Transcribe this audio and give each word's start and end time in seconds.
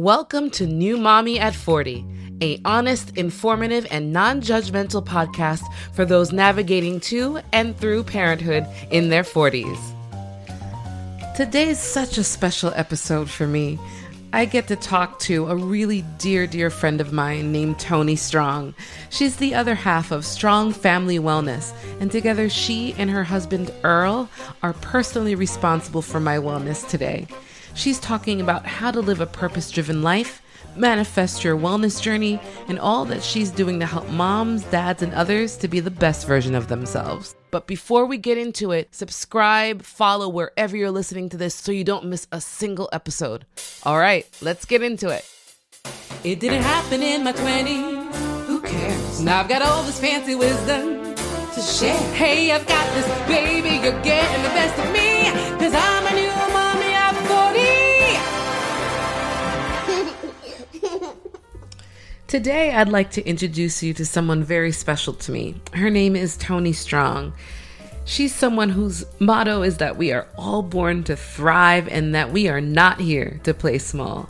Welcome 0.00 0.48
to 0.52 0.66
New 0.66 0.96
Mommy 0.96 1.38
at 1.38 1.54
40, 1.54 2.06
a 2.40 2.58
honest, 2.64 3.18
informative, 3.18 3.86
and 3.90 4.14
non-judgmental 4.14 5.04
podcast 5.04 5.60
for 5.92 6.06
those 6.06 6.32
navigating 6.32 7.00
to 7.00 7.40
and 7.52 7.76
through 7.76 8.04
parenthood 8.04 8.66
in 8.90 9.10
their 9.10 9.24
40s. 9.24 9.78
Today 11.36 11.68
is 11.68 11.78
such 11.78 12.16
a 12.16 12.24
special 12.24 12.72
episode 12.74 13.28
for 13.28 13.46
me. 13.46 13.78
I 14.32 14.46
get 14.46 14.68
to 14.68 14.76
talk 14.76 15.18
to 15.18 15.48
a 15.48 15.54
really 15.54 16.00
dear, 16.16 16.46
dear 16.46 16.70
friend 16.70 17.02
of 17.02 17.12
mine 17.12 17.52
named 17.52 17.78
Toni 17.78 18.16
Strong. 18.16 18.74
She's 19.10 19.36
the 19.36 19.54
other 19.54 19.74
half 19.74 20.12
of 20.12 20.24
Strong 20.24 20.72
Family 20.72 21.18
Wellness, 21.18 21.74
and 22.00 22.10
together 22.10 22.48
she 22.48 22.94
and 22.94 23.10
her 23.10 23.24
husband 23.24 23.70
Earl 23.84 24.30
are 24.62 24.72
personally 24.72 25.34
responsible 25.34 26.00
for 26.00 26.20
my 26.20 26.38
wellness 26.38 26.88
today. 26.88 27.26
She's 27.74 27.98
talking 27.98 28.40
about 28.40 28.66
how 28.66 28.90
to 28.90 29.00
live 29.00 29.20
a 29.20 29.26
purpose 29.26 29.70
driven 29.70 30.02
life, 30.02 30.42
manifest 30.76 31.44
your 31.44 31.56
wellness 31.56 32.00
journey, 32.00 32.40
and 32.68 32.78
all 32.78 33.04
that 33.06 33.22
she's 33.22 33.50
doing 33.50 33.80
to 33.80 33.86
help 33.86 34.08
moms, 34.10 34.64
dads, 34.64 35.02
and 35.02 35.14
others 35.14 35.56
to 35.58 35.68
be 35.68 35.80
the 35.80 35.90
best 35.90 36.26
version 36.26 36.54
of 36.54 36.68
themselves. 36.68 37.34
But 37.50 37.66
before 37.66 38.06
we 38.06 38.18
get 38.18 38.38
into 38.38 38.70
it, 38.70 38.94
subscribe, 38.94 39.82
follow 39.82 40.28
wherever 40.28 40.76
you're 40.76 40.90
listening 40.90 41.28
to 41.30 41.36
this 41.36 41.54
so 41.54 41.72
you 41.72 41.84
don't 41.84 42.06
miss 42.06 42.26
a 42.30 42.40
single 42.40 42.88
episode. 42.92 43.46
All 43.84 43.98
right, 43.98 44.26
let's 44.40 44.64
get 44.64 44.82
into 44.82 45.08
it. 45.08 45.24
It 46.22 46.38
didn't 46.38 46.62
happen 46.62 47.02
in 47.02 47.24
my 47.24 47.32
20s. 47.32 48.14
Who 48.46 48.60
cares? 48.60 49.20
Now 49.20 49.40
I've 49.40 49.48
got 49.48 49.62
all 49.62 49.82
this 49.82 49.98
fancy 49.98 50.34
wisdom 50.34 51.14
to 51.54 51.60
share. 51.60 51.98
Hey, 52.14 52.52
I've 52.52 52.66
got 52.66 52.86
this 52.94 53.06
baby, 53.26 53.82
you're 53.82 54.00
getting 54.02 54.42
the 54.42 54.48
best 54.50 54.78
of 54.78 54.92
me. 54.92 55.30
Cause 55.58 55.74
I'm 55.74 56.06
a 56.06 56.20
new 56.20 56.29
Today, 62.30 62.70
I'd 62.70 62.88
like 62.88 63.10
to 63.12 63.26
introduce 63.26 63.82
you 63.82 63.92
to 63.94 64.06
someone 64.06 64.44
very 64.44 64.70
special 64.70 65.14
to 65.14 65.32
me. 65.32 65.56
Her 65.72 65.90
name 65.90 66.14
is 66.14 66.36
Toni 66.36 66.72
Strong. 66.72 67.32
She's 68.04 68.32
someone 68.32 68.68
whose 68.68 69.04
motto 69.18 69.62
is 69.62 69.78
that 69.78 69.96
we 69.96 70.12
are 70.12 70.28
all 70.38 70.62
born 70.62 71.02
to 71.04 71.16
thrive 71.16 71.88
and 71.88 72.14
that 72.14 72.30
we 72.30 72.46
are 72.46 72.60
not 72.60 73.00
here 73.00 73.40
to 73.42 73.52
play 73.52 73.78
small. 73.78 74.28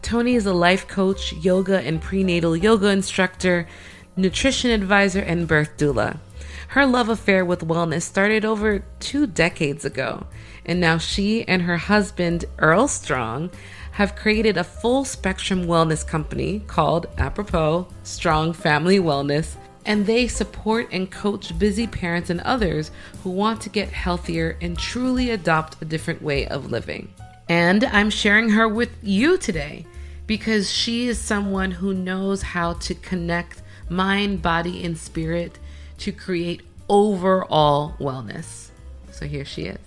Toni 0.00 0.34
is 0.34 0.46
a 0.46 0.54
life 0.54 0.88
coach, 0.88 1.34
yoga 1.34 1.80
and 1.80 2.00
prenatal 2.00 2.56
yoga 2.56 2.88
instructor, 2.88 3.68
nutrition 4.16 4.70
advisor, 4.70 5.20
and 5.20 5.46
birth 5.46 5.76
doula. 5.76 6.20
Her 6.68 6.86
love 6.86 7.10
affair 7.10 7.44
with 7.44 7.68
wellness 7.68 8.00
started 8.00 8.46
over 8.46 8.82
two 8.98 9.26
decades 9.26 9.84
ago, 9.84 10.26
and 10.64 10.80
now 10.80 10.96
she 10.96 11.46
and 11.46 11.60
her 11.60 11.76
husband, 11.76 12.46
Earl 12.56 12.88
Strong, 12.88 13.50
have 13.92 14.16
created 14.16 14.56
a 14.56 14.64
full 14.64 15.04
spectrum 15.04 15.64
wellness 15.64 16.06
company 16.06 16.60
called, 16.66 17.06
apropos, 17.18 17.86
Strong 18.02 18.54
Family 18.54 18.98
Wellness, 18.98 19.56
and 19.84 20.06
they 20.06 20.28
support 20.28 20.88
and 20.92 21.10
coach 21.10 21.58
busy 21.58 21.86
parents 21.86 22.30
and 22.30 22.40
others 22.40 22.90
who 23.22 23.30
want 23.30 23.60
to 23.60 23.68
get 23.68 23.88
healthier 23.90 24.56
and 24.60 24.78
truly 24.78 25.30
adopt 25.30 25.80
a 25.82 25.84
different 25.84 26.22
way 26.22 26.46
of 26.46 26.70
living. 26.70 27.12
And 27.48 27.84
I'm 27.84 28.10
sharing 28.10 28.50
her 28.50 28.68
with 28.68 28.90
you 29.02 29.36
today 29.36 29.84
because 30.26 30.72
she 30.72 31.08
is 31.08 31.18
someone 31.18 31.72
who 31.72 31.92
knows 31.92 32.42
how 32.42 32.74
to 32.74 32.94
connect 32.94 33.62
mind, 33.88 34.40
body, 34.40 34.84
and 34.84 34.96
spirit 34.96 35.58
to 35.98 36.12
create 36.12 36.62
overall 36.88 37.94
wellness. 37.98 38.70
So 39.10 39.26
here 39.26 39.44
she 39.44 39.64
is. 39.64 39.78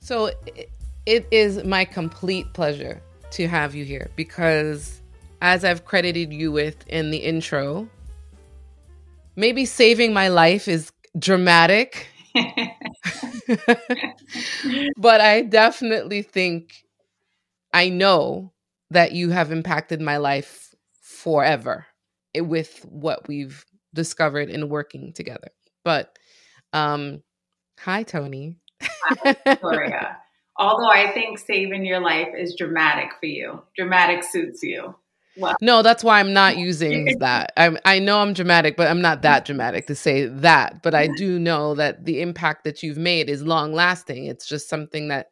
So 0.00 0.30
it 1.06 1.26
is 1.30 1.64
my 1.64 1.84
complete 1.84 2.52
pleasure 2.52 3.02
to 3.32 3.48
have 3.48 3.74
you 3.74 3.84
here 3.84 4.10
because, 4.16 5.00
as 5.40 5.64
I've 5.64 5.84
credited 5.84 6.32
you 6.32 6.52
with 6.52 6.86
in 6.86 7.10
the 7.10 7.18
intro, 7.18 7.88
maybe 9.34 9.64
saving 9.64 10.12
my 10.12 10.28
life 10.28 10.68
is 10.68 10.92
dramatic. 11.18 12.06
but 14.96 15.20
I 15.20 15.42
definitely 15.42 16.22
think 16.22 16.84
I 17.72 17.88
know 17.88 18.52
that 18.90 19.12
you 19.12 19.30
have 19.30 19.50
impacted 19.50 20.00
my 20.00 20.18
life 20.18 20.74
forever 21.00 21.86
with 22.36 22.84
what 22.88 23.26
we've 23.28 23.64
discovered 23.94 24.50
in 24.50 24.68
working 24.68 25.12
together. 25.12 25.48
But 25.84 26.16
um 26.72 27.22
hi 27.78 28.04
Toni. 28.04 28.56
Hi, 28.80 29.36
Victoria 29.44 30.21
although 30.56 30.90
I 30.90 31.10
think 31.12 31.38
saving 31.38 31.84
your 31.84 32.00
life 32.00 32.28
is 32.36 32.54
dramatic 32.56 33.12
for 33.18 33.26
you. 33.26 33.62
Dramatic 33.76 34.24
suits 34.24 34.62
you. 34.62 34.94
Well, 35.34 35.56
no, 35.62 35.82
that's 35.82 36.04
why 36.04 36.20
I'm 36.20 36.34
not 36.34 36.58
using 36.58 37.18
that. 37.18 37.52
I 37.56 37.76
I 37.84 37.98
know 37.98 38.20
I'm 38.20 38.34
dramatic, 38.34 38.76
but 38.76 38.88
I'm 38.88 39.00
not 39.00 39.22
that 39.22 39.46
dramatic 39.46 39.86
to 39.86 39.94
say 39.94 40.26
that. 40.26 40.82
But 40.82 40.94
I 40.94 41.08
do 41.16 41.38
know 41.38 41.74
that 41.74 42.04
the 42.04 42.20
impact 42.20 42.64
that 42.64 42.82
you've 42.82 42.98
made 42.98 43.30
is 43.30 43.42
long 43.42 43.72
lasting. 43.72 44.26
It's 44.26 44.46
just 44.46 44.68
something 44.68 45.08
that 45.08 45.28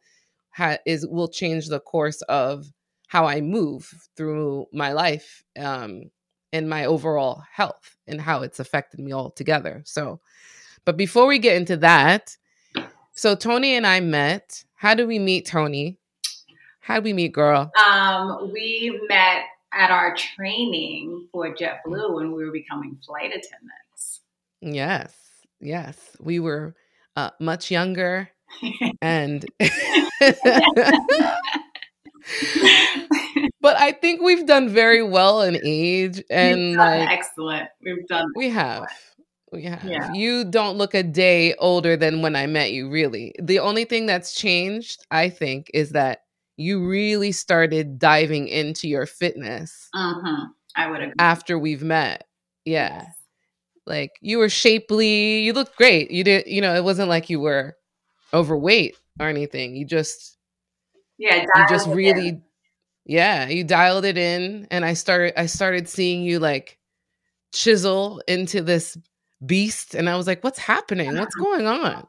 ha- 0.51 0.77
is 0.85 1.05
will 1.07 1.27
change 1.27 1.67
the 1.67 1.79
course 1.79 2.21
of 2.23 2.65
how 3.07 3.25
I 3.27 3.41
move 3.41 3.93
through 4.15 4.67
my 4.73 4.93
life 4.93 5.43
um, 5.59 6.09
and 6.53 6.69
my 6.69 6.85
overall 6.85 7.43
health 7.53 7.97
and 8.07 8.19
how 8.21 8.41
it's 8.41 8.59
affected 8.59 8.99
me 9.01 9.11
all 9.11 9.29
together. 9.29 9.83
So, 9.85 10.19
but 10.85 10.97
before 10.97 11.27
we 11.27 11.37
get 11.37 11.57
into 11.57 11.77
that, 11.77 12.37
so 13.21 13.35
Toni 13.35 13.75
and 13.75 13.85
I 13.85 13.99
met 13.99 14.63
how 14.73 14.95
did 14.95 15.07
we 15.07 15.19
meet, 15.19 15.45
Toni? 15.45 15.99
How 16.79 16.95
did 16.95 17.03
we 17.03 17.13
meet, 17.13 17.33
girl? 17.33 17.71
Um, 17.87 18.51
we 18.51 18.99
met 19.07 19.43
at 19.71 19.91
our 19.91 20.15
training 20.15 21.27
for 21.31 21.53
JetBlue 21.53 22.15
when 22.15 22.31
we 22.31 22.43
were 22.43 22.51
becoming 22.51 22.97
flight 23.05 23.29
attendants. 23.29 24.21
Yes, 24.59 25.13
yes, 25.59 26.17
we 26.19 26.39
were 26.39 26.73
uh, 27.15 27.29
much 27.39 27.69
younger, 27.69 28.27
and 29.03 29.45
but 33.61 33.77
I 33.77 33.91
think 33.91 34.21
we've 34.21 34.47
done 34.47 34.67
very 34.67 35.03
well 35.03 35.43
in 35.43 35.59
age 35.63 36.23
and 36.31 36.75
like 36.75 37.07
excellent. 37.07 37.69
We've 37.83 38.07
done 38.07 38.31
we 38.35 38.49
have. 38.49 38.87
We 39.51 39.63
have. 39.63 39.83
Yeah. 39.83 40.13
You 40.13 40.45
don't 40.45 40.77
look 40.77 40.93
a 40.93 41.03
day 41.03 41.53
older 41.55 41.97
than 41.97 42.21
when 42.21 42.35
I 42.35 42.47
met 42.47 42.71
you, 42.71 42.89
really. 42.89 43.35
The 43.41 43.59
only 43.59 43.83
thing 43.85 44.05
that's 44.05 44.33
changed, 44.33 45.05
I 45.11 45.29
think, 45.29 45.69
is 45.73 45.89
that 45.89 46.23
you 46.57 46.87
really 46.87 47.31
started 47.31 47.99
diving 47.99 48.47
into 48.47 48.87
your 48.87 49.05
fitness. 49.05 49.89
Mm-hmm. 49.95 50.43
I 50.75 50.89
would 50.89 51.01
agree. 51.01 51.13
After 51.19 51.59
we've 51.59 51.83
met. 51.83 52.27
Yeah. 52.63 53.03
Yes. 53.03 53.15
Like 53.85 54.11
you 54.21 54.37
were 54.37 54.47
shapely, 54.47 55.39
you 55.39 55.53
looked 55.53 55.75
great. 55.75 56.11
You 56.11 56.23
did, 56.23 56.47
you 56.47 56.61
know, 56.61 56.75
it 56.75 56.83
wasn't 56.83 57.09
like 57.09 57.29
you 57.29 57.39
were 57.39 57.75
overweight 58.33 58.95
or 59.19 59.27
anything. 59.27 59.75
You 59.75 59.85
just 59.85 60.37
Yeah, 61.17 61.41
you 61.55 61.65
just 61.67 61.87
really 61.87 62.29
in. 62.29 62.43
Yeah, 63.05 63.49
you 63.49 63.63
dialed 63.63 64.05
it 64.05 64.17
in 64.17 64.67
and 64.71 64.85
I 64.85 64.93
started 64.93 65.37
I 65.37 65.47
started 65.47 65.89
seeing 65.89 66.21
you 66.21 66.39
like 66.39 66.77
chisel 67.53 68.21
into 68.27 68.61
this 68.61 68.95
beast 69.45 69.95
and 69.95 70.09
i 70.09 70.15
was 70.15 70.27
like 70.27 70.43
what's 70.43 70.59
happening? 70.59 71.17
What's 71.17 71.35
going 71.35 71.67
on? 71.67 72.05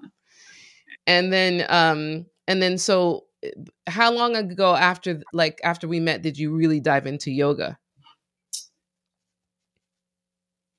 And 1.06 1.32
then 1.32 1.64
um 1.68 2.26
and 2.46 2.62
then 2.62 2.78
so 2.78 3.24
eh, 3.42 3.50
how 3.86 4.12
long 4.12 4.36
ago 4.36 4.74
after 4.74 5.22
like 5.32 5.60
after 5.64 5.88
we 5.88 6.00
met 6.00 6.22
did 6.22 6.38
you 6.38 6.54
really 6.54 6.80
dive 6.80 7.06
into 7.06 7.30
yoga? 7.30 7.78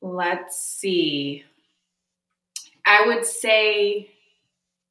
Let's 0.02 0.60
see. 0.60 1.44
I 2.86 3.08
would 3.08 3.26
say 3.26 4.10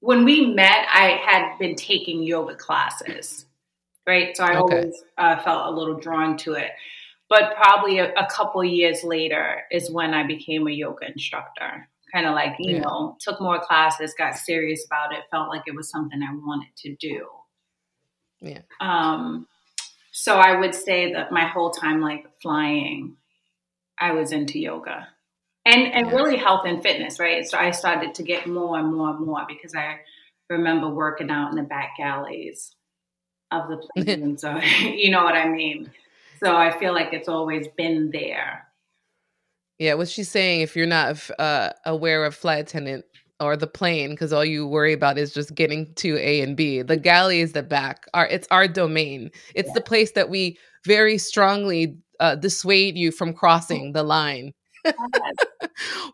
when 0.03 0.25
we 0.25 0.47
met 0.47 0.87
i 0.93 1.21
had 1.25 1.56
been 1.59 1.77
taking 1.77 2.22
yoga 2.22 2.55
classes 2.56 3.47
right? 4.06 4.37
So 4.37 4.45
i 4.45 4.56
okay. 4.56 4.77
always 4.77 5.03
uh, 5.17 5.39
felt 5.43 5.72
a 5.72 5.78
little 5.78 5.95
drawn 5.95 6.36
to 6.39 6.54
it 6.54 6.72
but 7.33 7.57
probably 7.57 7.99
a, 7.99 8.13
a 8.13 8.27
couple 8.27 8.63
years 8.63 9.03
later 9.03 9.63
is 9.71 9.91
when 9.91 10.13
I 10.13 10.27
became 10.27 10.67
a 10.69 10.71
yoga 10.71 11.11
instructor. 11.11 11.89
Kind 12.13 12.27
of 12.27 12.34
like, 12.34 12.57
you 12.59 12.75
yeah. 12.75 12.83
know, 12.83 13.17
took 13.21 13.41
more 13.41 13.59
classes, 13.59 14.13
got 14.19 14.37
serious 14.37 14.84
about 14.84 15.15
it, 15.15 15.21
felt 15.31 15.49
like 15.49 15.63
it 15.67 15.75
was 15.75 15.89
something 15.89 16.21
I 16.23 16.31
wanted 16.34 16.77
to 16.77 16.95
do. 16.97 17.27
Yeah. 18.43 18.59
Um, 18.83 19.47
so 20.11 20.37
I 20.37 20.61
would 20.61 20.75
say 20.75 21.15
that 21.15 21.33
my 21.33 21.47
whole 21.47 21.71
time, 21.71 22.03
like 22.03 22.27
flying, 22.43 23.17
I 23.99 24.13
was 24.13 24.31
into 24.33 24.59
yoga 24.59 25.09
and 25.65 25.91
and 25.95 26.09
yeah. 26.09 26.15
really 26.15 26.37
health 26.37 26.67
and 26.67 26.83
fitness, 26.83 27.19
right? 27.19 27.49
So 27.49 27.57
I 27.57 27.71
started 27.71 28.15
to 28.17 28.23
get 28.23 28.47
more 28.47 28.79
and 28.79 28.95
more 28.95 29.09
and 29.09 29.25
more 29.25 29.47
because 29.49 29.75
I 29.75 30.01
remember 30.51 30.91
working 30.91 31.31
out 31.31 31.49
in 31.49 31.57
the 31.57 31.63
back 31.63 31.95
galleys 31.97 32.75
of 33.51 33.71
the 33.71 33.89
planes. 34.05 34.43
so 34.43 34.55
you 34.81 35.11
know 35.11 35.25
what 35.25 35.34
I 35.34 35.49
mean. 35.49 35.91
So 36.42 36.56
I 36.56 36.77
feel 36.78 36.92
like 36.92 37.12
it's 37.12 37.28
always 37.28 37.68
been 37.77 38.10
there. 38.12 38.66
Yeah, 39.78 39.94
what 39.94 40.09
she's 40.09 40.28
saying, 40.28 40.60
if 40.60 40.77
you're 40.77 40.86
not 40.86 41.30
uh, 41.39 41.71
aware 41.84 42.24
of 42.24 42.34
flight 42.34 42.60
attendant, 42.60 43.04
or 43.42 43.56
the 43.56 43.66
plane 43.66 44.10
because 44.10 44.33
all 44.33 44.44
you 44.44 44.66
worry 44.66 44.92
about 44.92 45.18
is 45.18 45.34
just 45.34 45.54
getting 45.54 45.92
to 45.94 46.16
A 46.18 46.41
and 46.41 46.56
B. 46.56 46.83
The 46.83 46.97
galley 46.97 47.41
is 47.41 47.53
the 47.53 47.62
back. 47.62 48.06
Our 48.15 48.27
it's 48.27 48.47
our 48.50 48.68
domain. 48.68 49.30
It's 49.54 49.68
yeah. 49.68 49.74
the 49.74 49.80
place 49.80 50.12
that 50.12 50.30
we 50.30 50.59
very 50.84 51.18
strongly 51.18 51.98
uh, 52.21 52.36
dissuade 52.36 52.97
you 52.97 53.10
from 53.10 53.33
crossing 53.33 53.92
the 53.92 54.03
line 54.03 54.54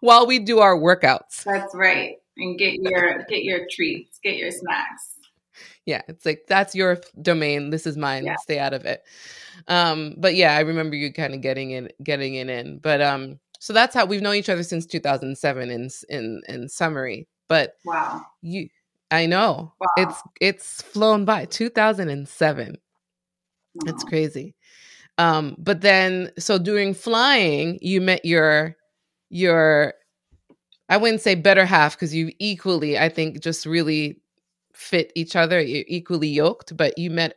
while 0.00 0.26
we 0.26 0.38
do 0.38 0.60
our 0.60 0.76
workouts. 0.76 1.44
That's 1.44 1.74
right. 1.74 2.16
And 2.36 2.58
get 2.58 2.74
your 2.74 3.24
get 3.28 3.42
your 3.42 3.66
treats, 3.70 4.18
get 4.22 4.36
your 4.36 4.50
snacks. 4.50 5.14
Yeah, 5.84 6.02
it's 6.08 6.24
like 6.24 6.44
that's 6.48 6.74
your 6.74 6.98
domain. 7.20 7.70
This 7.70 7.86
is 7.86 7.96
mine. 7.96 8.24
Yeah. 8.24 8.36
Stay 8.36 8.58
out 8.58 8.74
of 8.74 8.84
it. 8.84 9.02
Um, 9.68 10.14
but 10.16 10.34
yeah, 10.34 10.56
I 10.56 10.60
remember 10.60 10.96
you 10.96 11.12
kind 11.12 11.34
of 11.34 11.40
getting 11.40 11.72
it, 11.72 11.94
getting 12.02 12.34
it 12.34 12.48
in. 12.48 12.78
But 12.78 13.00
um, 13.00 13.38
so 13.58 13.72
that's 13.72 13.94
how 13.94 14.06
we've 14.06 14.22
known 14.22 14.34
each 14.34 14.48
other 14.48 14.62
since 14.62 14.86
2007 14.86 15.70
in 15.70 15.90
in 16.08 16.42
in 16.48 16.68
summary. 16.68 17.28
But 17.48 17.74
wow, 17.84 18.22
you, 18.42 18.68
I 19.10 19.26
know 19.26 19.72
wow. 19.80 19.86
it's 19.96 20.22
it's 20.40 20.82
flown 20.82 21.24
by 21.24 21.44
2007. 21.46 22.78
Wow. 23.74 23.92
It's 23.92 24.04
crazy. 24.04 24.54
Um, 25.18 25.56
but 25.58 25.80
then 25.80 26.30
so 26.38 26.58
during 26.58 26.94
flying, 26.94 27.78
you 27.82 28.00
met 28.00 28.24
your 28.24 28.76
your 29.30 29.94
I 30.88 30.96
wouldn't 30.96 31.20
say 31.20 31.34
better 31.34 31.66
half 31.66 31.94
because 31.94 32.14
you 32.14 32.32
equally, 32.38 32.98
I 32.98 33.08
think, 33.08 33.40
just 33.42 33.66
really 33.66 34.20
fit 34.72 35.12
each 35.14 35.36
other. 35.36 35.60
You're 35.60 35.84
equally 35.86 36.28
yoked, 36.28 36.76
but 36.76 36.96
you 36.96 37.10
met 37.10 37.34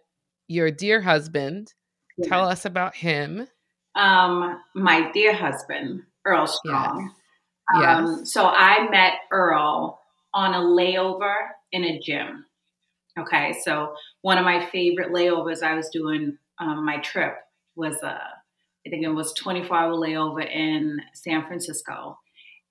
your 0.47 0.71
dear 0.71 1.01
husband. 1.01 1.73
Yeah. 2.21 2.29
Tell 2.29 2.47
us 2.47 2.65
about 2.65 2.95
him. 2.95 3.47
Um, 3.95 4.61
my 4.75 5.11
dear 5.11 5.33
husband, 5.33 6.03
Earl 6.25 6.47
Strong. 6.47 7.11
Yes. 7.75 7.83
Um, 7.83 8.17
yes. 8.19 8.33
So 8.33 8.45
I 8.47 8.89
met 8.89 9.13
Earl 9.31 9.99
on 10.33 10.53
a 10.53 10.59
layover 10.59 11.35
in 11.71 11.83
a 11.83 11.99
gym. 11.99 12.45
Okay, 13.19 13.53
so 13.63 13.93
one 14.21 14.37
of 14.37 14.45
my 14.45 14.65
favorite 14.67 15.11
layovers 15.11 15.63
I 15.63 15.73
was 15.73 15.89
doing 15.89 16.37
um, 16.59 16.85
my 16.85 16.97
trip 16.99 17.35
was 17.75 17.97
a, 18.03 18.07
uh, 18.07 18.19
I 18.85 18.89
think 18.89 19.03
it 19.03 19.09
was 19.09 19.33
24 19.33 19.77
hour 19.77 19.93
layover 19.93 20.49
in 20.49 20.99
San 21.13 21.45
Francisco 21.45 22.17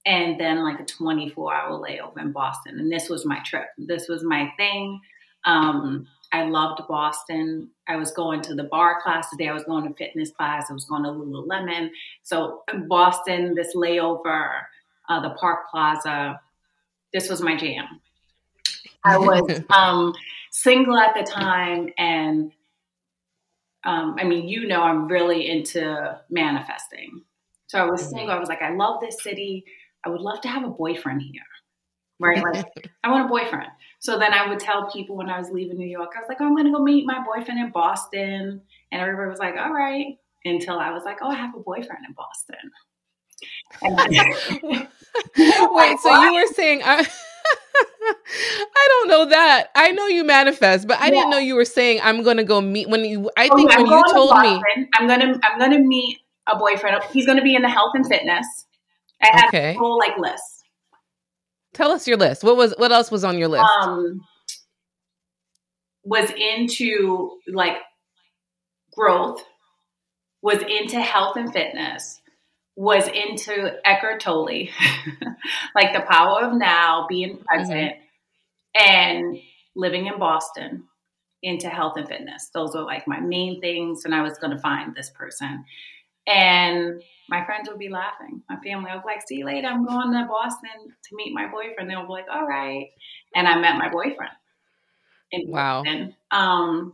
and 0.07 0.41
then 0.41 0.65
like 0.65 0.81
a 0.81 0.85
24 0.85 1.55
hour 1.55 1.79
layover 1.79 2.19
in 2.21 2.33
Boston. 2.33 2.81
And 2.81 2.91
this 2.91 3.09
was 3.09 3.27
my 3.27 3.39
trip. 3.45 3.67
This 3.79 4.09
was 4.09 4.25
my 4.25 4.53
thing. 4.57 5.01
Um, 5.45 6.07
I 6.33 6.45
loved 6.45 6.83
Boston. 6.89 7.71
I 7.89 7.97
was 7.97 8.13
going 8.13 8.41
to 8.43 8.55
the 8.55 8.65
barre 8.65 9.01
class 9.03 9.31
today. 9.31 9.49
I 9.49 9.53
was 9.53 9.65
going 9.65 9.87
to 9.89 9.95
fitness 9.95 10.31
class. 10.31 10.71
I 10.71 10.73
was 10.73 10.85
going 10.85 11.03
to 11.03 11.11
Lululemon. 11.11 11.91
So 12.23 12.63
Boston, 12.87 13.55
this 13.55 13.75
layover, 13.75 14.63
uh, 15.09 15.21
the 15.21 15.31
Park 15.31 15.71
Plaza, 15.71 16.41
this 17.13 17.29
was 17.29 17.43
my 17.43 17.57
jam. 17.57 18.01
I 19.05 19.19
was 19.19 19.61
um, 19.71 20.15
single 20.53 20.99
at 20.99 21.15
the 21.15 21.23
time, 21.23 21.89
and 21.99 22.53
um, 23.85 24.17
I 24.19 24.25
mean, 24.25 24.49
you 24.49 24.69
know, 24.69 24.83
I'm 24.83 25.09
really 25.09 25.49
into 25.49 26.21
manifesting. 26.31 27.23
So 27.67 27.79
I 27.79 27.85
was 27.85 28.03
mm-hmm. 28.03 28.17
single. 28.17 28.31
I 28.37 28.39
was 28.39 28.49
like, 28.49 28.63
I 28.63 28.71
love 28.71 29.01
this 29.01 29.23
city. 29.23 29.65
I 30.05 30.09
would 30.09 30.21
love 30.21 30.41
to 30.43 30.49
have 30.49 30.65
a 30.65 30.69
boyfriend 30.69 31.23
here. 31.23 31.43
Right? 32.21 32.43
Like, 32.55 32.91
I 33.03 33.11
want 33.11 33.27
a 33.27 33.29
boyfriend. 33.29 33.71
So 33.99 34.19
then 34.19 34.33
I 34.33 34.49
would 34.49 34.61
tell 34.61 34.91
people 34.91 35.17
when 35.17 35.29
I 35.29 35.39
was 35.39 35.51
leaving 35.51 35.79
New 35.79 35.87
York, 35.87 36.11
I 36.17 36.21
was 36.21 36.29
like, 36.29 36.39
oh, 36.41 36.47
I'm 36.47 36.55
going 36.55 36.67
to 36.67 36.73
go 36.73 36.83
meet 36.83 37.07
my 37.07 37.25
boyfriend 37.25 37.59
in 37.61 37.71
Boston. 37.71 38.61
And 38.93 39.03
everybody 39.03 39.31
was 39.31 39.39
like, 39.39 39.57
all 39.57 39.73
right. 39.73 40.19
Until 40.45 40.79
I 40.79 40.91
was 40.91 41.05
like, 41.05 41.19
oh, 41.23 41.29
I 41.29 41.35
have 41.35 41.55
a 41.55 41.61
boyfriend 41.61 42.05
in 42.07 42.15
Boston. 42.15 42.71
Wait, 45.73 45.99
so 46.01 46.23
you 46.23 46.35
were 46.35 46.47
saying, 46.55 46.83
I. 46.85 47.07
I 48.03 48.89
don't 48.89 49.09
know 49.09 49.25
that. 49.27 49.71
I 49.75 49.91
know 49.93 50.07
you 50.07 50.25
manifest, 50.25 50.87
but 50.87 51.01
I 51.01 51.07
yeah. 51.07 51.11
didn't 51.11 51.31
know 51.31 51.39
you 51.39 51.55
were 51.55 51.65
saying 51.65 52.01
I'm 52.03 52.23
gonna 52.23 52.45
go 52.45 52.61
meet 52.61 52.89
when 52.89 53.05
you. 53.05 53.31
I 53.37 53.49
think 53.49 53.71
when 53.71 53.87
you 53.87 54.05
told 54.13 54.35
to 54.35 54.43
me, 54.43 54.63
I'm 54.95 55.07
gonna 55.07 55.39
I'm 55.43 55.59
gonna 55.59 55.79
meet 55.79 56.19
a 56.47 56.57
boyfriend. 56.57 57.03
He's 57.13 57.27
gonna 57.27 57.43
be 57.43 57.55
in 57.55 57.63
the 57.63 57.69
health 57.69 57.93
and 57.95 58.07
fitness. 58.07 58.47
I 59.23 59.29
had 59.33 59.49
okay. 59.49 59.75
a 59.75 59.79
whole 59.79 59.99
like 59.99 60.17
list. 60.19 60.50
Tell 61.75 61.93
us 61.93 62.07
your 62.09 62.17
list. 62.17 62.43
What 62.43 62.57
was 62.57 62.75
what 62.77 62.93
else 62.93 63.11
was 63.11 63.25
on 63.25 63.39
your 63.39 63.49
list? 63.49 63.65
Um, 63.83 64.21
was 66.05 66.31
into 66.31 67.39
like 67.47 67.77
growth, 68.93 69.43
was 70.43 70.63
into 70.63 71.01
health 71.01 71.37
and 71.37 71.53
fitness, 71.53 72.21
was 72.77 73.07
into 73.09 73.73
Eckhart 73.85 74.21
Tolle, 74.21 74.47
like 75.75 75.93
the 75.93 76.05
power 76.09 76.43
of 76.43 76.55
now, 76.55 77.07
being 77.09 77.39
present, 77.39 77.93
mm-hmm. 78.77 78.91
and 78.91 79.39
living 79.77 80.07
in 80.07 80.19
Boston 80.19 80.85
into 81.43 81.69
health 81.69 81.95
and 81.97 82.09
fitness. 82.09 82.51
Those 82.53 82.75
were 82.75 82.83
like 82.83 83.07
my 83.07 83.21
main 83.21 83.61
things, 83.61 84.05
and 84.05 84.15
I 84.15 84.23
was 84.23 84.39
going 84.39 84.55
to 84.55 84.63
find 84.63 84.95
this 84.95 85.11
person. 85.11 85.65
And 86.27 87.03
my 87.29 87.45
friends 87.45 87.69
would 87.69 87.79
be 87.79 87.89
laughing. 87.89 88.43
My 88.49 88.57
family, 88.57 88.91
I 88.91 88.97
was 88.97 89.05
like, 89.05 89.27
see 89.27 89.37
you 89.37 89.47
later. 89.47 89.69
I'm 89.69 89.87
going 89.87 90.13
to 90.13 90.27
Boston 90.29 90.71
to 91.05 91.17
meet 91.17 91.33
my 91.33 91.47
boyfriend. 91.47 91.89
They 91.89 91.97
were 91.97 92.07
like, 92.09 92.27
all 92.31 92.47
right. 92.47 92.89
And 93.35 93.47
I 93.49 93.59
met 93.59 93.77
my 93.77 93.89
boyfriend. 93.89 94.33
wow. 95.33 95.83
Boston. 95.83 96.15
Um, 96.31 96.93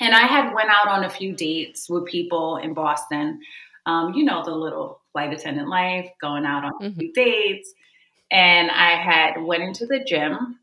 and 0.00 0.14
I 0.14 0.26
had 0.26 0.52
went 0.52 0.70
out 0.70 0.88
on 0.88 1.04
a 1.04 1.10
few 1.10 1.32
dates 1.32 1.88
with 1.88 2.04
people 2.04 2.56
in 2.58 2.74
Boston. 2.74 3.40
Um, 3.86 4.14
you 4.14 4.24
know, 4.24 4.42
the 4.44 4.54
little 4.54 5.00
flight 5.12 5.32
attendant 5.32 5.68
life, 5.68 6.10
going 6.20 6.44
out 6.44 6.64
on 6.64 6.72
mm-hmm. 6.74 6.86
a 6.86 6.92
few 6.92 7.12
dates. 7.12 7.72
And 8.30 8.70
I 8.70 8.96
had 8.96 9.42
went 9.42 9.62
into 9.62 9.86
the 9.86 10.04
gym 10.04 10.58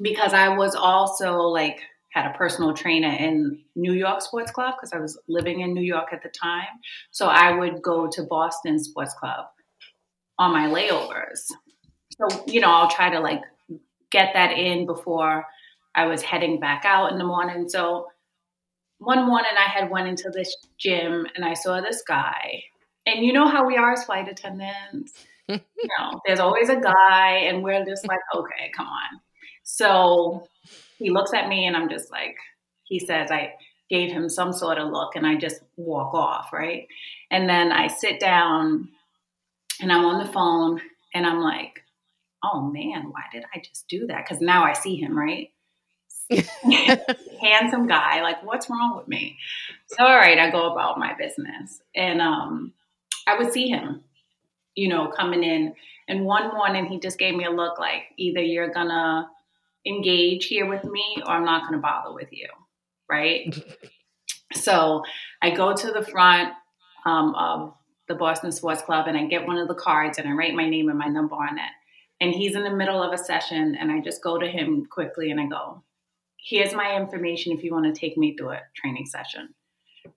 because 0.00 0.32
I 0.32 0.48
was 0.48 0.74
also 0.74 1.42
like 1.42 1.80
had 2.10 2.26
a 2.26 2.36
personal 2.36 2.74
trainer 2.74 3.08
in 3.10 3.60
New 3.76 3.92
York 3.92 4.20
Sports 4.20 4.50
Club 4.50 4.74
because 4.76 4.92
I 4.92 4.98
was 4.98 5.18
living 5.28 5.60
in 5.60 5.72
New 5.72 5.82
York 5.82 6.08
at 6.12 6.22
the 6.22 6.28
time. 6.28 6.66
So 7.10 7.26
I 7.26 7.52
would 7.52 7.80
go 7.82 8.08
to 8.08 8.22
Boston 8.24 8.78
Sports 8.78 9.14
Club 9.14 9.46
on 10.38 10.52
my 10.52 10.66
layovers. 10.66 11.46
So, 12.18 12.44
you 12.46 12.60
know, 12.60 12.70
I'll 12.70 12.90
try 12.90 13.10
to 13.10 13.20
like 13.20 13.42
get 14.10 14.32
that 14.34 14.52
in 14.58 14.86
before 14.86 15.46
I 15.94 16.06
was 16.06 16.22
heading 16.22 16.58
back 16.58 16.84
out 16.84 17.12
in 17.12 17.18
the 17.18 17.24
morning. 17.24 17.68
So 17.68 18.08
one 18.98 19.26
morning 19.26 19.52
I 19.56 19.68
had 19.68 19.90
went 19.90 20.08
into 20.08 20.30
this 20.30 20.54
gym 20.78 21.26
and 21.34 21.44
I 21.44 21.54
saw 21.54 21.80
this 21.80 22.02
guy. 22.06 22.62
And 23.06 23.24
you 23.24 23.32
know 23.32 23.48
how 23.48 23.66
we 23.66 23.76
are 23.76 23.92
as 23.92 24.04
flight 24.04 24.28
attendants. 24.28 25.14
you 25.48 25.58
know, 25.98 26.20
there's 26.26 26.40
always 26.40 26.68
a 26.68 26.76
guy 26.76 27.30
and 27.44 27.62
we're 27.62 27.84
just 27.84 28.06
like, 28.06 28.20
okay, 28.34 28.70
come 28.76 28.86
on. 28.86 29.20
So 29.62 30.46
he 31.00 31.10
looks 31.10 31.32
at 31.32 31.48
me 31.48 31.66
and 31.66 31.76
I'm 31.76 31.88
just 31.88 32.10
like, 32.10 32.36
he 32.84 32.98
says, 32.98 33.30
I 33.30 33.54
gave 33.88 34.12
him 34.12 34.28
some 34.28 34.52
sort 34.52 34.78
of 34.78 34.92
look 34.92 35.16
and 35.16 35.26
I 35.26 35.34
just 35.34 35.62
walk 35.76 36.14
off, 36.14 36.52
right? 36.52 36.86
And 37.30 37.48
then 37.48 37.72
I 37.72 37.88
sit 37.88 38.20
down 38.20 38.88
and 39.80 39.90
I'm 39.90 40.04
on 40.04 40.24
the 40.24 40.30
phone 40.30 40.80
and 41.14 41.26
I'm 41.26 41.40
like, 41.40 41.82
oh 42.44 42.60
man, 42.60 43.10
why 43.10 43.22
did 43.32 43.44
I 43.54 43.58
just 43.58 43.88
do 43.88 44.06
that? 44.08 44.24
Because 44.24 44.40
now 44.40 44.62
I 44.64 44.74
see 44.74 44.96
him, 44.96 45.18
right? 45.18 45.50
Handsome 47.40 47.88
guy, 47.88 48.22
like, 48.22 48.44
what's 48.44 48.70
wrong 48.70 48.96
with 48.96 49.08
me? 49.08 49.36
So, 49.86 50.04
all 50.04 50.16
right, 50.16 50.38
I 50.38 50.50
go 50.50 50.72
about 50.72 50.98
my 50.98 51.14
business. 51.14 51.80
And 51.96 52.20
um, 52.20 52.72
I 53.26 53.38
would 53.38 53.52
see 53.52 53.68
him, 53.68 54.02
you 54.76 54.88
know, 54.88 55.08
coming 55.08 55.42
in. 55.42 55.74
And 56.08 56.24
one 56.24 56.48
morning 56.48 56.86
he 56.86 57.00
just 57.00 57.18
gave 57.18 57.34
me 57.34 57.44
a 57.44 57.50
look 57.50 57.78
like 57.78 58.02
either 58.16 58.40
you're 58.40 58.72
gonna 58.72 59.28
engage 59.86 60.46
here 60.46 60.68
with 60.68 60.84
me 60.84 61.22
or 61.26 61.32
I'm 61.32 61.44
not 61.44 61.62
going 61.62 61.74
to 61.74 61.78
bother 61.82 62.12
with 62.12 62.28
you. 62.30 62.48
Right. 63.10 63.54
so 64.52 65.02
I 65.42 65.50
go 65.50 65.74
to 65.74 65.90
the 65.90 66.02
front 66.02 66.52
um, 67.04 67.34
of 67.34 67.74
the 68.08 68.14
Boston 68.14 68.52
Sports 68.52 68.82
Club 68.82 69.06
and 69.06 69.16
I 69.16 69.26
get 69.26 69.46
one 69.46 69.58
of 69.58 69.68
the 69.68 69.74
cards 69.74 70.18
and 70.18 70.28
I 70.28 70.32
write 70.32 70.54
my 70.54 70.68
name 70.68 70.88
and 70.88 70.98
my 70.98 71.06
number 71.06 71.34
on 71.34 71.58
it. 71.58 71.70
And 72.20 72.34
he's 72.34 72.54
in 72.54 72.64
the 72.64 72.70
middle 72.70 73.02
of 73.02 73.12
a 73.12 73.18
session 73.18 73.76
and 73.80 73.90
I 73.90 74.00
just 74.00 74.22
go 74.22 74.38
to 74.38 74.46
him 74.46 74.84
quickly 74.84 75.30
and 75.30 75.40
I 75.40 75.46
go, 75.46 75.82
here's 76.36 76.74
my 76.74 76.96
information 76.96 77.52
if 77.52 77.64
you 77.64 77.72
want 77.72 77.92
to 77.92 77.98
take 77.98 78.18
me 78.18 78.36
through 78.36 78.50
a 78.50 78.60
training 78.74 79.06
session. 79.06 79.54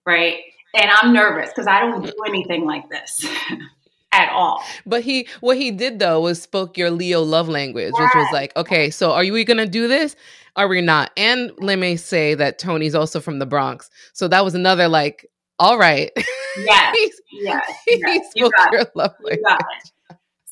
Right. 0.05 0.39
And 0.75 0.89
I'm 0.89 1.13
nervous 1.13 1.50
because 1.50 1.67
I 1.67 1.82
don't 1.82 2.03
do 2.03 2.13
anything 2.27 2.65
like 2.65 2.89
this. 2.89 3.25
at 4.13 4.29
all. 4.32 4.63
But 4.86 5.03
he, 5.03 5.27
what 5.41 5.58
he 5.58 5.72
did 5.72 6.00
though 6.00 6.22
was 6.22 6.41
spoke 6.41 6.77
your 6.77 6.91
Leo 6.91 7.22
love 7.22 7.50
language, 7.50 7.93
yes. 7.98 8.01
which 8.01 8.15
was 8.15 8.32
like, 8.32 8.55
okay, 8.55 8.89
so 8.89 9.12
are 9.12 9.22
we 9.22 9.43
gonna 9.43 9.67
do 9.67 9.88
this? 9.88 10.15
Are 10.55 10.67
we 10.67 10.82
not? 10.82 11.12
And 11.17 11.51
let 11.58 11.79
me 11.79 11.96
say 11.98 12.36
that 12.36 12.60
Toni's 12.60 12.96
also 12.96 13.20
from 13.20 13.39
the 13.39 13.46
Bronx, 13.46 13.89
so 14.13 14.27
that 14.27 14.46
was 14.46 14.55
another 14.55 14.88
like, 14.88 15.29
all 15.60 15.77
right, 15.77 16.12
yes, 16.58 16.96
yes, 17.32 17.74
he 17.86 18.24
spoke 18.24 18.53
your 18.72 18.86
love 18.96 19.15
language. 19.22 19.41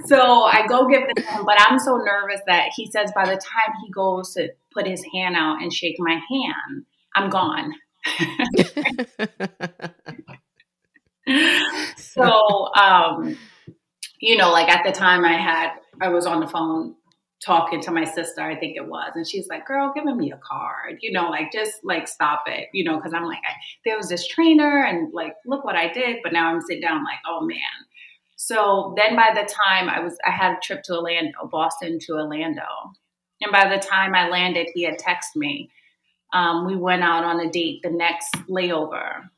So 0.06 0.44
I 0.46 0.66
go 0.68 0.88
give 0.88 1.04
this 1.16 1.26
him, 1.26 1.46
but 1.46 1.56
I'm 1.60 1.78
so 1.78 1.98
nervous 1.98 2.42
that 2.48 2.70
he 2.76 2.90
says 2.90 3.12
by 3.14 3.26
the 3.26 3.36
time 3.36 3.76
he 3.86 3.92
goes 3.92 4.34
to 4.34 4.50
put 4.74 4.88
his 4.88 5.04
hand 5.14 5.36
out 5.36 5.62
and 5.62 5.72
shake 5.72 5.98
my 6.00 6.14
hand, 6.14 6.86
I'm 7.16 7.30
gone. 7.30 7.76
so 11.98 12.74
um 12.76 13.38
you 14.22 14.38
know, 14.38 14.52
like 14.52 14.70
at 14.70 14.86
the 14.86 14.92
time 14.92 15.26
I 15.26 15.34
had, 15.34 15.72
I 16.00 16.10
was 16.10 16.26
on 16.26 16.40
the 16.40 16.48
phone 16.48 16.96
talking 17.44 17.82
to 17.82 17.92
my 17.92 18.06
sister, 18.06 18.42
I 18.42 18.56
think 18.56 18.78
it 18.78 18.88
was, 18.88 19.12
and 19.16 19.28
she's 19.28 19.48
like, 19.48 19.66
"Girl, 19.66 19.92
giving 19.96 20.16
me 20.16 20.32
a 20.32 20.38
card, 20.38 21.00
you 21.02 21.12
know, 21.12 21.30
like 21.30 21.52
just 21.52 21.84
like 21.84 22.08
stop 22.08 22.44
it, 22.46 22.70
you 22.72 22.84
know," 22.84 22.98
because 22.98 23.14
I'm 23.14 23.26
like, 23.26 23.40
I, 23.40 23.54
there 23.84 23.98
was 23.98 24.10
this 24.10 24.28
trainer, 24.28 24.86
and 24.86 25.12
like, 25.12 25.34
look 25.46 25.66
what 25.66 25.76
I 25.76 25.92
did, 25.92 26.18
but 26.24 26.34
now 26.34 26.54
I'm 26.54 26.62
sitting 26.62 26.82
down 26.82 27.04
like, 27.04 27.18
oh 27.28 27.42
man. 27.42 27.58
So 28.36 28.94
then 28.96 29.16
by 29.16 29.32
the 29.34 29.48
time 29.48 29.90
I 29.90 30.00
was, 30.00 30.18
I 30.26 30.32
had 30.32 30.54
a 30.54 30.60
trip 30.62 30.84
to 30.84 30.98
Orlando, 30.98 31.48
Boston 31.52 32.00
to 32.02 32.14
Orlando, 32.14 32.64
and 33.42 33.52
by 33.52 33.76
the 33.76 33.82
time 33.82 34.14
I 34.14 34.30
landed, 34.30 34.68
he 34.74 34.84
had 34.84 35.00
texted 35.00 35.36
me. 35.38 35.72
Um, 36.34 36.66
we 36.66 36.76
went 36.76 37.02
out 37.04 37.24
on 37.24 37.40
a 37.40 37.52
date 37.52 37.82
the 37.82 37.90
next 37.90 38.34
layover, 38.48 39.30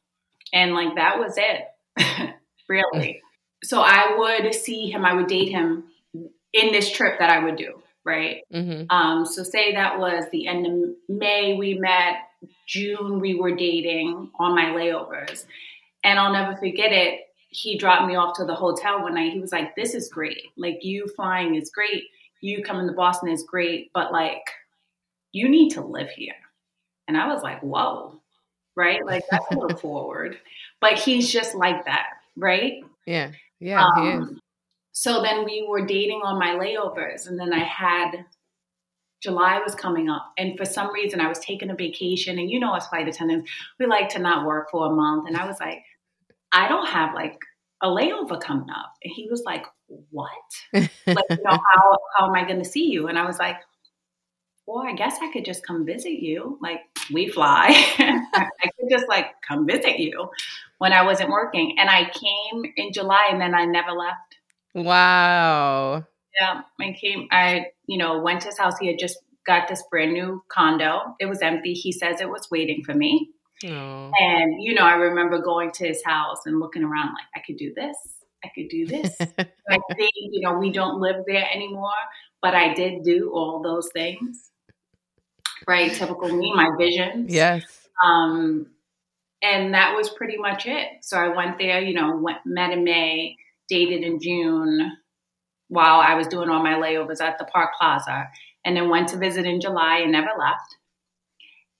and 0.53 0.73
like 0.73 0.95
that 0.95 1.19
was 1.19 1.35
it, 1.37 2.35
really. 2.69 3.22
So 3.63 3.81
I 3.81 4.15
would 4.17 4.53
see 4.53 4.89
him, 4.89 5.05
I 5.05 5.13
would 5.13 5.27
date 5.27 5.49
him 5.49 5.85
in 6.13 6.71
this 6.71 6.91
trip 6.91 7.19
that 7.19 7.29
I 7.29 7.43
would 7.43 7.55
do 7.55 7.83
right? 8.05 8.43
Mm-hmm. 8.53 8.85
Um, 8.89 9.25
so 9.25 9.43
say 9.43 9.73
that 9.73 9.99
was 9.99 10.25
the 10.31 10.47
end 10.47 10.65
of 10.65 10.89
May 11.07 11.55
we 11.55 11.75
met, 11.75 12.15
June 12.67 13.19
we 13.19 13.35
were 13.35 13.55
dating 13.55 14.29
on 14.39 14.55
my 14.55 14.65
layovers, 14.65 15.45
and 16.03 16.19
I'll 16.19 16.33
never 16.33 16.55
forget 16.55 16.91
it. 16.91 17.21
He 17.49 17.77
dropped 17.77 18.07
me 18.07 18.15
off 18.15 18.37
to 18.37 18.45
the 18.45 18.55
hotel 18.55 19.01
one 19.01 19.15
night. 19.15 19.33
He 19.33 19.39
was 19.39 19.51
like, 19.51 19.75
"This 19.75 19.93
is 19.93 20.09
great. 20.09 20.43
Like 20.57 20.79
you 20.83 21.07
flying 21.15 21.55
is 21.55 21.69
great. 21.69 22.05
You 22.41 22.63
coming 22.63 22.87
to 22.87 22.93
Boston 22.93 23.29
is 23.29 23.43
great, 23.43 23.91
but 23.93 24.11
like 24.11 24.43
you 25.31 25.47
need 25.47 25.69
to 25.71 25.81
live 25.81 26.09
here." 26.09 26.33
And 27.07 27.17
I 27.17 27.31
was 27.33 27.43
like, 27.43 27.61
"Whoa." 27.61 28.19
Right? 28.75 29.05
Like 29.05 29.23
that's 29.29 29.45
a 29.51 29.57
little 29.57 29.77
forward. 29.77 30.37
But 30.81 30.93
he's 30.93 31.31
just 31.31 31.53
like 31.55 31.85
that, 31.85 32.07
right? 32.35 32.83
Yeah. 33.05 33.31
Yeah, 33.63 33.87
um, 33.95 34.39
so 34.91 35.21
then 35.21 35.45
we 35.45 35.65
were 35.67 35.85
dating 35.85 36.21
on 36.23 36.37
my 36.37 36.49
layovers, 36.49 37.27
and 37.27 37.39
then 37.39 37.53
I 37.53 37.63
had 37.63 38.25
July 39.21 39.59
was 39.59 39.73
coming 39.73 40.09
up, 40.09 40.33
and 40.37 40.57
for 40.57 40.65
some 40.65 40.93
reason 40.93 41.21
I 41.21 41.29
was 41.29 41.39
taking 41.39 41.69
a 41.69 41.75
vacation. 41.75 42.37
And 42.37 42.51
you 42.51 42.59
know, 42.59 42.73
as 42.75 42.87
flight 42.87 43.07
attendants, 43.07 43.49
we 43.79 43.85
like 43.85 44.09
to 44.09 44.19
not 44.19 44.45
work 44.45 44.69
for 44.69 44.87
a 44.87 44.95
month. 44.95 45.27
And 45.27 45.37
I 45.37 45.47
was 45.47 45.59
like, 45.61 45.79
I 46.51 46.67
don't 46.67 46.87
have 46.87 47.15
like 47.15 47.37
a 47.81 47.87
layover 47.87 48.39
coming 48.39 48.69
up. 48.69 48.93
And 49.03 49.13
he 49.15 49.27
was 49.29 49.43
like, 49.45 49.65
What? 49.87 50.29
like, 50.73 50.89
you 51.07 51.37
know, 51.43 51.51
how 51.51 51.97
how 52.17 52.27
am 52.27 52.35
I 52.35 52.45
going 52.45 52.59
to 52.59 52.69
see 52.69 52.85
you? 52.85 53.07
And 53.07 53.17
I 53.17 53.25
was 53.25 53.39
like, 53.39 53.57
Well, 54.65 54.85
I 54.85 54.93
guess 54.93 55.17
I 55.21 55.31
could 55.31 55.43
just 55.43 55.65
come 55.65 55.85
visit 55.85 56.13
you. 56.13 56.57
Like 56.61 56.81
we 57.11 57.27
fly, 57.27 57.67
I 57.99 58.69
could 58.79 58.89
just 58.89 59.07
like 59.09 59.27
come 59.47 59.65
visit 59.65 59.99
you 59.99 60.29
when 60.77 60.93
I 60.93 61.03
wasn't 61.03 61.29
working. 61.29 61.75
And 61.77 61.89
I 61.89 62.09
came 62.09 62.63
in 62.77 62.93
July, 62.93 63.27
and 63.29 63.41
then 63.41 63.53
I 63.53 63.65
never 63.65 63.91
left. 63.91 64.37
Wow. 64.73 66.05
Yeah, 66.39 66.61
I 66.79 66.95
came. 66.99 67.27
I 67.31 67.67
you 67.87 67.97
know 67.97 68.19
went 68.19 68.41
to 68.41 68.47
his 68.47 68.57
house. 68.57 68.77
He 68.79 68.87
had 68.87 68.99
just 68.99 69.17
got 69.45 69.67
this 69.67 69.83
brand 69.91 70.13
new 70.13 70.41
condo. 70.47 71.15
It 71.19 71.25
was 71.25 71.41
empty. 71.41 71.73
He 71.73 71.91
says 71.91 72.21
it 72.21 72.29
was 72.29 72.47
waiting 72.49 72.83
for 72.85 72.93
me. 72.93 73.29
Oh. 73.65 74.11
And 74.17 74.61
you 74.61 74.73
know, 74.73 74.83
I 74.83 74.93
remember 74.93 75.41
going 75.41 75.71
to 75.73 75.87
his 75.87 76.01
house 76.05 76.39
and 76.45 76.59
looking 76.59 76.83
around 76.83 77.07
like 77.07 77.27
I 77.35 77.41
could 77.45 77.57
do 77.57 77.73
this. 77.75 77.97
I 78.45 78.49
could 78.55 78.69
do 78.69 78.85
this. 78.85 79.15
I 79.19 79.79
think 79.95 80.11
you 80.15 80.41
know 80.41 80.57
we 80.57 80.71
don't 80.71 81.01
live 81.01 81.17
there 81.27 81.47
anymore, 81.53 81.91
but 82.41 82.55
I 82.55 82.73
did 82.73 83.03
do 83.03 83.31
all 83.33 83.61
those 83.61 83.89
things. 83.93 84.51
Right, 85.67 85.91
typical 85.91 86.29
me, 86.29 86.53
my 86.55 86.71
visions. 86.77 87.33
Yes. 87.33 87.63
Um, 88.03 88.67
and 89.41 89.73
that 89.73 89.95
was 89.95 90.09
pretty 90.09 90.37
much 90.37 90.65
it. 90.65 90.87
So 91.01 91.17
I 91.17 91.29
went 91.29 91.57
there. 91.57 91.81
You 91.81 91.93
know, 91.93 92.17
went 92.17 92.39
met 92.45 92.71
in 92.71 92.83
May 92.83 93.37
dated 93.69 94.03
in 94.03 94.19
June 94.19 94.97
while 95.67 95.99
I 95.99 96.15
was 96.15 96.27
doing 96.27 96.49
all 96.49 96.61
my 96.61 96.73
layovers 96.73 97.21
at 97.21 97.39
the 97.39 97.45
Park 97.45 97.71
Plaza, 97.79 98.27
and 98.63 98.75
then 98.77 98.89
went 98.89 99.09
to 99.09 99.17
visit 99.17 99.45
in 99.45 99.59
July 99.61 99.99
and 99.99 100.11
never 100.11 100.29
left. 100.37 100.77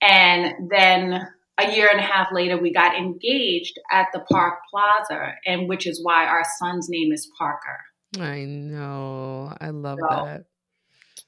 And 0.00 0.70
then 0.70 1.26
a 1.58 1.72
year 1.74 1.88
and 1.88 2.00
a 2.00 2.02
half 2.02 2.28
later, 2.32 2.58
we 2.58 2.72
got 2.72 2.96
engaged 2.96 3.78
at 3.90 4.08
the 4.12 4.20
Park 4.20 4.58
Plaza, 4.70 5.34
and 5.46 5.68
which 5.68 5.86
is 5.86 6.02
why 6.02 6.26
our 6.26 6.42
son's 6.58 6.88
name 6.88 7.12
is 7.12 7.30
Parker. 7.38 7.78
I 8.18 8.44
know. 8.44 9.56
I 9.60 9.70
love 9.70 9.98
so, 10.00 10.24
that. 10.24 10.44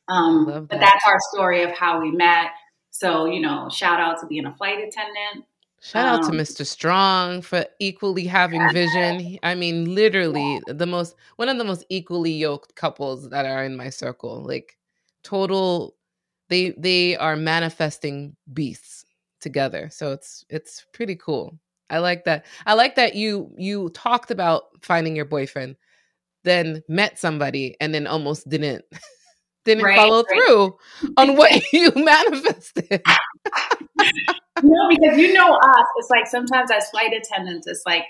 Um, 0.08 0.46
love 0.46 0.68
but 0.68 0.80
that's 0.80 1.04
our 1.06 1.18
story 1.32 1.62
of 1.62 1.70
how 1.72 2.00
we 2.00 2.10
met. 2.10 2.50
So, 2.90 3.26
you 3.26 3.40
know, 3.40 3.68
shout 3.68 4.00
out 4.00 4.20
to 4.20 4.26
being 4.26 4.46
a 4.46 4.54
flight 4.54 4.78
attendant. 4.78 5.44
Shout 5.82 6.06
out 6.06 6.24
to 6.24 6.32
Mr. 6.32 6.60
Um, 6.60 6.66
Strong 6.66 7.42
for 7.42 7.66
equally 7.78 8.24
having 8.24 8.66
vision. 8.72 9.38
I 9.42 9.54
mean, 9.54 9.94
literally 9.94 10.60
the 10.66 10.86
most 10.86 11.14
one 11.36 11.48
of 11.48 11.58
the 11.58 11.64
most 11.64 11.84
equally 11.90 12.32
yoked 12.32 12.74
couples 12.74 13.28
that 13.28 13.44
are 13.44 13.64
in 13.64 13.76
my 13.76 13.90
circle. 13.90 14.42
Like 14.42 14.76
total 15.22 15.94
they 16.48 16.70
they 16.78 17.16
are 17.16 17.36
manifesting 17.36 18.34
beasts 18.52 19.04
together. 19.40 19.88
So 19.92 20.12
it's 20.12 20.44
it's 20.48 20.86
pretty 20.92 21.16
cool. 21.16 21.58
I 21.90 21.98
like 21.98 22.24
that. 22.24 22.46
I 22.64 22.74
like 22.74 22.96
that 22.96 23.14
you 23.14 23.52
you 23.56 23.90
talked 23.90 24.30
about 24.30 24.64
finding 24.82 25.14
your 25.14 25.24
boyfriend, 25.24 25.76
then 26.42 26.82
met 26.88 27.18
somebody 27.18 27.76
and 27.80 27.94
then 27.94 28.06
almost 28.06 28.48
didn't 28.48 28.84
didn't 29.66 29.84
right, 29.84 29.96
follow 29.96 30.22
right. 30.22 30.46
through 30.46 30.78
on 31.18 31.36
what 31.36 31.62
you 31.72 31.92
manifested. 31.94 32.88
no, 34.62 34.88
because 34.88 35.18
you 35.18 35.34
know 35.34 35.54
us. 35.54 35.86
It's 35.96 36.10
like 36.10 36.26
sometimes 36.26 36.70
as 36.70 36.88
flight 36.90 37.12
attendants, 37.12 37.66
it's 37.66 37.82
like 37.84 38.04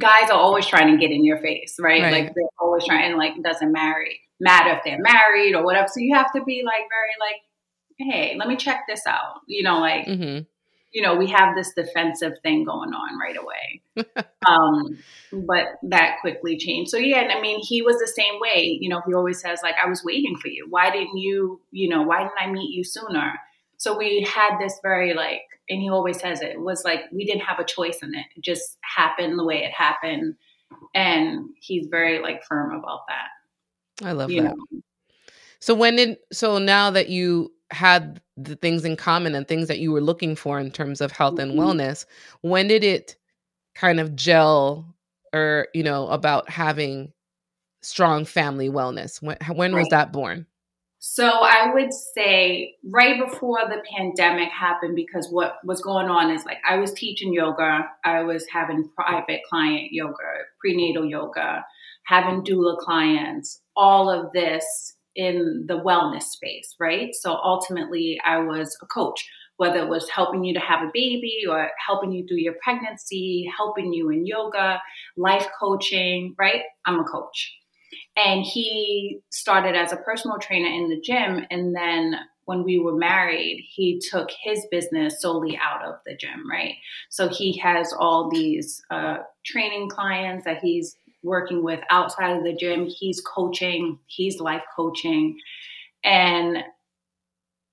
guys 0.00 0.30
are 0.30 0.38
always 0.38 0.66
trying 0.66 0.92
to 0.92 0.98
get 1.00 1.12
in 1.12 1.24
your 1.24 1.38
face, 1.38 1.76
right? 1.78 2.02
right. 2.02 2.12
Like 2.12 2.34
they're 2.34 2.44
always 2.60 2.84
trying, 2.84 3.10
and 3.10 3.18
like 3.18 3.36
it 3.36 3.44
doesn't 3.44 3.70
marry 3.70 4.20
matter 4.40 4.70
if 4.70 4.82
they're 4.84 4.98
married 5.00 5.54
or 5.54 5.64
whatever. 5.64 5.86
So 5.88 6.00
you 6.00 6.14
have 6.14 6.32
to 6.34 6.42
be 6.42 6.62
like 6.64 6.82
very 6.90 7.14
like, 7.20 8.10
hey, 8.12 8.36
let 8.36 8.48
me 8.48 8.56
check 8.56 8.80
this 8.88 9.06
out. 9.06 9.40
You 9.46 9.62
know, 9.62 9.78
like. 9.78 10.06
Mm-hmm. 10.06 10.44
You 10.92 11.02
know, 11.02 11.14
we 11.14 11.28
have 11.28 11.54
this 11.54 11.72
defensive 11.74 12.32
thing 12.42 12.64
going 12.64 12.92
on 12.92 13.18
right 13.18 13.36
away. 13.36 13.82
um, 14.46 14.98
but 15.46 15.78
that 15.84 16.16
quickly 16.20 16.56
changed. 16.56 16.90
So 16.90 16.96
yeah, 16.96 17.20
and 17.20 17.32
I 17.32 17.40
mean, 17.40 17.60
he 17.60 17.82
was 17.82 17.98
the 17.98 18.08
same 18.08 18.40
way. 18.40 18.78
You 18.80 18.88
know, 18.88 19.02
he 19.06 19.14
always 19.14 19.40
says 19.40 19.60
like, 19.62 19.76
"I 19.82 19.88
was 19.88 20.04
waiting 20.04 20.36
for 20.36 20.48
you. 20.48 20.66
Why 20.68 20.90
didn't 20.90 21.16
you? 21.16 21.60
You 21.70 21.88
know, 21.88 22.02
why 22.02 22.18
didn't 22.18 22.40
I 22.40 22.50
meet 22.50 22.74
you 22.74 22.84
sooner?" 22.84 23.34
So 23.80 23.96
we 23.96 24.20
had 24.22 24.58
this 24.58 24.78
very 24.82 25.14
like, 25.14 25.40
and 25.70 25.80
he 25.80 25.88
always 25.88 26.20
says 26.20 26.42
it, 26.42 26.50
it 26.50 26.60
was 26.60 26.84
like 26.84 27.04
we 27.12 27.24
didn't 27.24 27.44
have 27.44 27.58
a 27.58 27.64
choice 27.64 28.00
in 28.02 28.14
it. 28.14 28.26
It 28.36 28.44
just 28.44 28.76
happened 28.82 29.38
the 29.38 29.44
way 29.44 29.64
it 29.64 29.72
happened. 29.72 30.34
And 30.94 31.48
he's 31.56 31.86
very 31.86 32.20
like 32.20 32.44
firm 32.44 32.74
about 32.74 33.00
that. 33.08 34.06
I 34.06 34.12
love 34.12 34.28
that. 34.28 34.42
Know? 34.42 34.82
So 35.60 35.74
when 35.74 35.96
did 35.96 36.18
so 36.32 36.58
now 36.58 36.90
that 36.90 37.08
you 37.08 37.52
had 37.70 38.20
the 38.36 38.56
things 38.56 38.84
in 38.84 38.96
common 38.96 39.34
and 39.34 39.46
things 39.46 39.68
that 39.68 39.78
you 39.78 39.92
were 39.92 40.00
looking 40.00 40.34
for 40.34 40.58
in 40.58 40.70
terms 40.70 41.00
of 41.00 41.12
health 41.12 41.38
and 41.38 41.52
mm-hmm. 41.52 41.60
wellness, 41.60 42.06
when 42.40 42.68
did 42.68 42.82
it 42.82 43.16
kind 43.74 44.00
of 44.00 44.16
gel 44.16 44.94
or, 45.32 45.68
you 45.74 45.82
know, 45.82 46.08
about 46.08 46.50
having 46.50 47.12
strong 47.82 48.24
family 48.24 48.68
wellness? 48.68 49.22
When 49.22 49.36
when 49.54 49.74
was 49.74 49.88
that 49.88 50.12
born? 50.12 50.46
So 51.02 51.26
I 51.26 51.72
would 51.72 51.94
say 51.94 52.74
right 52.84 53.18
before 53.18 53.60
the 53.68 53.82
pandemic 53.96 54.50
happened, 54.50 54.96
because 54.96 55.28
what 55.30 55.56
was 55.64 55.80
going 55.80 56.08
on 56.08 56.30
is 56.30 56.44
like 56.44 56.58
I 56.68 56.76
was 56.76 56.92
teaching 56.92 57.32
yoga, 57.32 57.88
I 58.04 58.22
was 58.22 58.46
having 58.52 58.90
private 58.94 59.40
client 59.48 59.92
yoga, 59.92 60.44
prenatal 60.60 61.06
yoga, 61.06 61.64
having 62.04 62.42
doula 62.42 62.76
clients, 62.78 63.62
all 63.76 64.10
of 64.10 64.32
this 64.32 64.94
in 65.16 65.64
the 65.66 65.78
wellness 65.78 66.24
space, 66.24 66.74
right? 66.78 67.14
So 67.14 67.32
ultimately, 67.32 68.20
I 68.24 68.38
was 68.38 68.76
a 68.82 68.86
coach, 68.86 69.28
whether 69.56 69.78
it 69.78 69.88
was 69.88 70.08
helping 70.08 70.44
you 70.44 70.54
to 70.54 70.60
have 70.60 70.82
a 70.82 70.90
baby 70.92 71.44
or 71.48 71.70
helping 71.84 72.12
you 72.12 72.26
through 72.26 72.38
your 72.38 72.56
pregnancy, 72.62 73.50
helping 73.56 73.92
you 73.92 74.10
in 74.10 74.26
yoga, 74.26 74.80
life 75.16 75.46
coaching, 75.58 76.34
right? 76.38 76.62
I'm 76.86 77.00
a 77.00 77.04
coach. 77.04 77.56
And 78.16 78.42
he 78.42 79.20
started 79.30 79.74
as 79.76 79.92
a 79.92 79.96
personal 79.96 80.38
trainer 80.38 80.68
in 80.68 80.88
the 80.88 81.00
gym. 81.00 81.44
And 81.50 81.74
then 81.74 82.14
when 82.44 82.64
we 82.64 82.78
were 82.78 82.96
married, 82.96 83.64
he 83.68 84.00
took 84.00 84.28
his 84.42 84.66
business 84.70 85.20
solely 85.20 85.58
out 85.62 85.84
of 85.84 85.96
the 86.04 86.16
gym, 86.16 86.50
right? 86.50 86.74
So 87.08 87.28
he 87.28 87.56
has 87.58 87.92
all 87.92 88.28
these 88.28 88.82
uh, 88.90 89.18
training 89.44 89.88
clients 89.88 90.44
that 90.46 90.58
he's 90.58 90.96
working 91.22 91.62
with 91.62 91.80
outside 91.90 92.36
of 92.36 92.44
the 92.44 92.54
gym. 92.54 92.86
He's 92.86 93.20
coaching, 93.20 93.98
he's 94.06 94.40
life 94.40 94.64
coaching. 94.74 95.38
And 96.04 96.58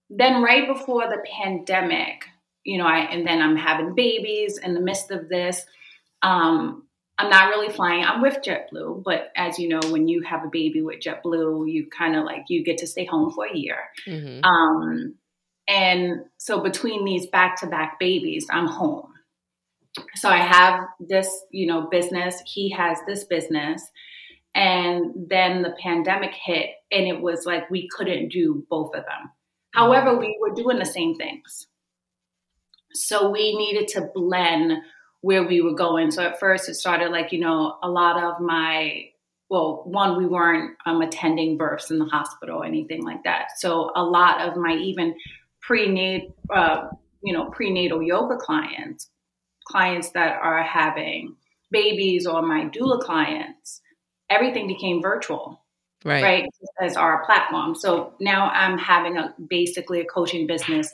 then 0.10 0.42
right 0.42 0.68
before 0.68 1.10
the 1.10 1.24
pandemic, 1.42 2.26
you 2.64 2.78
know, 2.78 2.86
I 2.86 3.00
and 3.00 3.26
then 3.26 3.42
I'm 3.42 3.56
having 3.56 3.96
babies 3.96 4.58
in 4.58 4.74
the 4.74 4.82
midst 4.82 5.12
of 5.12 5.30
this. 5.30 5.66
Um, 6.22 6.84
I'm 7.20 7.30
not 7.30 7.50
really 7.50 7.74
flying. 7.74 8.04
I'm 8.04 8.22
with 8.22 8.40
JetBlue, 8.44 9.04
but 9.04 9.32
as 9.36 9.58
you 9.58 9.70
know, 9.70 9.80
when 9.90 10.08
you 10.08 10.22
have 10.22 10.44
a 10.44 10.50
baby 10.52 10.82
with 10.82 11.00
JetBlue, 11.00 11.72
you 11.72 11.88
kind 11.90 12.16
of 12.16 12.26
like 12.26 12.44
you 12.50 12.64
get 12.64 12.78
to 12.80 12.88
stay 12.88 13.06
home 13.06 13.32
for 13.32 13.46
a 13.46 13.58
year. 13.58 13.78
Mm-hmm. 14.06 14.44
Um, 14.44 15.16
and 15.68 16.26
so 16.38 16.62
between 16.62 17.06
these 17.06 17.26
back 17.28 17.60
to 17.62 17.68
back 17.68 18.00
babies, 18.00 18.46
I'm 18.52 18.68
home. 18.68 19.14
So 20.16 20.30
I 20.30 20.38
have 20.38 20.82
this, 21.00 21.30
you 21.52 21.68
know, 21.68 21.88
business. 21.90 22.42
He 22.46 22.70
has 22.72 22.98
this 23.08 23.26
business, 23.26 23.82
And 24.56 25.14
then 25.30 25.62
the 25.62 25.76
pandemic 25.82 26.34
hit, 26.34 26.70
and 26.92 27.08
it 27.08 27.22
was 27.22 27.46
like 27.46 27.70
we 27.70 27.88
couldn't 27.96 28.30
do 28.30 28.66
both 28.70 28.96
of 28.96 29.04
them. 29.04 29.32
However, 29.74 30.18
we 30.18 30.38
were 30.42 30.56
doing 30.56 30.80
the 30.80 30.86
same 30.86 31.16
things. 31.16 31.68
So 32.94 33.30
we 33.30 33.56
needed 33.56 33.88
to 33.90 34.10
blend 34.16 34.74
where 35.22 35.44
we 35.48 35.62
were 35.62 35.76
going. 35.76 36.10
So 36.10 36.24
at 36.24 36.40
first, 36.40 36.70
it 36.70 36.76
started 36.76 37.12
like, 37.12 37.32
you 37.32 37.40
know, 37.40 37.78
a 37.84 37.90
lot 37.90 38.24
of 38.24 38.42
my 38.42 39.12
well, 39.50 39.84
one, 39.86 40.18
we 40.18 40.26
weren't 40.26 40.76
um, 40.86 41.02
attending 41.02 41.58
births 41.58 41.90
in 41.90 42.00
the 42.00 42.06
hospital 42.06 42.62
or 42.62 42.66
anything 42.66 43.04
like 43.04 43.24
that. 43.24 43.46
So 43.58 43.92
a 43.96 44.04
lot 44.04 44.42
of 44.42 44.58
my 44.58 44.74
even 44.74 45.16
prenatal, 45.62 46.36
uh, 46.54 46.88
you 47.24 47.34
know, 47.34 47.50
prenatal 47.50 48.02
yoga 48.04 48.36
clients, 48.36 49.10
clients 49.70 50.12
that 50.12 50.40
are 50.42 50.64
having 50.64 51.36
babies 51.72 52.26
or 52.26 52.42
my 52.42 52.66
doula 52.66 53.00
clients, 53.00 53.82
everything 54.30 54.68
became 54.68 55.02
virtual. 55.02 55.62
Right. 56.06 56.24
right 56.24 56.50
as 56.80 56.96
our 56.96 57.26
platform 57.26 57.74
so 57.74 58.14
now 58.20 58.52
i'm 58.54 58.78
having 58.78 59.18
a 59.18 59.34
basically 59.50 60.00
a 60.00 60.06
coaching 60.06 60.46
business 60.46 60.94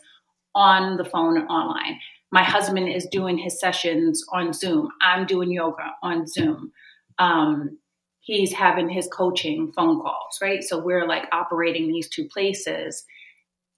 on 0.55 0.95
the 0.95 1.03
phone 1.03 1.37
and 1.37 1.45
online 1.49 1.99
my 2.31 2.41
husband 2.41 2.87
is 2.87 3.05
doing 3.11 3.37
his 3.37 3.59
sessions 3.59 4.23
on 4.31 4.53
zoom 4.53 4.87
i'm 5.01 5.25
doing 5.25 5.51
yoga 5.51 5.91
on 6.01 6.25
zoom 6.25 6.71
um, 7.19 7.77
he's 8.23 8.53
having 8.53 8.89
his 8.89 9.07
coaching 9.07 9.71
phone 9.73 10.01
calls, 10.01 10.39
right? 10.41 10.63
So 10.63 10.79
we're 10.79 11.07
like 11.07 11.27
operating 11.31 11.89
these 11.89 12.09
two 12.09 12.25
places 12.25 13.03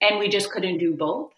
and 0.00 0.18
we 0.18 0.28
just 0.28 0.50
couldn't 0.50 0.78
do 0.78 0.94
both. 0.94 1.32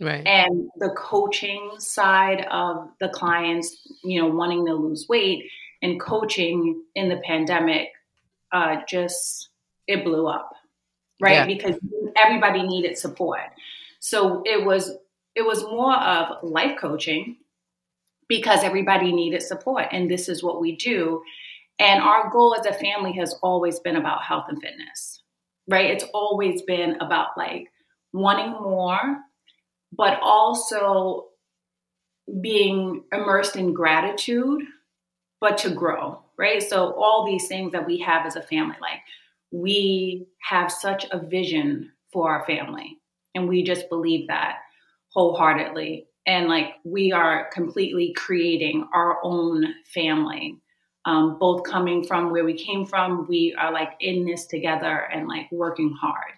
Right. 0.00 0.26
And 0.26 0.68
the 0.78 0.90
coaching 0.90 1.70
side 1.78 2.46
of 2.50 2.88
the 3.00 3.08
clients, 3.08 3.76
you 4.02 4.20
know, 4.20 4.28
wanting 4.28 4.66
to 4.66 4.74
lose 4.74 5.06
weight 5.08 5.44
and 5.82 6.00
coaching 6.00 6.82
in 6.94 7.08
the 7.08 7.18
pandemic, 7.24 7.88
uh, 8.52 8.76
just 8.88 9.50
it 9.86 10.04
blew 10.04 10.26
up, 10.26 10.50
right? 11.20 11.32
Yeah. 11.32 11.46
Because 11.46 11.76
everybody 12.16 12.62
needed 12.62 12.98
support. 12.98 13.40
So 14.00 14.42
it 14.44 14.64
was 14.64 14.92
it 15.34 15.42
was 15.42 15.62
more 15.62 15.96
of 15.96 16.42
life 16.42 16.78
coaching 16.78 17.36
because 18.28 18.64
everybody 18.64 19.12
needed 19.12 19.42
support, 19.42 19.86
and 19.92 20.10
this 20.10 20.28
is 20.28 20.42
what 20.42 20.60
we 20.60 20.76
do. 20.76 21.22
And 21.78 22.02
our 22.02 22.30
goal 22.30 22.54
as 22.58 22.66
a 22.66 22.72
family 22.72 23.12
has 23.12 23.34
always 23.42 23.80
been 23.80 23.96
about 23.96 24.22
health 24.22 24.46
and 24.48 24.60
fitness, 24.60 25.22
right? 25.68 25.90
It's 25.90 26.04
always 26.14 26.62
been 26.62 26.96
about 27.00 27.28
like 27.36 27.68
wanting 28.12 28.52
more, 28.52 29.18
but 29.96 30.18
also 30.22 31.26
being 32.40 33.04
immersed 33.12 33.56
in 33.56 33.72
gratitude, 33.72 34.62
but 35.40 35.58
to 35.58 35.70
grow, 35.70 36.20
right? 36.38 36.62
So, 36.62 36.92
all 36.92 37.26
these 37.26 37.48
things 37.48 37.72
that 37.72 37.86
we 37.86 37.98
have 37.98 38.26
as 38.26 38.36
a 38.36 38.42
family, 38.42 38.76
like 38.80 39.00
we 39.50 40.26
have 40.42 40.70
such 40.72 41.06
a 41.10 41.18
vision 41.18 41.92
for 42.12 42.30
our 42.30 42.44
family, 42.46 42.98
and 43.34 43.48
we 43.48 43.62
just 43.62 43.88
believe 43.88 44.28
that 44.28 44.58
wholeheartedly. 45.12 46.06
And 46.26 46.48
like 46.48 46.74
we 46.84 47.12
are 47.12 47.50
completely 47.52 48.14
creating 48.14 48.88
our 48.94 49.18
own 49.22 49.66
family 49.92 50.58
um, 51.06 51.38
both 51.38 51.64
coming 51.64 52.02
from 52.02 52.30
where 52.30 52.44
we 52.44 52.54
came 52.54 52.86
from, 52.86 53.26
we 53.28 53.54
are 53.58 53.72
like 53.72 53.92
in 54.00 54.24
this 54.24 54.46
together 54.46 55.08
and 55.12 55.28
like 55.28 55.50
working 55.52 55.94
hard. 56.00 56.32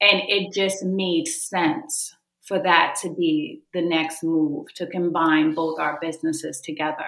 And 0.00 0.22
it 0.28 0.52
just 0.52 0.84
made 0.84 1.26
sense 1.26 2.14
for 2.50 2.58
that 2.58 2.96
to 3.00 3.14
be 3.14 3.62
the 3.72 3.80
next 3.80 4.24
move 4.24 4.74
to 4.74 4.84
combine 4.88 5.54
both 5.54 5.78
our 5.78 6.00
businesses 6.02 6.60
together. 6.60 7.06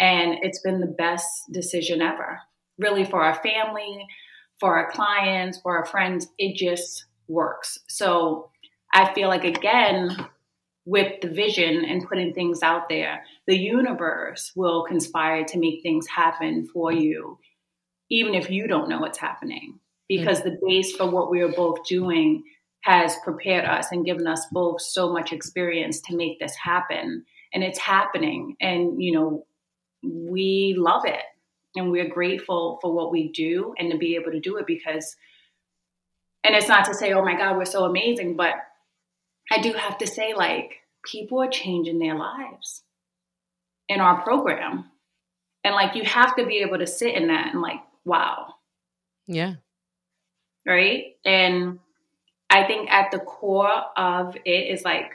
And 0.00 0.38
it's 0.40 0.62
been 0.62 0.80
the 0.80 0.86
best 0.86 1.28
decision 1.52 2.00
ever, 2.00 2.40
really, 2.78 3.04
for 3.04 3.22
our 3.22 3.34
family, 3.34 4.06
for 4.58 4.78
our 4.78 4.90
clients, 4.90 5.60
for 5.60 5.76
our 5.76 5.84
friends. 5.84 6.26
It 6.38 6.56
just 6.56 7.04
works. 7.28 7.80
So 7.86 8.48
I 8.94 9.12
feel 9.12 9.28
like, 9.28 9.44
again, 9.44 10.16
with 10.86 11.20
the 11.20 11.28
vision 11.28 11.84
and 11.84 12.08
putting 12.08 12.32
things 12.32 12.62
out 12.62 12.88
there, 12.88 13.24
the 13.46 13.58
universe 13.58 14.52
will 14.56 14.84
conspire 14.84 15.44
to 15.44 15.58
make 15.58 15.82
things 15.82 16.06
happen 16.08 16.66
for 16.72 16.90
you, 16.90 17.38
even 18.10 18.34
if 18.34 18.48
you 18.48 18.66
don't 18.66 18.88
know 18.88 19.00
what's 19.00 19.18
happening. 19.18 19.80
Because 20.08 20.40
mm-hmm. 20.40 20.48
the 20.48 20.58
base 20.66 20.96
for 20.96 21.10
what 21.10 21.30
we 21.30 21.42
are 21.42 21.52
both 21.52 21.84
doing 21.84 22.44
has 22.82 23.16
prepared 23.24 23.64
us 23.64 23.88
and 23.90 24.04
given 24.04 24.26
us 24.26 24.46
both 24.52 24.80
so 24.80 25.12
much 25.12 25.32
experience 25.32 26.00
to 26.02 26.16
make 26.16 26.38
this 26.38 26.54
happen. 26.56 27.24
And 27.54 27.62
it's 27.62 27.78
happening. 27.78 28.56
And, 28.60 29.02
you 29.02 29.12
know, 29.12 29.46
we 30.02 30.74
love 30.76 31.02
it. 31.04 31.22
And 31.74 31.90
we're 31.90 32.08
grateful 32.08 32.78
for 32.82 32.92
what 32.92 33.10
we 33.10 33.32
do 33.32 33.74
and 33.78 33.90
to 33.92 33.98
be 33.98 34.16
able 34.16 34.32
to 34.32 34.40
do 34.40 34.56
it 34.58 34.66
because, 34.66 35.16
and 36.44 36.54
it's 36.54 36.68
not 36.68 36.84
to 36.86 36.94
say, 36.94 37.12
oh 37.12 37.24
my 37.24 37.36
God, 37.36 37.56
we're 37.56 37.64
so 37.64 37.84
amazing, 37.84 38.36
but 38.36 38.54
I 39.50 39.60
do 39.60 39.72
have 39.72 39.96
to 39.98 40.06
say, 40.06 40.34
like, 40.34 40.80
people 41.04 41.40
are 41.42 41.48
changing 41.48 41.98
their 41.98 42.16
lives 42.16 42.82
in 43.88 44.00
our 44.00 44.22
program. 44.22 44.90
And 45.64 45.74
like, 45.74 45.94
you 45.94 46.04
have 46.04 46.36
to 46.36 46.46
be 46.46 46.58
able 46.58 46.78
to 46.78 46.86
sit 46.86 47.14
in 47.14 47.28
that 47.28 47.52
and, 47.52 47.62
like, 47.62 47.80
wow. 48.04 48.54
Yeah. 49.26 49.54
Right. 50.66 51.16
And 51.24 51.78
I 52.52 52.66
think 52.66 52.90
at 52.90 53.10
the 53.10 53.18
core 53.18 53.82
of 53.96 54.36
it 54.44 54.50
is 54.72 54.84
like, 54.84 55.12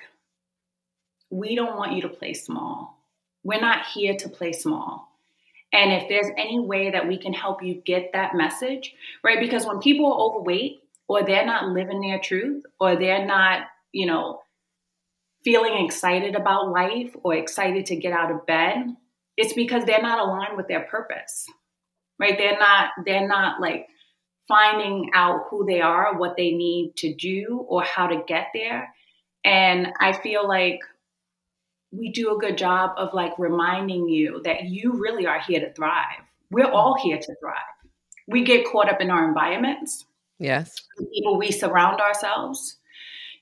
we 1.30 1.56
don't 1.56 1.78
want 1.78 1.94
you 1.94 2.02
to 2.04 2.10
play 2.10 2.34
small. 2.34 2.98
We're 3.44 3.62
not 3.62 3.86
here 3.86 4.16
to 4.16 4.30
play 4.30 4.54
small. 4.54 5.08
And 5.72 5.92
if 5.92 6.10
there's 6.10 6.28
any 6.38 6.60
way 6.60 6.92
that 6.92 7.08
we 7.08 7.18
can 7.18 7.34
help 7.34 7.62
you 7.62 7.76
get 7.76 8.12
that 8.14 8.36
message, 8.36 8.94
right? 9.24 9.40
Because 9.40 9.66
when 9.66 9.80
people 9.80 10.12
are 10.12 10.20
overweight 10.20 10.82
or 11.08 11.24
they're 11.24 11.46
not 11.46 11.70
living 11.70 12.02
their 12.02 12.20
truth 12.20 12.64
or 12.80 12.96
they're 12.96 13.26
not 13.26 13.68
you 13.98 14.06
know, 14.06 14.42
feeling 15.44 15.86
excited 15.86 16.36
about 16.36 16.70
life 16.70 17.16
or 17.24 17.34
excited 17.34 17.88
to 17.88 17.96
get 17.96 18.14
out 18.14 18.32
of 18.32 18.46
bed, 18.46 18.96
it's 19.36 19.54
because 19.54 19.86
they're 19.86 20.02
not 20.02 20.20
aligned 20.20 20.58
with 20.58 20.68
their 20.68 20.82
purpose. 20.82 21.48
Right? 22.20 22.38
They're 22.38 22.60
not 22.60 22.92
they're 23.06 23.28
not 23.28 23.62
like 23.62 23.88
finding 24.48 25.12
out 25.14 25.48
who 25.50 25.66
they 25.66 25.82
are, 25.82 26.18
what 26.18 26.38
they 26.38 26.52
need 26.52 26.96
to 26.98 27.14
do 27.14 27.66
or 27.68 27.84
how 27.84 28.08
to 28.08 28.24
get 28.28 28.48
there. 28.54 28.94
And 29.44 29.94
I 30.00 30.14
feel 30.14 30.48
like 30.48 30.80
we 31.92 32.12
do 32.12 32.36
a 32.36 32.40
good 32.40 32.58
job 32.58 32.92
of 32.98 33.14
like 33.14 33.38
reminding 33.38 34.10
you 34.10 34.42
that 34.44 34.66
you 34.66 34.94
really 34.94 35.26
are 35.26 35.40
here 35.40 35.60
to 35.60 35.74
thrive. 35.74 36.22
We're 36.52 36.72
all 36.72 36.98
here 37.02 37.18
to 37.18 37.36
thrive. 37.40 37.56
We 38.28 38.44
get 38.44 38.68
caught 38.68 38.90
up 38.90 39.02
in 39.02 39.10
our 39.10 39.28
environments. 39.28 40.06
Yes. 40.40 40.76
The 40.98 41.06
people 41.06 41.38
we 41.38 41.52
surround 41.52 42.00
ourselves 42.02 42.78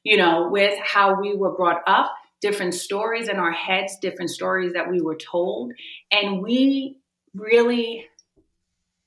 you 0.05 0.15
know, 0.15 0.47
with 0.49 0.77
how 0.79 1.19
we 1.19 1.35
were 1.35 1.51
brought 1.51 1.81
up, 1.87 2.15
different 2.39 2.75
stories 2.75 3.27
in 3.27 3.37
our 3.37 3.51
heads, 3.51 3.97
different 3.97 4.29
stories 4.29 4.71
that 4.73 4.89
we 4.89 5.01
were 5.01 5.15
told. 5.15 5.73
And 6.11 6.41
we 6.41 6.99
really 7.33 8.05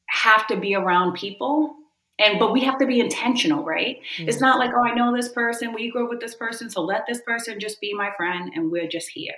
have 0.09 0.47
to 0.49 0.57
be 0.57 0.75
around 0.75 1.15
people 1.15 1.77
and 2.19 2.39
but 2.39 2.53
we 2.53 2.63
have 2.63 2.79
to 2.79 2.87
be 2.87 3.01
intentional 3.01 3.65
right 3.65 4.01
mm-hmm. 4.17 4.29
it's 4.29 4.41
not 4.41 4.59
like 4.59 4.71
oh 4.75 4.85
i 4.85 4.95
know 4.95 5.15
this 5.15 5.31
person 5.31 5.75
we 5.75 5.91
grew 5.91 6.05
up 6.05 6.11
with 6.11 6.21
this 6.21 6.35
person 6.35 6.71
so 6.71 6.83
let 6.83 7.05
this 7.07 7.21
person 7.23 7.61
just 7.61 7.81
be 7.81 7.95
my 7.95 8.11
friend 8.17 8.53
and 8.55 8.71
we're 8.71 8.89
just 8.89 9.09
here 9.09 9.35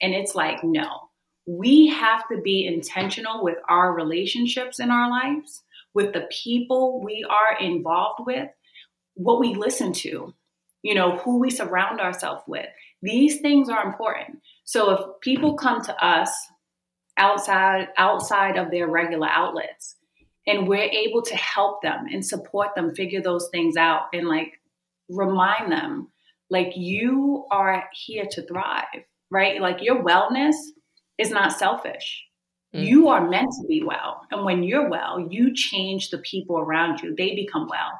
and 0.00 0.14
it's 0.14 0.34
like 0.34 0.62
no 0.64 1.08
we 1.46 1.88
have 1.88 2.22
to 2.28 2.40
be 2.40 2.66
intentional 2.66 3.42
with 3.42 3.56
our 3.68 3.94
relationships 3.94 4.78
in 4.78 4.90
our 4.90 5.10
lives 5.10 5.62
with 5.94 6.12
the 6.12 6.28
people 6.30 7.02
we 7.02 7.24
are 7.28 7.58
involved 7.60 8.20
with 8.26 8.48
what 9.14 9.40
we 9.40 9.54
listen 9.54 9.92
to 9.92 10.32
you 10.82 10.94
know, 10.94 11.18
who 11.18 11.38
we 11.38 11.50
surround 11.50 12.00
ourselves 12.00 12.42
with. 12.46 12.66
These 13.02 13.40
things 13.40 13.68
are 13.68 13.84
important. 13.84 14.40
So 14.64 14.90
if 14.90 15.20
people 15.20 15.54
come 15.54 15.82
to 15.82 16.04
us 16.04 16.30
outside 17.16 17.88
outside 17.98 18.56
of 18.56 18.70
their 18.70 18.88
regular 18.88 19.28
outlets 19.28 19.96
and 20.50 20.68
we're 20.68 20.90
able 20.90 21.22
to 21.22 21.36
help 21.36 21.82
them 21.82 22.06
and 22.12 22.24
support 22.24 22.74
them 22.74 22.94
figure 22.94 23.22
those 23.22 23.48
things 23.50 23.76
out 23.76 24.02
and 24.12 24.28
like 24.28 24.60
remind 25.08 25.70
them 25.70 26.08
like 26.50 26.72
you 26.76 27.46
are 27.50 27.84
here 27.92 28.26
to 28.30 28.42
thrive, 28.42 29.04
right? 29.30 29.60
Like 29.60 29.82
your 29.82 30.02
wellness 30.02 30.56
is 31.18 31.30
not 31.30 31.52
selfish. 31.52 32.24
Mm. 32.74 32.84
You 32.84 33.08
are 33.08 33.28
meant 33.28 33.50
to 33.60 33.66
be 33.68 33.82
well. 33.82 34.22
And 34.30 34.44
when 34.44 34.62
you're 34.62 34.88
well, 34.88 35.28
you 35.30 35.54
change 35.54 36.10
the 36.10 36.18
people 36.18 36.58
around 36.58 37.00
you. 37.00 37.14
They 37.14 37.34
become 37.34 37.68
well 37.68 37.92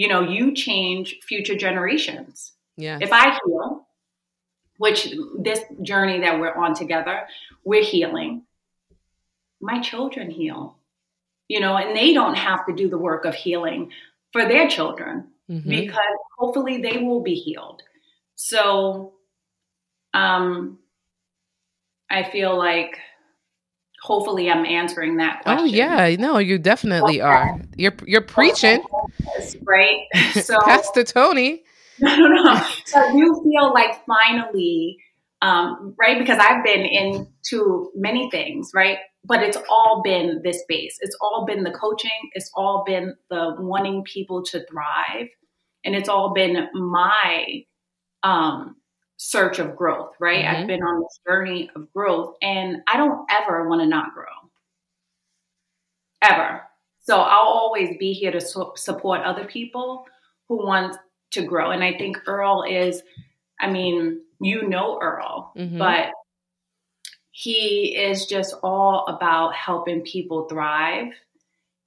you 0.00 0.08
know, 0.08 0.22
you 0.22 0.54
change 0.54 1.18
future 1.28 1.54
generations. 1.54 2.52
Yeah. 2.78 2.96
If 3.02 3.12
I 3.12 3.36
heal, 3.44 3.86
which 4.78 5.14
this 5.38 5.60
journey 5.82 6.20
that 6.20 6.40
we're 6.40 6.54
on 6.54 6.74
together, 6.74 7.24
we're 7.64 7.84
healing. 7.84 8.44
My 9.60 9.82
children 9.82 10.30
heal, 10.30 10.78
you 11.50 11.58
know, 11.58 11.76
and 11.76 11.96
they 11.96 12.14
don't 12.14 12.36
have 12.36 12.64
to 12.66 12.72
do 12.72 12.88
the 12.88 12.96
work 12.96 13.24
of 13.24 13.34
healing 13.34 13.90
for 14.32 14.46
their 14.46 14.68
children 14.68 15.26
mm-hmm. 15.50 15.68
because 15.68 15.98
hopefully 16.38 16.80
they 16.80 16.98
will 16.98 17.24
be 17.24 17.34
healed. 17.34 17.82
So, 18.36 19.14
um, 20.14 20.78
I 22.08 22.22
feel 22.22 22.56
like 22.56 22.98
hopefully 24.00 24.48
I'm 24.48 24.64
answering 24.64 25.16
that 25.16 25.40
oh, 25.40 25.42
question. 25.42 25.64
Oh 25.64 25.64
yeah, 25.64 26.14
no, 26.20 26.38
you 26.38 26.56
definitely 26.56 27.20
are. 27.20 27.60
You're 27.76 27.96
you're 28.06 28.22
preaching, 28.22 28.84
right? 29.62 30.06
So 30.42 30.56
Pastor 30.64 31.02
Toni. 31.02 31.64
No, 32.02 32.16
no, 32.16 32.28
no. 32.28 32.66
So 32.86 33.08
you 33.10 33.42
feel 33.44 33.74
like 33.74 33.90
finally, 34.06 34.96
um, 35.42 35.94
right? 36.00 36.18
Because 36.18 36.38
I've 36.40 36.64
been 36.64 36.86
into 36.86 37.90
many 37.94 38.30
things, 38.30 38.70
right? 38.74 38.96
But 39.24 39.42
it's 39.42 39.58
all 39.68 40.00
been 40.02 40.40
this 40.42 40.62
base. 40.66 40.96
It's 41.00 41.16
all 41.20 41.44
been 41.46 41.62
the 41.62 41.70
coaching. 41.70 42.30
It's 42.32 42.50
all 42.54 42.84
been 42.86 43.14
the 43.28 43.54
wanting 43.58 44.02
people 44.04 44.42
to 44.44 44.64
thrive, 44.66 45.28
and 45.84 45.94
it's 45.94 46.08
all 46.08 46.32
been 46.32 46.68
my 46.74 47.64
um, 48.22 48.76
search 49.22 49.58
of 49.58 49.76
growth, 49.76 50.12
right? 50.18 50.44
Mm-hmm. 50.44 50.62
I've 50.62 50.66
been 50.66 50.82
on 50.82 51.00
this 51.00 51.20
journey 51.28 51.70
of 51.76 51.92
growth 51.92 52.36
and 52.40 52.78
I 52.88 52.96
don't 52.96 53.30
ever 53.30 53.68
want 53.68 53.82
to 53.82 53.86
not 53.86 54.14
grow. 54.14 54.24
Ever. 56.22 56.62
So 57.00 57.18
I'll 57.18 57.48
always 57.48 57.96
be 57.98 58.14
here 58.14 58.32
to 58.32 58.40
su- 58.40 58.72
support 58.76 59.20
other 59.22 59.44
people 59.44 60.06
who 60.48 60.64
want 60.66 60.96
to 61.32 61.42
grow. 61.42 61.70
And 61.70 61.84
I 61.84 61.96
think 61.96 62.18
Earl 62.26 62.64
is, 62.68 63.02
I 63.60 63.70
mean, 63.70 64.22
you 64.40 64.66
know 64.66 64.98
Earl, 65.00 65.52
mm-hmm. 65.54 65.78
but 65.78 66.12
he 67.30 67.96
is 67.96 68.26
just 68.26 68.54
all 68.62 69.06
about 69.06 69.54
helping 69.54 70.02
people 70.02 70.48
thrive. 70.48 71.12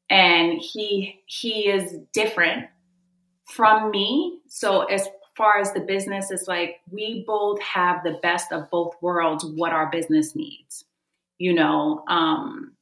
And 0.10 0.60
he 0.60 1.22
he 1.26 1.70
is 1.70 1.98
different 2.14 2.68
from 3.46 3.92
me. 3.92 4.40
So 4.48 4.84
as 4.84 5.08
far 5.36 5.60
as 5.60 5.74
the 5.74 5.80
business, 5.80 6.30
is 6.30 6.48
like 6.48 6.82
we 6.92 7.24
both 7.26 7.60
have 7.62 8.04
the 8.04 8.20
best 8.22 8.52
of 8.52 8.70
both 8.70 8.94
worlds, 9.02 9.46
what 9.46 9.74
our 9.74 9.90
business 9.90 10.36
needs. 10.36 10.86
You 11.40 11.54
know, 11.54 12.04
um, 12.08 12.74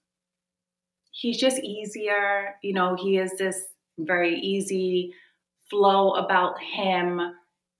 he's 1.11 1.37
just 1.37 1.59
easier. 1.59 2.55
You 2.61 2.73
know, 2.73 2.95
he 2.95 3.17
is 3.17 3.37
this 3.37 3.63
very 3.97 4.39
easy 4.39 5.13
flow 5.69 6.11
about 6.11 6.61
him. 6.61 7.21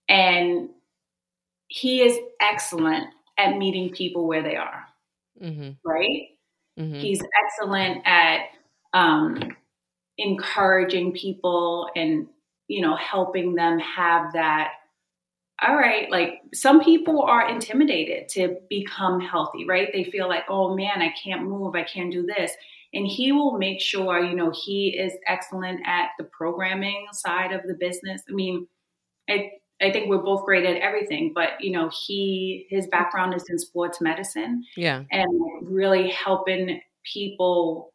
And 0.08 0.70
he 1.67 2.02
is 2.02 2.17
excellent 2.41 3.08
at 3.38 3.58
meeting 3.58 3.91
people 3.91 4.28
where 4.28 4.44
they 4.44 4.56
are. 4.56 4.86
Mm-hmm. 5.41 5.72
Right? 5.84 6.30
Mm-hmm. 6.80 7.00
He's 7.00 7.22
excellent 7.44 8.02
at 8.06 8.41
um, 8.94 9.56
encouraging 10.17 11.13
people 11.13 11.89
and 11.96 12.28
you 12.72 12.82
know, 12.82 12.96
helping 12.96 13.54
them 13.54 13.80
have 13.80 14.32
that. 14.32 14.72
All 15.62 15.76
right, 15.76 16.10
like 16.10 16.41
some 16.54 16.82
people 16.82 17.22
are 17.22 17.48
intimidated 17.48 18.30
to 18.30 18.58
become 18.70 19.20
healthy, 19.20 19.65
right? 19.67 19.89
They 19.94 20.06
feel 20.06 20.28
like, 20.30 20.46
oh 20.50 20.74
man, 20.74 21.02
I 21.02 21.13
can't 21.22 21.44
move, 21.44 21.76
I 21.76 21.84
can't 21.84 22.12
do 22.12 22.26
this. 22.26 22.52
And 22.94 23.06
he 23.06 23.34
will 23.34 23.58
make 23.58 23.82
sure, 23.82 24.24
you 24.24 24.36
know, 24.36 24.52
he 24.52 24.98
is 24.98 25.13
excellent 25.28 25.82
at 25.86 26.12
the 26.17 26.24
programming 26.24 27.08
side 27.12 27.52
of 27.52 27.62
the 27.63 27.76
business. 27.76 28.24
I 28.28 28.34
mean, 28.34 28.67
I, 29.30 29.52
I 29.82 29.91
think 29.91 30.10
we're 30.10 30.20
both 30.20 30.46
great 30.46 30.65
at 30.65 30.78
everything, 30.78 31.32
but 31.34 31.60
you 31.60 31.72
know, 31.72 31.89
he 32.06 32.67
his 32.70 32.88
background 32.88 33.34
is 33.34 33.50
in 33.50 33.58
sports 33.58 34.00
medicine. 34.00 34.63
Yeah. 34.78 35.04
And 35.12 35.41
really 35.62 36.10
helping 36.10 36.82
people 37.04 37.91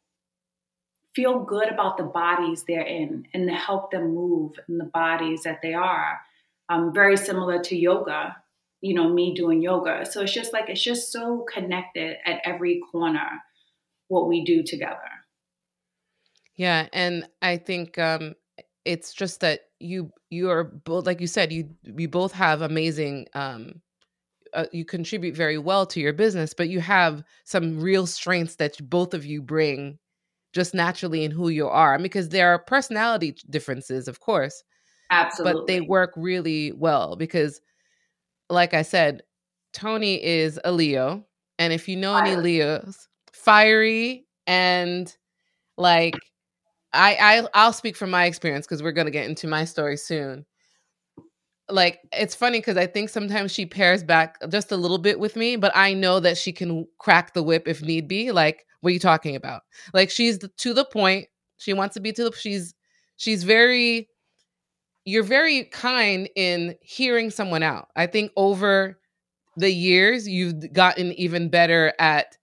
feel 1.15 1.41
good 1.41 1.69
about 1.69 1.97
the 1.97 2.05
bodies 2.05 2.65
they're 2.69 2.83
in 2.83 3.27
and 3.33 3.49
to 3.49 3.55
help 3.55 3.91
them 3.91 4.15
move 4.15 4.53
in 4.69 4.77
the 4.77 4.85
bodies 4.85 5.43
that 5.45 5.63
they 5.63 5.73
are. 5.73 6.21
Um, 6.69 6.93
very 6.93 7.17
similar 7.17 7.63
to 7.63 7.77
yoga, 7.77 8.37
you 8.83 8.93
know, 8.93 9.09
me 9.09 9.35
doing 9.35 9.63
yoga. 9.63 10.05
So 10.05 10.21
it's 10.23 10.35
just 10.35 10.53
like, 10.53 10.69
it's 10.69 10.83
just 10.83 11.11
so 11.11 11.47
connected 11.51 12.17
at 12.27 12.41
every 12.45 12.83
corner 12.93 13.29
what 14.09 14.29
we 14.29 14.45
do 14.45 14.63
together. 14.63 14.99
Yeah. 16.57 16.89
And 16.93 17.27
I 17.41 17.57
think 17.57 17.99
um, 17.99 18.35
it's 18.85 19.15
just 19.15 19.41
that 19.41 19.66
you, 19.79 20.11
you 20.31 20.51
are 20.51 20.65
both, 20.65 21.07
like 21.07 21.21
you 21.21 21.27
said, 21.27 21.53
you, 21.53 21.69
you 21.85 22.09
both 22.09 22.33
have 22.33 22.63
amazing, 22.63 23.27
um, 23.35 23.81
uh, 24.55 24.67
you 24.73 24.85
contribute 24.85 25.37
very 25.37 25.59
well 25.59 25.87
to 25.87 26.01
your 26.01 26.13
business, 26.13 26.55
but 26.55 26.69
you 26.69 26.81
have 26.81 27.23
some 27.45 27.81
real 27.81 28.07
strengths 28.07 28.57
that 28.57 28.77
both 28.89 29.13
of 29.15 29.27
you 29.27 29.43
bring 29.43 29.99
just 30.57 30.73
naturally 30.73 31.23
in 31.23 31.31
who 31.31 31.51
you 31.51 31.69
are 31.69 31.99
because 31.99 32.31
there 32.31 32.49
are 32.49 32.59
personality 32.59 33.37
differences 33.51 34.09
of 34.09 34.21
course 34.21 34.65
absolutely 35.11 35.61
but 35.61 35.67
they 35.67 35.81
work 35.83 36.15
really 36.17 36.73
well 36.73 37.15
because 37.15 37.61
like 38.49 38.73
i 38.73 38.81
said 38.81 39.23
toni 39.75 40.15
is 40.25 40.59
a 40.65 40.73
leo 40.73 41.23
and 41.59 41.75
if 41.75 41.87
you 41.87 41.95
know 41.95 42.15
fiery. 42.15 42.33
any 42.33 42.43
leos 42.43 43.07
fiery 43.35 44.27
and 44.47 45.15
like 45.77 46.19
i, 46.97 47.17
I 47.21 47.47
i'll 47.55 47.73
speak 47.73 47.97
from 47.97 48.11
my 48.11 48.25
experience 48.25 48.67
because 48.67 48.83
we're 48.83 48.93
going 48.93 49.07
to 49.07 49.13
get 49.13 49.29
into 49.29 49.47
my 49.47 49.65
story 49.65 49.97
soon 49.97 50.45
like 51.69 52.01
it's 52.13 52.35
funny 52.35 52.59
because 52.59 52.77
I 52.77 52.87
think 52.87 53.09
sometimes 53.09 53.51
she 53.51 53.67
pairs 53.67 54.05
back 54.05 54.39
just 54.51 54.71
a 54.71 54.77
little 54.77 54.99
bit 54.99 55.19
with 55.19 55.37
me, 55.37 55.57
but 55.57 55.73
I 55.75 55.95
know 55.95 56.21
that 56.21 56.39
she 56.39 56.53
can 56.53 56.87
crack 56.99 57.35
the 57.35 57.43
whip 57.43 57.67
if 57.67 57.83
need 57.83 58.07
be. 58.07 58.31
Like 58.31 58.67
what 58.81 58.91
are 58.91 58.93
you 58.93 59.01
talking 59.01 59.35
about? 59.37 59.63
Like 59.93 60.11
she's 60.11 60.39
to 60.39 60.75
the 60.75 60.85
point. 60.85 61.27
She 61.59 61.73
wants 61.73 61.95
to 61.95 62.01
be 62.01 62.13
to 62.13 62.25
the 62.25 62.33
she's 62.33 62.75
she's 63.17 63.43
very 63.43 64.09
you're 65.05 65.23
very 65.23 65.65
kind 65.65 66.29
in 66.37 66.77
hearing 66.83 67.31
someone 67.31 67.63
out. 67.63 67.89
I 67.97 68.07
think 68.07 68.33
over 68.37 68.99
the 69.57 69.71
years 69.71 70.29
you've 70.29 70.73
gotten 70.73 71.13
even 71.13 71.49
better 71.49 71.95
at 71.99 72.37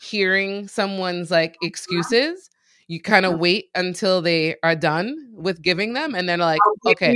hearing 0.00 0.68
someone's 0.68 1.30
like 1.30 1.56
oh, 1.62 1.66
excuses. 1.66 2.50
You 2.90 3.00
kind 3.00 3.24
of 3.24 3.38
wait 3.38 3.66
until 3.76 4.20
they 4.20 4.56
are 4.64 4.74
done 4.74 5.30
with 5.32 5.62
giving 5.62 5.92
them 5.92 6.16
and 6.16 6.28
then 6.28 6.40
like, 6.40 6.58
okay. 6.86 7.14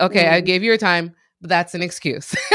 Okay, 0.00 0.24
mm-hmm. 0.24 0.34
I 0.34 0.40
gave 0.40 0.64
you 0.64 0.70
your 0.70 0.76
time, 0.76 1.14
but 1.40 1.50
that's 1.50 1.74
an 1.74 1.82
excuse. 1.82 2.34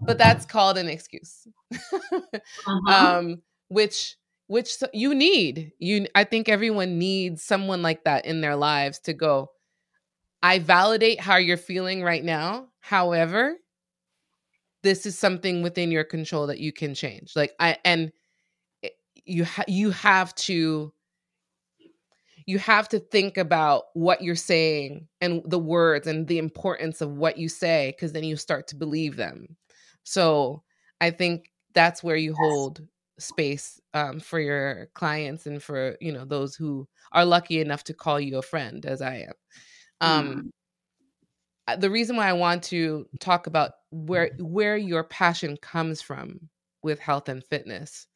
but 0.00 0.18
that's 0.18 0.46
called 0.46 0.78
an 0.78 0.88
excuse 0.88 1.46
uh-huh. 1.92 3.18
um 3.18 3.42
which 3.68 4.16
which 4.46 4.76
you 4.92 5.14
need 5.14 5.72
you 5.78 6.06
i 6.14 6.24
think 6.24 6.48
everyone 6.48 6.98
needs 6.98 7.42
someone 7.42 7.82
like 7.82 8.04
that 8.04 8.24
in 8.24 8.40
their 8.40 8.56
lives 8.56 8.98
to 8.98 9.12
go 9.12 9.50
i 10.42 10.58
validate 10.58 11.20
how 11.20 11.36
you're 11.36 11.56
feeling 11.56 12.02
right 12.02 12.24
now 12.24 12.68
however 12.80 13.56
this 14.82 15.04
is 15.04 15.18
something 15.18 15.62
within 15.62 15.90
your 15.90 16.04
control 16.04 16.46
that 16.46 16.60
you 16.60 16.72
can 16.72 16.94
change 16.94 17.32
like 17.34 17.52
i 17.58 17.76
and 17.84 18.12
you 19.28 19.44
ha- 19.44 19.64
you 19.68 19.90
have 19.90 20.34
to 20.34 20.92
you 22.46 22.58
have 22.58 22.88
to 22.88 22.98
think 22.98 23.36
about 23.36 23.84
what 23.92 24.22
you're 24.22 24.34
saying 24.34 25.06
and 25.20 25.42
the 25.44 25.58
words 25.58 26.06
and 26.06 26.26
the 26.26 26.38
importance 26.38 27.02
of 27.02 27.10
what 27.10 27.36
you 27.36 27.48
say 27.48 27.92
because 27.94 28.12
then 28.12 28.24
you 28.24 28.36
start 28.36 28.68
to 28.68 28.76
believe 28.76 29.16
them 29.16 29.56
so 30.02 30.62
I 31.00 31.10
think 31.10 31.52
that's 31.74 32.02
where 32.02 32.16
you 32.16 32.34
hold 32.34 32.80
space 33.18 33.80
um, 33.94 34.20
for 34.20 34.40
your 34.40 34.88
clients 34.94 35.46
and 35.46 35.62
for 35.62 35.96
you 36.00 36.12
know 36.12 36.24
those 36.24 36.54
who 36.54 36.88
are 37.12 37.24
lucky 37.24 37.60
enough 37.60 37.84
to 37.84 37.94
call 37.94 38.18
you 38.18 38.38
a 38.38 38.42
friend, 38.42 38.84
as 38.86 39.02
I 39.02 39.26
am. 39.28 39.32
Um, 40.00 40.52
mm. 41.68 41.80
The 41.80 41.90
reason 41.90 42.16
why 42.16 42.28
I 42.28 42.32
want 42.32 42.62
to 42.64 43.06
talk 43.20 43.46
about 43.46 43.72
where 43.90 44.30
where 44.38 44.76
your 44.76 45.04
passion 45.04 45.56
comes 45.60 46.00
from 46.00 46.48
with 46.82 46.98
health 46.98 47.28
and 47.28 47.44
fitness, 47.44 48.07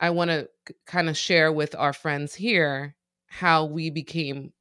I 0.00 0.10
want 0.10 0.30
to 0.30 0.48
kind 0.86 1.08
of 1.08 1.16
share 1.16 1.52
with 1.52 1.74
our 1.74 1.92
friends 1.92 2.34
here 2.34 2.94
how 3.26 3.64
we 3.64 3.90
became 3.90 4.52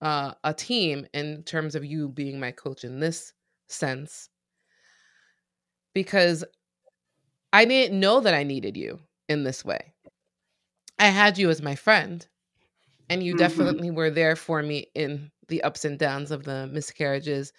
uh, 0.00 0.34
a 0.42 0.52
team 0.52 1.06
in 1.14 1.44
terms 1.44 1.74
of 1.74 1.84
you 1.84 2.08
being 2.08 2.40
my 2.40 2.50
coach 2.50 2.84
in 2.84 2.98
this 2.98 3.32
sense 3.68 4.28
because 5.94 6.44
I 7.52 7.64
didn't 7.64 8.00
know 8.00 8.20
that 8.20 8.34
I 8.34 8.42
needed 8.42 8.76
you 8.76 8.98
in 9.28 9.44
this 9.44 9.64
way. 9.64 9.92
I 10.98 11.06
had 11.06 11.38
you 11.38 11.50
as 11.50 11.62
my 11.62 11.74
friend, 11.74 12.26
and 13.08 13.22
you 13.22 13.32
mm-hmm. 13.32 13.38
definitely 13.38 13.90
were 13.90 14.10
there 14.10 14.36
for 14.36 14.62
me 14.62 14.86
in 14.94 15.30
the 15.48 15.62
ups 15.62 15.84
and 15.84 15.98
downs 15.98 16.30
of 16.30 16.44
the 16.44 16.68
miscarriages. 16.68 17.52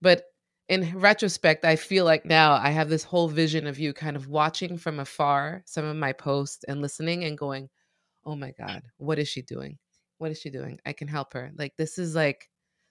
But 0.00 0.24
in 0.68 0.98
retrospect, 0.98 1.64
I 1.64 1.76
feel 1.76 2.04
like 2.04 2.24
now 2.24 2.52
I 2.52 2.70
have 2.70 2.88
this 2.88 3.04
whole 3.04 3.28
vision 3.28 3.66
of 3.66 3.78
you 3.78 3.92
kind 3.92 4.16
of 4.16 4.28
watching 4.28 4.76
from 4.78 5.00
afar 5.00 5.62
some 5.66 5.84
of 5.84 5.96
my 5.96 6.12
posts 6.12 6.64
and 6.64 6.82
listening 6.82 7.24
and 7.24 7.38
going, 7.38 7.68
oh 8.24 8.36
my 8.36 8.52
God, 8.58 8.82
what 8.98 9.18
is 9.18 9.28
she 9.28 9.42
doing? 9.42 9.78
What 10.18 10.30
is 10.30 10.40
she 10.40 10.50
doing? 10.50 10.78
I 10.84 10.92
can 10.92 11.08
help 11.08 11.32
her. 11.32 11.50
Like, 11.56 11.76
this 11.76 11.98
is 11.98 12.14
like, 12.14 12.50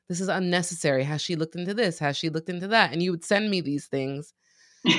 this 0.10 0.22
is 0.22 0.30
unnecessary. 0.30 1.04
Has 1.04 1.22
she 1.22 1.36
looked 1.36 1.56
into 1.56 1.74
this? 1.74 2.00
Has 2.00 2.18
she 2.18 2.30
looked 2.30 2.50
into 2.50 2.70
that? 2.70 2.94
And 2.94 3.04
you 3.04 3.12
would 3.12 3.26
send 3.26 3.50
me 3.50 3.62
these 3.62 3.88
things 3.88 4.34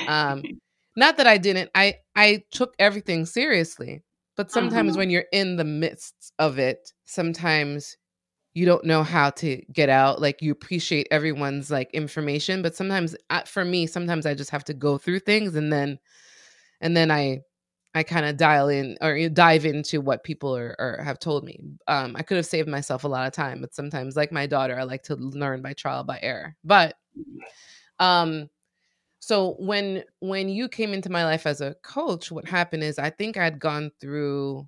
um, 0.07 0.43
not 0.95 1.17
that 1.17 1.27
I 1.27 1.37
didn't. 1.37 1.71
I 1.75 1.95
I 2.15 2.43
took 2.51 2.73
everything 2.79 3.25
seriously, 3.25 4.03
but 4.35 4.51
sometimes 4.51 4.91
uh-huh. 4.91 4.99
when 4.99 5.09
you're 5.09 5.25
in 5.31 5.55
the 5.55 5.63
midst 5.63 6.33
of 6.39 6.59
it, 6.59 6.93
sometimes 7.05 7.97
you 8.59 8.65
don't 8.65 8.83
know 8.83 9.03
how 9.03 9.29
to 9.29 9.55
get 9.71 9.87
out 9.87 10.19
like 10.19 10.41
you 10.41 10.51
appreciate 10.51 11.07
everyone's 11.11 11.71
like 11.71 11.89
information 11.93 12.61
but 12.61 12.75
sometimes 12.75 13.15
for 13.45 13.63
me 13.63 13.87
sometimes 13.87 14.25
i 14.25 14.33
just 14.33 14.49
have 14.49 14.65
to 14.65 14.73
go 14.73 14.97
through 14.97 15.19
things 15.19 15.55
and 15.55 15.71
then 15.71 15.97
and 16.81 16.95
then 16.95 17.09
i 17.09 17.39
i 17.95 18.03
kind 18.03 18.25
of 18.25 18.35
dial 18.35 18.67
in 18.67 18.97
or 18.99 19.29
dive 19.29 19.65
into 19.65 20.01
what 20.01 20.25
people 20.25 20.53
are 20.53 20.75
or 20.77 21.01
have 21.01 21.19
told 21.19 21.45
me. 21.45 21.57
Um 21.87 22.17
i 22.17 22.21
could 22.21 22.35
have 22.35 22.45
saved 22.45 22.67
myself 22.67 23.05
a 23.05 23.07
lot 23.07 23.25
of 23.25 23.31
time 23.31 23.61
but 23.61 23.73
sometimes 23.73 24.17
like 24.17 24.33
my 24.33 24.45
daughter 24.45 24.77
i 24.77 24.83
like 24.83 25.03
to 25.03 25.15
learn 25.15 25.61
by 25.61 25.71
trial 25.71 26.03
by 26.03 26.19
error. 26.21 26.53
But 26.65 26.97
um 27.99 28.49
so 29.21 29.55
when 29.59 30.03
when 30.19 30.49
you 30.49 30.67
came 30.67 30.93
into 30.93 31.09
my 31.09 31.23
life 31.23 31.45
as 31.47 31.61
a 31.61 31.75
coach 31.81 32.29
what 32.29 32.45
happened 32.47 32.83
is 32.83 32.99
i 32.99 33.09
think 33.09 33.37
i'd 33.37 33.59
gone 33.59 33.89
through 34.01 34.67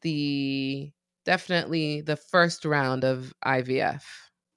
the 0.00 0.90
definitely 1.24 2.00
the 2.00 2.16
first 2.16 2.64
round 2.64 3.04
of 3.04 3.32
IVF. 3.44 4.02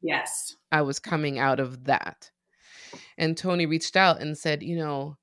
Yes. 0.02 0.56
I 0.72 0.82
was 0.82 1.00
coming 1.00 1.40
out 1.40 1.60
of 1.60 1.86
that. 1.86 2.30
And 3.18 3.38
Tony 3.38 3.66
reached 3.66 3.96
out 3.96 4.22
and 4.22 4.38
said, 4.38 4.64
you 4.64 4.78
know, 4.78 5.18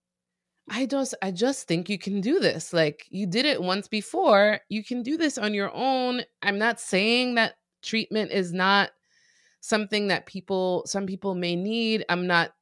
I 0.71 0.87
just 0.87 1.15
I 1.23 1.31
just 1.31 1.67
think 1.67 1.89
you 1.89 1.99
can 1.99 2.21
do 2.21 2.39
this. 2.39 2.73
Like 2.73 3.05
you 3.11 3.27
did 3.27 3.47
it 3.47 3.63
once 3.63 3.89
before. 3.89 4.61
You 4.69 4.85
can 4.85 5.03
do 5.03 5.17
this 5.17 5.39
on 5.39 5.55
your 5.55 5.73
own. 5.75 6.23
I'm 6.41 6.59
not 6.59 6.81
saying 6.81 7.35
that 7.35 7.55
treatment 7.83 8.31
is 8.31 8.53
not 8.53 8.91
something 9.61 10.09
that 10.09 10.27
people 10.27 10.85
some 10.87 11.07
people 11.07 11.35
may 11.35 11.57
need. 11.57 12.05
I'm 12.09 12.27
not 12.27 12.53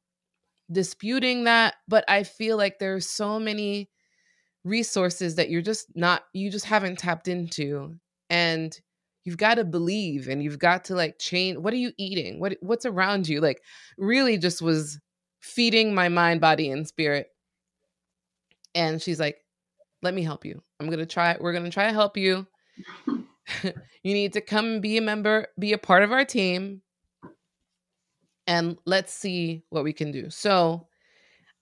disputing 0.73 1.45
that, 1.45 1.75
but 1.89 2.05
I 2.09 2.23
feel 2.23 2.57
like 2.57 2.79
there's 2.79 3.07
so 3.07 3.39
many 3.39 3.91
resources 4.65 5.37
that 5.37 5.51
you're 5.51 5.63
just 5.63 5.87
not 5.95 6.23
you 6.33 6.51
just 6.51 6.67
haven't 6.67 6.99
tapped 6.99 7.29
into 7.29 7.97
and 8.31 8.81
you've 9.25 9.37
got 9.37 9.57
to 9.57 9.65
believe 9.65 10.29
and 10.29 10.43
you've 10.43 10.59
got 10.59 10.85
to 10.87 10.95
like 10.95 11.19
change 11.19 11.59
what 11.59 11.75
are 11.75 11.79
you 11.79 11.93
eating? 11.99 12.41
What 12.41 12.57
what's 12.61 12.87
around 12.87 13.29
you? 13.29 13.41
Like 13.41 13.63
really 13.99 14.39
just 14.39 14.63
was 14.63 14.99
feeding 15.41 15.95
my 15.95 16.09
mind 16.09 16.41
body 16.41 16.71
and 16.71 16.87
spirit. 16.87 17.29
And 18.75 19.03
she's 19.03 19.21
like 19.21 19.37
let 20.03 20.15
me 20.15 20.23
help 20.23 20.47
you. 20.47 20.63
I'm 20.79 20.89
gonna 20.89 21.05
try 21.05 21.37
we're 21.39 21.53
gonna 21.53 21.71
try 21.71 21.87
to 21.89 21.93
help 21.93 22.17
you. 22.17 22.47
You 24.03 24.15
need 24.15 24.33
to 24.33 24.41
come 24.41 24.65
and 24.65 24.83
be 24.83 24.97
a 24.97 25.03
member 25.03 25.49
be 25.59 25.75
a 25.75 25.79
part 25.79 26.03
of 26.03 26.11
our 26.11 26.25
team 26.25 26.81
and 28.47 28.79
let's 28.87 29.13
see 29.13 29.63
what 29.69 29.85
we 29.85 29.93
can 29.93 30.11
do. 30.11 30.31
So 30.31 30.89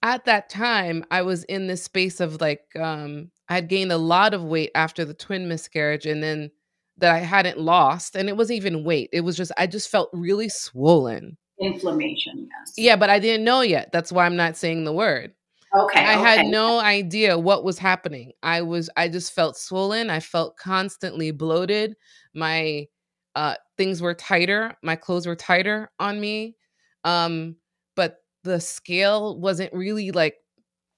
at 0.02 0.24
that 0.24 0.48
time 0.48 1.04
i 1.10 1.22
was 1.22 1.44
in 1.44 1.66
this 1.66 1.82
space 1.82 2.20
of 2.20 2.40
like 2.40 2.64
um 2.78 3.30
i 3.48 3.54
had 3.54 3.68
gained 3.68 3.92
a 3.92 3.98
lot 3.98 4.32
of 4.32 4.44
weight 4.44 4.70
after 4.74 5.04
the 5.04 5.14
twin 5.14 5.48
miscarriage 5.48 6.06
and 6.06 6.22
then 6.22 6.50
that 6.98 7.14
I 7.14 7.18
hadn't 7.18 7.58
lost. 7.58 8.16
And 8.16 8.28
it 8.28 8.36
wasn't 8.36 8.58
even 8.58 8.84
weight. 8.84 9.10
It 9.12 9.22
was 9.22 9.36
just, 9.36 9.52
I 9.56 9.66
just 9.66 9.88
felt 9.88 10.10
really 10.12 10.48
swollen. 10.48 11.36
Inflammation, 11.60 12.48
yes. 12.50 12.74
Yeah, 12.76 12.96
but 12.96 13.10
I 13.10 13.18
didn't 13.18 13.44
know 13.44 13.62
yet. 13.62 13.90
That's 13.92 14.12
why 14.12 14.26
I'm 14.26 14.36
not 14.36 14.56
saying 14.56 14.84
the 14.84 14.92
word. 14.92 15.32
Okay. 15.76 16.00
I 16.00 16.14
okay. 16.14 16.22
had 16.22 16.46
no 16.46 16.78
idea 16.78 17.38
what 17.38 17.64
was 17.64 17.78
happening. 17.78 18.32
I 18.42 18.62
was, 18.62 18.88
I 18.96 19.08
just 19.08 19.32
felt 19.32 19.56
swollen. 19.56 20.08
I 20.10 20.20
felt 20.20 20.56
constantly 20.56 21.30
bloated. 21.30 21.94
My 22.34 22.86
uh, 23.34 23.56
things 23.76 24.00
were 24.00 24.14
tighter. 24.14 24.74
My 24.82 24.96
clothes 24.96 25.26
were 25.26 25.36
tighter 25.36 25.90
on 25.98 26.20
me. 26.20 26.56
Um, 27.04 27.56
but 27.96 28.18
the 28.44 28.60
scale 28.60 29.38
wasn't 29.38 29.72
really 29.72 30.10
like 30.10 30.36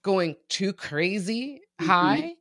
going 0.03 0.37
too 0.49 0.73
crazy 0.73 1.61
mm-hmm. 1.81 1.91
high 1.91 2.35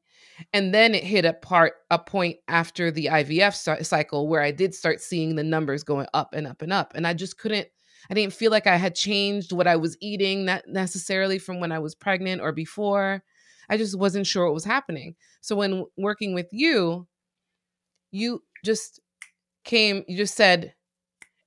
and 0.54 0.74
then 0.74 0.96
it 0.96 1.04
hit 1.04 1.26
a 1.26 1.34
part 1.34 1.74
a 1.90 2.00
point 2.00 2.38
after 2.48 2.92
the 2.92 3.06
IVF 3.06 3.86
cycle 3.86 4.28
where 4.28 4.42
I 4.42 4.52
did 4.52 4.74
start 4.74 5.02
seeing 5.02 5.36
the 5.36 5.44
numbers 5.44 5.84
going 5.84 6.08
up 6.14 6.34
and 6.34 6.48
up 6.48 6.62
and 6.62 6.74
up 6.74 6.94
and 6.96 7.06
I 7.06 7.14
just 7.14 7.38
couldn't 7.38 7.68
I 8.10 8.14
didn't 8.14 8.34
feel 8.34 8.52
like 8.52 8.68
I 8.68 8.78
had 8.78 8.96
changed 8.96 9.52
what 9.52 9.68
I 9.68 9.76
was 9.76 9.98
eating 10.02 10.46
not 10.46 10.64
necessarily 10.68 11.40
from 11.40 11.60
when 11.60 11.72
I 11.72 11.80
was 11.80 11.96
pregnant 11.96 12.42
or 12.42 12.52
before 12.52 13.24
I 13.70 13.78
just 13.78 13.98
wasn't 13.98 14.28
sure 14.28 14.46
what 14.46 14.54
was 14.54 14.66
happening 14.66 15.16
so 15.42 15.56
when 15.56 15.86
working 15.98 16.34
with 16.34 16.48
you 16.52 17.08
you 18.12 18.44
just 18.64 19.00
came 19.64 20.04
you 20.08 20.18
just 20.18 20.36
said 20.36 20.74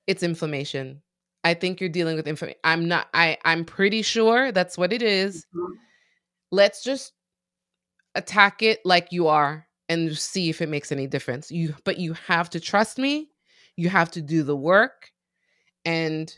it's 0.07 0.23
inflammation 0.23 1.01
I 1.43 1.55
think 1.55 1.81
you're 1.81 1.89
dealing 1.89 2.15
with 2.15 2.27
inflammation 2.27 2.59
I'm 2.63 2.87
not 2.87 3.07
I 3.13 3.37
I'm 3.43 3.65
pretty 3.65 4.01
sure 4.01 4.51
that's 4.51 4.77
what 4.77 4.93
it 4.93 5.01
is. 5.01 5.45
Mm-hmm. 5.55 5.73
let's 6.51 6.83
just 6.83 7.13
attack 8.15 8.61
it 8.61 8.79
like 8.85 9.11
you 9.11 9.27
are 9.27 9.67
and 9.89 10.17
see 10.17 10.49
if 10.49 10.61
it 10.61 10.69
makes 10.69 10.91
any 10.91 11.07
difference. 11.07 11.51
You 11.51 11.75
but 11.83 11.97
you 11.97 12.13
have 12.13 12.49
to 12.51 12.59
trust 12.59 12.97
me. 12.97 13.29
You 13.75 13.89
have 13.89 14.11
to 14.11 14.21
do 14.21 14.43
the 14.43 14.55
work 14.55 15.11
and 15.85 16.33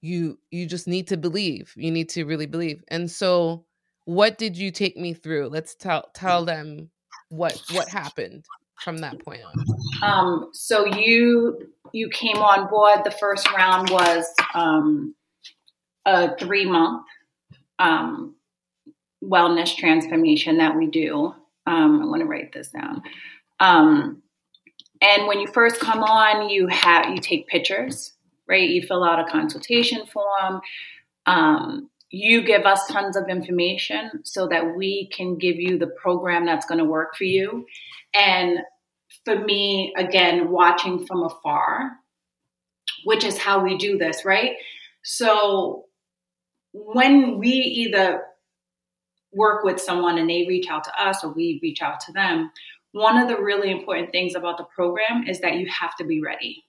you 0.00 0.38
you 0.50 0.66
just 0.66 0.86
need 0.86 1.08
to 1.08 1.16
believe. 1.16 1.72
You 1.76 1.90
need 1.90 2.08
to 2.10 2.24
really 2.24 2.46
believe. 2.46 2.82
And 2.88 3.10
so 3.10 3.64
what 4.04 4.38
did 4.38 4.56
you 4.56 4.70
take 4.70 4.96
me 4.96 5.14
through? 5.14 5.48
Let's 5.48 5.74
tell 5.74 6.10
tell 6.14 6.44
them 6.44 6.90
what 7.28 7.60
what 7.72 7.88
happened 7.88 8.44
from 8.82 8.98
that 8.98 9.24
point 9.24 9.42
on. 9.44 9.64
Um 10.02 10.50
so 10.52 10.86
you 10.86 11.70
you 11.92 12.08
came 12.10 12.38
on 12.38 12.68
board 12.68 13.00
the 13.04 13.10
first 13.10 13.50
round 13.52 13.90
was 13.90 14.26
um 14.54 15.14
a 16.04 16.36
3 16.36 16.66
month 16.66 17.04
um 17.78 18.34
wellness 19.26 19.74
transformation 19.76 20.58
that 20.58 20.76
we 20.76 20.86
do. 20.86 21.34
Um, 21.66 22.02
I 22.02 22.06
want 22.06 22.20
to 22.20 22.26
write 22.26 22.52
this 22.52 22.68
down. 22.68 23.02
Um, 23.60 24.22
and 25.00 25.26
when 25.26 25.40
you 25.40 25.48
first 25.48 25.80
come 25.80 26.02
on, 26.02 26.48
you 26.48 26.68
have 26.68 27.10
you 27.10 27.18
take 27.18 27.48
pictures, 27.48 28.12
right? 28.48 28.68
You 28.68 28.82
fill 28.82 29.04
out 29.04 29.20
a 29.20 29.30
consultation 29.30 30.06
form. 30.06 30.60
Um, 31.26 31.90
you 32.10 32.42
give 32.42 32.62
us 32.62 32.86
tons 32.86 33.16
of 33.16 33.28
information 33.28 34.24
so 34.24 34.46
that 34.48 34.76
we 34.76 35.08
can 35.08 35.38
give 35.38 35.56
you 35.56 35.76
the 35.78 35.88
program 35.88 36.46
that's 36.46 36.66
going 36.66 36.78
to 36.78 36.84
work 36.84 37.16
for 37.16 37.24
you. 37.24 37.66
And 38.14 38.60
for 39.24 39.38
me, 39.38 39.92
again, 39.96 40.50
watching 40.50 41.04
from 41.04 41.24
afar, 41.24 41.90
which 43.04 43.24
is 43.24 43.38
how 43.38 43.62
we 43.62 43.76
do 43.76 43.98
this, 43.98 44.24
right? 44.24 44.52
So 45.02 45.86
when 46.72 47.38
we 47.38 47.48
either 47.48 48.22
work 49.36 49.62
with 49.62 49.80
someone 49.80 50.18
and 50.18 50.28
they 50.28 50.46
reach 50.48 50.68
out 50.68 50.82
to 50.84 51.02
us 51.02 51.22
or 51.22 51.30
we 51.30 51.60
reach 51.62 51.82
out 51.82 52.00
to 52.00 52.12
them, 52.12 52.50
one 52.92 53.18
of 53.18 53.28
the 53.28 53.40
really 53.40 53.70
important 53.70 54.10
things 54.10 54.34
about 54.34 54.56
the 54.56 54.64
program 54.64 55.28
is 55.28 55.40
that 55.40 55.56
you 55.56 55.66
have 55.66 55.94
to 55.96 56.04
be 56.04 56.22
ready. 56.22 56.64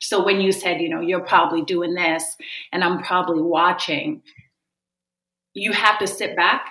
So 0.00 0.24
when 0.24 0.40
you 0.40 0.50
said, 0.50 0.80
you 0.80 0.88
know, 0.88 1.00
you're 1.00 1.20
probably 1.20 1.62
doing 1.62 1.94
this 1.94 2.36
and 2.72 2.82
I'm 2.82 3.02
probably 3.02 3.42
watching, 3.42 4.22
you 5.54 5.72
have 5.72 5.98
to 6.00 6.06
sit 6.06 6.34
back 6.34 6.66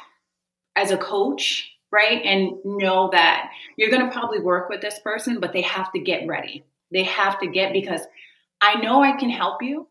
as 0.75 0.91
a 0.91 0.97
coach, 0.97 1.71
right? 1.91 2.21
And 2.23 2.53
know 2.65 3.09
that 3.11 3.51
you're 3.77 3.91
going 3.91 4.05
to 4.05 4.11
probably 4.11 4.41
work 4.41 4.69
with 4.69 4.81
this 4.81 4.99
person, 4.99 5.39
but 5.39 5.53
they 5.53 5.61
have 5.61 5.91
to 5.93 5.99
get 5.99 6.27
ready. 6.27 6.65
They 6.91 7.03
have 7.03 7.39
to 7.39 7.47
get 7.47 7.71
because 7.71 8.01
I 8.61 8.81
know 8.81 9.01
I 9.01 9.13
can 9.13 9.29
help 9.29 9.61
you, 9.61 9.87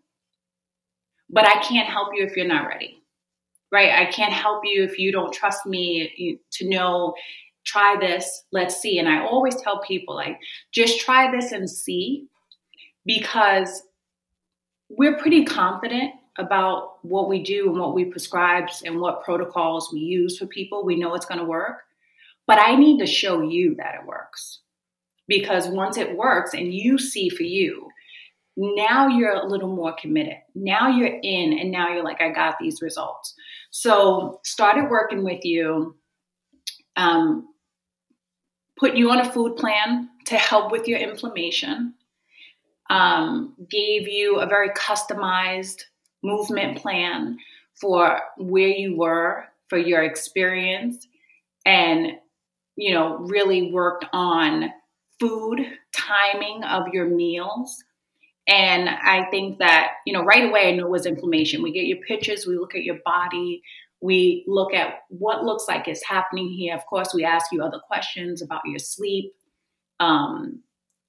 but 1.30 1.46
I 1.46 1.62
can't 1.62 1.88
help 1.88 2.08
you 2.12 2.24
if 2.24 2.36
you're 2.36 2.46
not 2.46 2.66
ready 2.66 2.97
right? 3.70 3.92
I 3.92 4.10
can't 4.10 4.32
help 4.32 4.62
you 4.64 4.84
if 4.84 4.98
you 4.98 5.12
don't 5.12 5.32
trust 5.32 5.66
me 5.66 6.40
to 6.52 6.68
know, 6.68 7.14
try 7.64 7.96
this, 8.00 8.44
let's 8.52 8.80
see. 8.80 8.98
And 8.98 9.08
I 9.08 9.24
always 9.24 9.56
tell 9.56 9.80
people, 9.80 10.16
like, 10.16 10.38
just 10.72 11.00
try 11.00 11.30
this 11.30 11.52
and 11.52 11.68
see 11.68 12.26
because 13.04 13.82
we're 14.88 15.18
pretty 15.18 15.44
confident 15.44 16.12
about 16.38 17.04
what 17.04 17.28
we 17.28 17.42
do 17.42 17.68
and 17.68 17.80
what 17.80 17.94
we 17.94 18.04
prescribe 18.04 18.68
and 18.84 19.00
what 19.00 19.24
protocols 19.24 19.90
we 19.92 20.00
use 20.00 20.38
for 20.38 20.46
people. 20.46 20.84
We 20.84 20.96
know 20.96 21.14
it's 21.14 21.26
going 21.26 21.40
to 21.40 21.46
work. 21.46 21.78
But 22.46 22.58
I 22.58 22.76
need 22.76 22.98
to 23.00 23.06
show 23.06 23.42
you 23.42 23.74
that 23.74 23.96
it 24.00 24.06
works. 24.06 24.60
Because 25.26 25.68
once 25.68 25.98
it 25.98 26.16
works 26.16 26.54
and 26.54 26.72
you 26.72 26.96
see 26.96 27.28
for 27.28 27.42
you, 27.42 27.87
now 28.60 29.06
you're 29.06 29.34
a 29.34 29.46
little 29.46 29.72
more 29.72 29.94
committed. 29.94 30.34
Now 30.56 30.88
you're 30.88 31.16
in, 31.22 31.56
and 31.56 31.70
now 31.70 31.92
you're 31.92 32.02
like, 32.02 32.20
I 32.20 32.30
got 32.30 32.56
these 32.58 32.82
results. 32.82 33.34
So, 33.70 34.40
started 34.44 34.90
working 34.90 35.22
with 35.22 35.44
you, 35.44 35.94
um, 36.96 37.46
put 38.76 38.96
you 38.96 39.12
on 39.12 39.20
a 39.20 39.32
food 39.32 39.56
plan 39.56 40.08
to 40.26 40.34
help 40.34 40.72
with 40.72 40.88
your 40.88 40.98
inflammation, 40.98 41.94
um, 42.90 43.54
gave 43.70 44.08
you 44.08 44.40
a 44.40 44.46
very 44.46 44.70
customized 44.70 45.82
movement 46.24 46.78
plan 46.78 47.38
for 47.80 48.20
where 48.38 48.66
you 48.66 48.96
were, 48.96 49.44
for 49.68 49.78
your 49.78 50.02
experience, 50.02 51.06
and 51.64 52.10
you 52.74 52.92
know, 52.92 53.18
really 53.18 53.70
worked 53.70 54.06
on 54.12 54.70
food, 55.20 55.64
timing 55.92 56.64
of 56.64 56.88
your 56.92 57.06
meals, 57.06 57.84
and 58.48 58.88
I 58.88 59.26
think 59.30 59.58
that, 59.58 59.92
you 60.06 60.14
know, 60.14 60.24
right 60.24 60.48
away 60.48 60.68
I 60.68 60.72
knew 60.72 60.86
it 60.86 60.90
was 60.90 61.06
inflammation. 61.06 61.62
We 61.62 61.70
get 61.70 61.84
your 61.84 61.98
pictures, 61.98 62.46
we 62.46 62.56
look 62.56 62.74
at 62.74 62.82
your 62.82 62.98
body, 63.04 63.62
we 64.00 64.44
look 64.48 64.72
at 64.72 65.00
what 65.10 65.44
looks 65.44 65.66
like 65.68 65.86
is 65.86 66.02
happening 66.02 66.48
here. 66.50 66.74
Of 66.74 66.86
course, 66.86 67.12
we 67.12 67.24
ask 67.24 67.52
you 67.52 67.62
other 67.62 67.80
questions 67.86 68.40
about 68.40 68.62
your 68.64 68.78
sleep. 68.78 69.34
Um, 70.00 70.62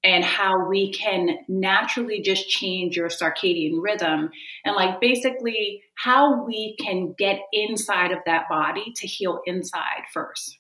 and 0.04 0.24
how 0.24 0.66
we 0.68 0.94
can 0.94 1.40
naturally 1.48 2.22
just 2.22 2.48
change 2.48 2.96
your 2.96 3.10
circadian 3.10 3.82
rhythm 3.82 4.30
and 4.64 4.76
like 4.76 5.02
basically 5.02 5.84
how 5.96 6.46
we 6.46 6.78
can 6.80 7.14
get 7.18 7.40
inside 7.52 8.12
of 8.12 8.20
that 8.26 8.48
body 8.50 8.94
to 8.96 9.06
heal 9.06 9.42
inside 9.46 10.04
first 10.14 10.58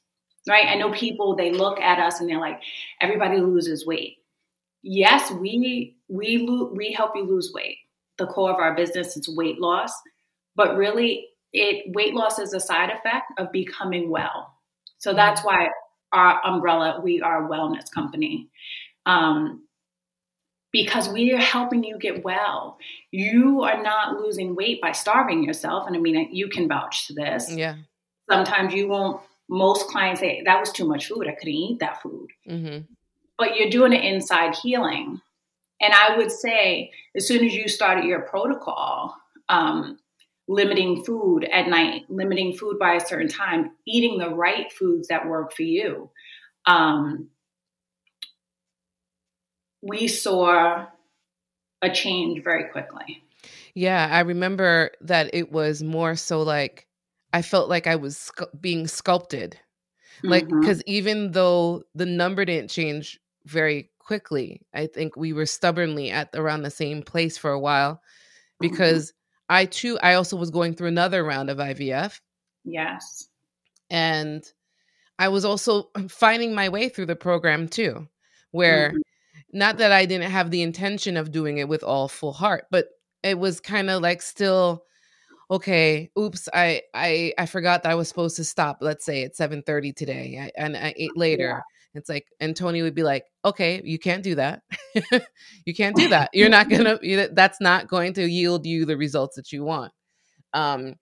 right 0.47 0.65
i 0.67 0.75
know 0.75 0.91
people 0.91 1.35
they 1.35 1.51
look 1.51 1.79
at 1.79 1.99
us 1.99 2.19
and 2.19 2.29
they're 2.29 2.39
like 2.39 2.61
everybody 2.99 3.39
loses 3.39 3.85
weight 3.85 4.17
yes 4.81 5.31
we 5.31 5.97
we 6.07 6.37
lo- 6.37 6.71
we 6.75 6.91
help 6.91 7.11
you 7.15 7.23
lose 7.23 7.51
weight 7.53 7.77
the 8.17 8.25
core 8.25 8.51
of 8.51 8.57
our 8.57 8.75
business 8.75 9.15
is 9.17 9.29
weight 9.29 9.59
loss 9.59 9.91
but 10.55 10.75
really 10.75 11.27
it 11.53 11.85
weight 11.93 12.13
loss 12.13 12.39
is 12.39 12.53
a 12.53 12.59
side 12.59 12.89
effect 12.89 13.25
of 13.37 13.51
becoming 13.51 14.09
well 14.09 14.53
so 14.97 15.13
that's 15.13 15.41
mm-hmm. 15.41 15.49
why 15.49 15.69
our 16.11 16.45
umbrella 16.45 16.99
we 17.03 17.21
are 17.21 17.45
a 17.45 17.49
wellness 17.49 17.91
company 17.91 18.49
um, 19.05 19.63
because 20.71 21.09
we 21.09 21.33
are 21.33 21.39
helping 21.39 21.83
you 21.83 21.97
get 21.97 22.23
well. 22.23 22.77
You 23.11 23.63
are 23.63 23.81
not 23.81 24.19
losing 24.19 24.55
weight 24.55 24.81
by 24.81 24.91
starving 24.91 25.43
yourself. 25.43 25.87
And 25.87 25.95
I 25.95 25.99
mean, 25.99 26.29
you 26.31 26.47
can 26.47 26.67
vouch 26.67 27.07
to 27.07 27.13
this. 27.13 27.51
Yeah. 27.51 27.75
Sometimes 28.29 28.73
you 28.73 28.87
won't, 28.87 29.21
most 29.49 29.87
clients 29.87 30.21
say, 30.21 30.43
that 30.45 30.59
was 30.59 30.71
too 30.71 30.85
much 30.87 31.07
food. 31.07 31.27
I 31.27 31.31
couldn't 31.31 31.53
eat 31.53 31.79
that 31.79 32.01
food. 32.01 32.27
Mm-hmm. 32.47 32.93
But 33.39 33.55
you're 33.55 33.71
doing 33.71 33.93
it 33.93 34.03
inside 34.03 34.55
healing. 34.55 35.21
And 35.81 35.93
I 35.93 36.17
would 36.17 36.31
say, 36.31 36.91
as 37.15 37.27
soon 37.27 37.43
as 37.43 37.55
you 37.55 37.67
started 37.67 38.03
your 38.03 38.21
protocol, 38.21 39.15
um, 39.47 39.97
limiting 40.49 41.03
food 41.05 41.45
at 41.45 41.67
night, 41.67 42.03
limiting 42.09 42.53
food 42.53 42.77
by 42.77 42.95
a 42.95 43.05
certain 43.05 43.29
time, 43.29 43.71
eating 43.87 44.17
the 44.17 44.29
right 44.29 44.71
foods 44.71 45.07
that 45.07 45.27
work 45.27 45.53
for 45.53 45.63
you. 45.63 46.09
Um, 46.65 47.29
we 49.81 50.07
saw 50.07 50.87
a 51.81 51.89
change 51.89 52.43
very 52.43 52.69
quickly. 52.69 53.23
Yeah, 53.73 54.09
I 54.11 54.21
remember 54.21 54.91
that 55.01 55.29
it 55.33 55.51
was 55.51 55.81
more 55.81 56.15
so 56.15 56.41
like 56.41 56.87
I 57.31 57.41
felt 57.41 57.69
like 57.69 57.87
I 57.87 57.95
was 57.95 58.17
sc- 58.17 58.51
being 58.59 58.87
sculpted. 58.87 59.57
Like, 60.21 60.49
because 60.49 60.79
mm-hmm. 60.79 60.91
even 60.91 61.31
though 61.31 61.83
the 61.95 62.05
number 62.05 62.43
didn't 62.43 62.71
change 62.71 63.19
very 63.49 63.89
quickly, 63.99 64.61
I 64.73 64.87
think 64.87 65.15
we 65.15 65.33
were 65.33 65.45
stubbornly 65.45 66.11
at 66.11 66.29
around 66.33 66.63
the 66.63 66.71
same 66.71 67.01
place 67.01 67.37
for 67.37 67.51
a 67.51 67.59
while 67.59 67.95
mm-hmm. 67.95 68.69
because 68.69 69.11
mm-hmm. 69.11 69.55
I 69.55 69.65
too, 69.65 69.99
I 70.01 70.13
also 70.13 70.37
was 70.37 70.51
going 70.51 70.75
through 70.75 70.87
another 70.87 71.23
round 71.23 71.49
of 71.49 71.57
IVF. 71.57 72.19
Yes. 72.63 73.27
And 73.89 74.43
I 75.17 75.29
was 75.29 75.45
also 75.45 75.89
finding 76.09 76.53
my 76.53 76.69
way 76.69 76.89
through 76.89 77.07
the 77.07 77.15
program 77.15 77.67
too, 77.67 78.07
where 78.51 78.89
mm-hmm 78.89 78.99
not 79.51 79.77
that 79.77 79.91
I 79.91 80.05
didn't 80.05 80.31
have 80.31 80.51
the 80.51 80.61
intention 80.61 81.17
of 81.17 81.31
doing 81.31 81.57
it 81.57 81.67
with 81.67 81.83
all 81.83 82.07
full 82.07 82.33
heart, 82.33 82.65
but 82.69 82.87
it 83.23 83.37
was 83.37 83.59
kind 83.59 83.89
of 83.89 84.01
like 84.01 84.21
still 84.21 84.85
okay 85.51 86.11
oops 86.17 86.47
i 86.53 86.79
i 86.93 87.33
i 87.39 87.45
forgot 87.47 87.81
that 87.81 87.91
i 87.91 87.95
was 87.95 88.07
supposed 88.07 88.35
to 88.35 88.43
stop 88.43 88.77
let's 88.81 89.03
say 89.03 89.23
at 89.23 89.35
7:30 89.35 89.95
today 89.95 90.39
I, 90.39 90.61
and 90.61 90.77
i 90.77 90.93
ate 90.95 91.17
later 91.17 91.47
yeah. 91.47 91.61
It's 91.93 92.09
like 92.09 92.27
and 92.39 92.55
toni 92.55 92.81
would 92.83 92.95
be 92.95 93.03
like 93.03 93.25
okay 93.45 93.81
you 93.83 93.99
can't 93.99 94.23
do 94.23 94.35
that. 94.35 94.63
You 95.65 95.73
can't 95.75 95.95
do 95.95 96.07
that. 96.09 96.31
You're 96.33 96.49
not 96.49 96.69
gonna 96.69 96.99
that's 97.33 97.61
not 97.61 97.87
going 97.87 98.13
to 98.13 98.27
yield 98.29 98.65
you 98.65 98.85
the 98.85 98.97
results 98.97 99.35
that 99.35 99.51
you 99.51 99.63
want. 99.63 99.91
Um 100.53 100.95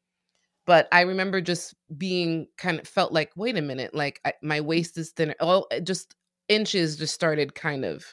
but 0.65 0.87
i 0.91 1.01
remember 1.01 1.41
just 1.41 1.75
being 1.97 2.47
kind 2.57 2.79
of 2.79 2.87
felt 2.87 3.13
like 3.13 3.31
wait 3.37 3.57
a 3.57 3.61
minute 3.61 3.95
like 3.95 4.19
I, 4.25 4.33
my 4.43 4.61
waist 4.61 4.97
is 4.97 5.11
thinner. 5.11 5.35
All 5.39 5.67
just 5.83 6.15
inches 6.49 6.97
just 6.97 7.13
started 7.13 7.55
kind 7.55 7.85
of 7.85 8.05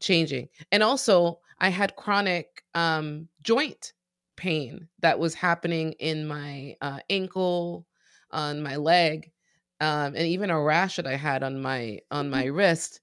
changing. 0.00 0.48
And 0.72 0.82
also, 0.82 1.40
I 1.58 1.68
had 1.68 1.96
chronic 1.96 2.62
um, 2.74 3.28
joint 3.42 3.92
pain 4.36 4.88
that 5.00 5.18
was 5.18 5.34
happening 5.34 5.92
in 5.92 6.26
my 6.26 6.76
uh, 6.80 7.00
ankle, 7.10 7.86
on 8.30 8.62
my 8.62 8.76
leg, 8.76 9.30
um, 9.80 10.14
and 10.14 10.26
even 10.26 10.50
a 10.50 10.60
rash 10.60 10.96
that 10.96 11.06
I 11.06 11.16
had 11.16 11.42
on 11.42 11.60
my 11.60 12.00
on 12.10 12.30
my 12.30 12.44
wrist 12.46 13.00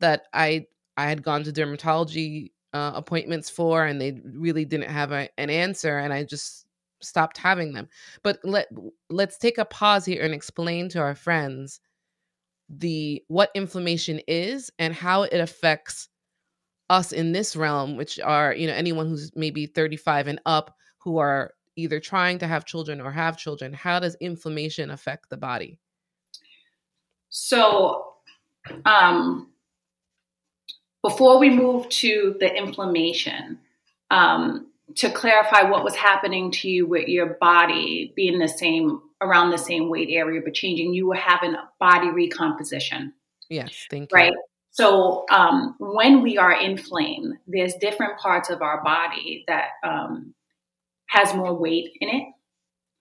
that 0.00 0.24
I 0.32 0.66
I 0.96 1.08
had 1.08 1.22
gone 1.22 1.44
to 1.44 1.52
dermatology 1.52 2.52
uh, 2.72 2.92
appointments 2.94 3.50
for, 3.50 3.84
and 3.84 4.00
they 4.00 4.20
really 4.24 4.64
didn't 4.64 4.90
have 4.90 5.12
a, 5.12 5.28
an 5.38 5.50
answer, 5.50 5.98
and 5.98 6.12
I 6.12 6.24
just 6.24 6.66
stopped 7.02 7.38
having 7.38 7.72
them. 7.72 7.88
But 8.22 8.38
let 8.44 8.68
let's 9.08 9.38
take 9.38 9.58
a 9.58 9.64
pause 9.64 10.04
here 10.04 10.22
and 10.24 10.34
explain 10.34 10.88
to 10.90 11.00
our 11.00 11.14
friends 11.14 11.80
the 12.68 13.22
what 13.28 13.50
inflammation 13.54 14.20
is 14.28 14.70
and 14.78 14.94
how 14.94 15.22
it 15.24 15.40
affects 15.40 16.08
us 16.90 17.12
in 17.12 17.32
this 17.32 17.56
realm, 17.56 17.96
which 17.96 18.20
are, 18.20 18.54
you 18.54 18.66
know, 18.66 18.74
anyone 18.74 19.08
who's 19.08 19.32
maybe 19.36 19.66
35 19.66 20.28
and 20.28 20.40
up 20.46 20.74
who 20.98 21.18
are 21.18 21.54
either 21.76 22.00
trying 22.00 22.38
to 22.38 22.46
have 22.46 22.64
children 22.64 23.00
or 23.00 23.10
have 23.10 23.38
children, 23.38 23.72
how 23.72 23.98
does 24.00 24.16
inflammation 24.20 24.90
affect 24.90 25.30
the 25.30 25.36
body? 25.36 25.78
So, 27.30 28.12
um, 28.84 29.48
before 31.02 31.38
we 31.38 31.48
move 31.48 31.88
to 31.88 32.36
the 32.38 32.54
inflammation, 32.54 33.58
um, 34.10 34.66
to 34.96 35.10
clarify 35.10 35.62
what 35.62 35.84
was 35.84 35.94
happening 35.94 36.50
to 36.50 36.68
you 36.68 36.86
with 36.86 37.08
your 37.08 37.38
body 37.40 38.12
being 38.16 38.38
the 38.38 38.48
same 38.48 39.00
around 39.20 39.50
the 39.50 39.58
same 39.58 39.88
weight 39.88 40.08
area 40.10 40.40
but 40.42 40.54
changing, 40.54 40.94
you 40.94 41.06
were 41.06 41.14
having 41.14 41.54
a 41.54 41.68
body 41.78 42.10
recomposition. 42.10 43.12
Yes, 43.48 43.86
thank 43.90 44.10
you. 44.10 44.16
Right. 44.16 44.32
So 44.72 45.24
um, 45.30 45.74
when 45.78 46.22
we 46.22 46.38
are 46.38 46.52
inflamed, 46.52 47.34
there's 47.46 47.74
different 47.74 48.18
parts 48.18 48.50
of 48.50 48.62
our 48.62 48.82
body 48.82 49.44
that 49.48 49.70
um, 49.82 50.34
has 51.06 51.34
more 51.34 51.54
weight 51.54 51.90
in 52.00 52.08
it, 52.08 52.28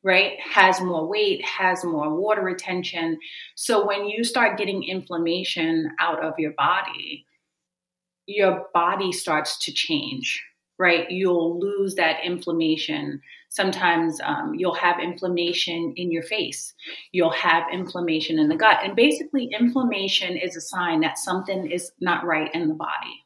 right? 0.03 0.39
Has 0.39 0.81
more 0.81 1.07
weight, 1.07 1.43
has 1.43 1.83
more 1.83 2.15
water 2.15 2.41
retention. 2.41 3.17
So 3.55 3.85
when 3.85 4.05
you 4.05 4.23
start 4.23 4.57
getting 4.57 4.83
inflammation 4.83 5.91
out 5.99 6.23
of 6.23 6.33
your 6.37 6.53
body, 6.53 7.25
your 8.25 8.67
body 8.73 9.11
starts 9.11 9.57
to 9.65 9.73
change, 9.73 10.41
right? 10.77 11.09
You'll 11.09 11.59
lose 11.59 11.95
that 11.95 12.23
inflammation. 12.23 13.21
Sometimes 13.49 14.21
um, 14.23 14.53
you'll 14.55 14.75
have 14.75 14.99
inflammation 14.99 15.93
in 15.97 16.11
your 16.11 16.23
face. 16.23 16.73
You'll 17.11 17.31
have 17.31 17.63
inflammation 17.73 18.37
in 18.37 18.47
the 18.47 18.55
gut. 18.55 18.77
And 18.83 18.95
basically, 18.95 19.49
inflammation 19.59 20.37
is 20.37 20.55
a 20.55 20.61
sign 20.61 21.01
that 21.01 21.17
something 21.17 21.69
is 21.69 21.91
not 21.99 22.25
right 22.25 22.53
in 22.53 22.67
the 22.67 22.75
body. 22.75 23.25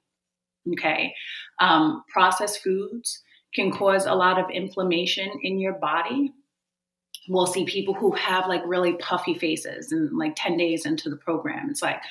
Okay. 0.72 1.14
Um, 1.60 2.04
processed 2.12 2.64
foods 2.64 3.22
can 3.54 3.72
cause 3.72 4.06
a 4.06 4.16
lot 4.16 4.40
of 4.40 4.50
inflammation 4.50 5.30
in 5.44 5.60
your 5.60 5.74
body. 5.74 6.34
We'll 7.28 7.48
see 7.48 7.66
people 7.66 7.94
who 7.94 8.12
have 8.14 8.48
like 8.48 8.62
really 8.66 8.94
puffy 8.94 9.34
faces 9.34 9.92
and 9.92 10.18
like 10.18 10.34
10 10.36 10.58
days 10.58 10.86
into 10.86 11.10
the 11.10 11.16
program. 11.16 11.70
It's 11.70 11.82
like, 11.82 12.02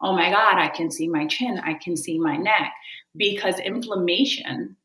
oh 0.00 0.14
my 0.14 0.30
God, 0.30 0.58
I 0.58 0.68
can 0.68 0.90
see 0.90 1.08
my 1.08 1.26
chin, 1.26 1.60
I 1.62 1.74
can 1.74 1.96
see 1.96 2.18
my 2.18 2.36
neck. 2.36 2.72
Because 3.16 3.58
inflammation 3.58 4.76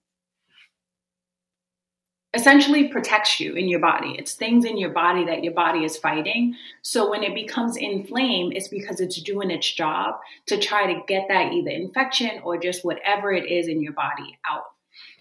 essentially 2.33 2.87
protects 2.87 3.39
you 3.39 3.53
in 3.53 3.67
your 3.67 3.79
body. 3.79 4.15
It's 4.17 4.33
things 4.33 4.65
in 4.65 4.77
your 4.77 4.89
body 4.89 5.25
that 5.25 5.43
your 5.43 5.53
body 5.53 5.83
is 5.83 5.97
fighting. 5.97 6.55
So 6.81 7.09
when 7.09 7.21
it 7.23 7.35
becomes 7.35 7.77
inflamed, 7.77 8.53
it's 8.55 8.67
because 8.67 8.99
it's 8.99 9.21
doing 9.21 9.51
its 9.51 9.71
job 9.71 10.15
to 10.47 10.57
try 10.57 10.91
to 10.91 11.01
get 11.07 11.27
that 11.29 11.53
either 11.53 11.69
infection 11.69 12.41
or 12.43 12.57
just 12.57 12.83
whatever 12.83 13.31
it 13.31 13.49
is 13.51 13.67
in 13.67 13.81
your 13.81 13.93
body 13.93 14.37
out. 14.49 14.63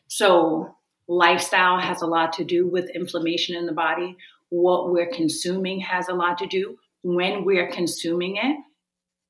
So 0.08 0.74
lifestyle 1.06 1.78
has 1.78 2.00
a 2.00 2.06
lot 2.06 2.32
to 2.34 2.44
do 2.44 2.66
with 2.66 2.88
inflammation 2.94 3.56
in 3.56 3.66
the 3.66 3.72
body. 3.72 4.16
What 4.52 4.92
we're 4.92 5.10
consuming 5.10 5.80
has 5.80 6.08
a 6.08 6.14
lot 6.14 6.36
to 6.38 6.46
do 6.46 6.76
when 7.00 7.42
we're 7.42 7.72
consuming 7.72 8.36
it. 8.36 8.56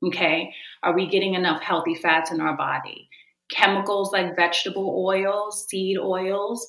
Okay. 0.04 0.52
Are 0.82 0.92
we 0.92 1.06
getting 1.06 1.34
enough 1.34 1.62
healthy 1.62 1.94
fats 1.94 2.32
in 2.32 2.40
our 2.40 2.56
body? 2.56 3.08
Chemicals 3.48 4.12
like 4.12 4.34
vegetable 4.34 5.04
oils, 5.06 5.64
seed 5.68 5.96
oils, 5.96 6.66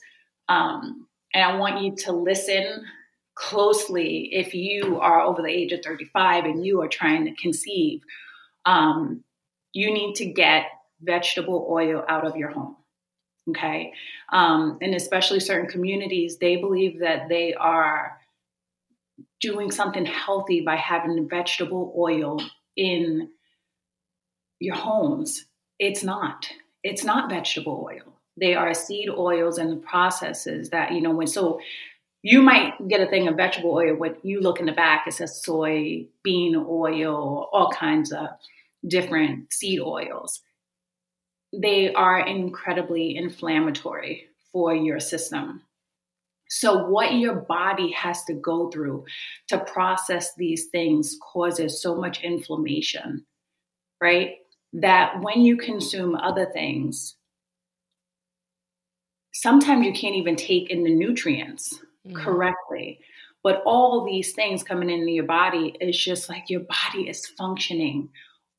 um, 0.49 1.07
and 1.33 1.43
I 1.43 1.57
want 1.57 1.81
you 1.81 1.95
to 1.95 2.11
listen 2.11 2.85
closely 3.33 4.29
if 4.31 4.53
you 4.53 4.99
are 4.99 5.21
over 5.21 5.41
the 5.41 5.49
age 5.49 5.71
of 5.71 5.81
35 5.83 6.45
and 6.45 6.63
you 6.63 6.79
are 6.83 6.87
trying 6.87 7.25
to 7.25 7.33
conceive. 7.41 8.01
Um, 8.65 9.23
you 9.71 9.91
need 9.91 10.13
to 10.17 10.25
get 10.25 10.65
vegetable 11.01 11.67
oil 11.71 12.05
out 12.07 12.27
of 12.27 12.37
your 12.37 12.51
home. 12.51 12.75
Okay. 13.49 13.93
Um, 14.31 14.77
and 14.79 14.93
especially 14.93 15.39
certain 15.39 15.67
communities, 15.67 16.37
they 16.37 16.57
believe 16.57 16.99
that 16.99 17.29
they 17.29 17.55
are 17.55 18.19
doing 19.43 19.69
something 19.69 20.05
healthy 20.05 20.61
by 20.61 20.77
having 20.77 21.29
vegetable 21.29 21.93
oil 21.97 22.41
in 22.75 23.29
your 24.59 24.75
homes. 24.75 25.45
It's 25.77 26.03
not. 26.03 26.49
It's 26.83 27.03
not 27.03 27.29
vegetable 27.29 27.85
oil. 27.87 28.13
They 28.39 28.55
are 28.55 28.73
seed 28.73 29.09
oils 29.09 29.57
and 29.59 29.71
the 29.71 29.85
processes 29.85 30.69
that, 30.71 30.93
you 30.93 31.01
know, 31.01 31.11
when 31.11 31.27
so 31.27 31.59
you 32.23 32.41
might 32.41 32.87
get 32.87 33.01
a 33.01 33.07
thing 33.07 33.27
of 33.27 33.35
vegetable 33.35 33.73
oil, 33.73 33.95
when 33.95 34.15
you 34.23 34.39
look 34.39 34.59
in 34.59 34.65
the 34.65 34.71
back, 34.71 35.05
it 35.07 35.13
says 35.13 35.43
soy, 35.43 36.07
bean 36.23 36.55
oil, 36.55 37.49
all 37.51 37.69
kinds 37.71 38.13
of 38.13 38.27
different 38.87 39.51
seed 39.51 39.81
oils. 39.81 40.41
they 41.53 41.93
are 41.93 42.25
incredibly 42.25 43.15
inflammatory 43.15 44.27
for 44.51 44.73
your 44.75 44.99
system. 44.99 45.61
So, 46.55 46.85
what 46.85 47.15
your 47.15 47.33
body 47.33 47.91
has 47.93 48.23
to 48.25 48.33
go 48.35 48.69
through 48.69 49.05
to 49.47 49.57
process 49.57 50.35
these 50.35 50.67
things 50.67 51.17
causes 51.33 51.81
so 51.81 51.95
much 51.95 52.21
inflammation, 52.21 53.25
right? 53.99 54.35
That 54.71 55.19
when 55.21 55.41
you 55.41 55.57
consume 55.57 56.13
other 56.13 56.45
things, 56.45 57.15
sometimes 59.33 59.83
you 59.83 59.93
can't 59.93 60.15
even 60.15 60.35
take 60.35 60.69
in 60.69 60.83
the 60.83 60.93
nutrients 60.93 61.79
mm. 62.07 62.15
correctly. 62.15 62.99
But 63.41 63.63
all 63.65 64.05
these 64.05 64.33
things 64.33 64.61
coming 64.61 64.91
into 64.91 65.09
your 65.09 65.25
body 65.25 65.75
is 65.81 65.97
just 65.97 66.29
like 66.29 66.51
your 66.51 66.61
body 66.61 67.09
is 67.09 67.25
functioning 67.25 68.09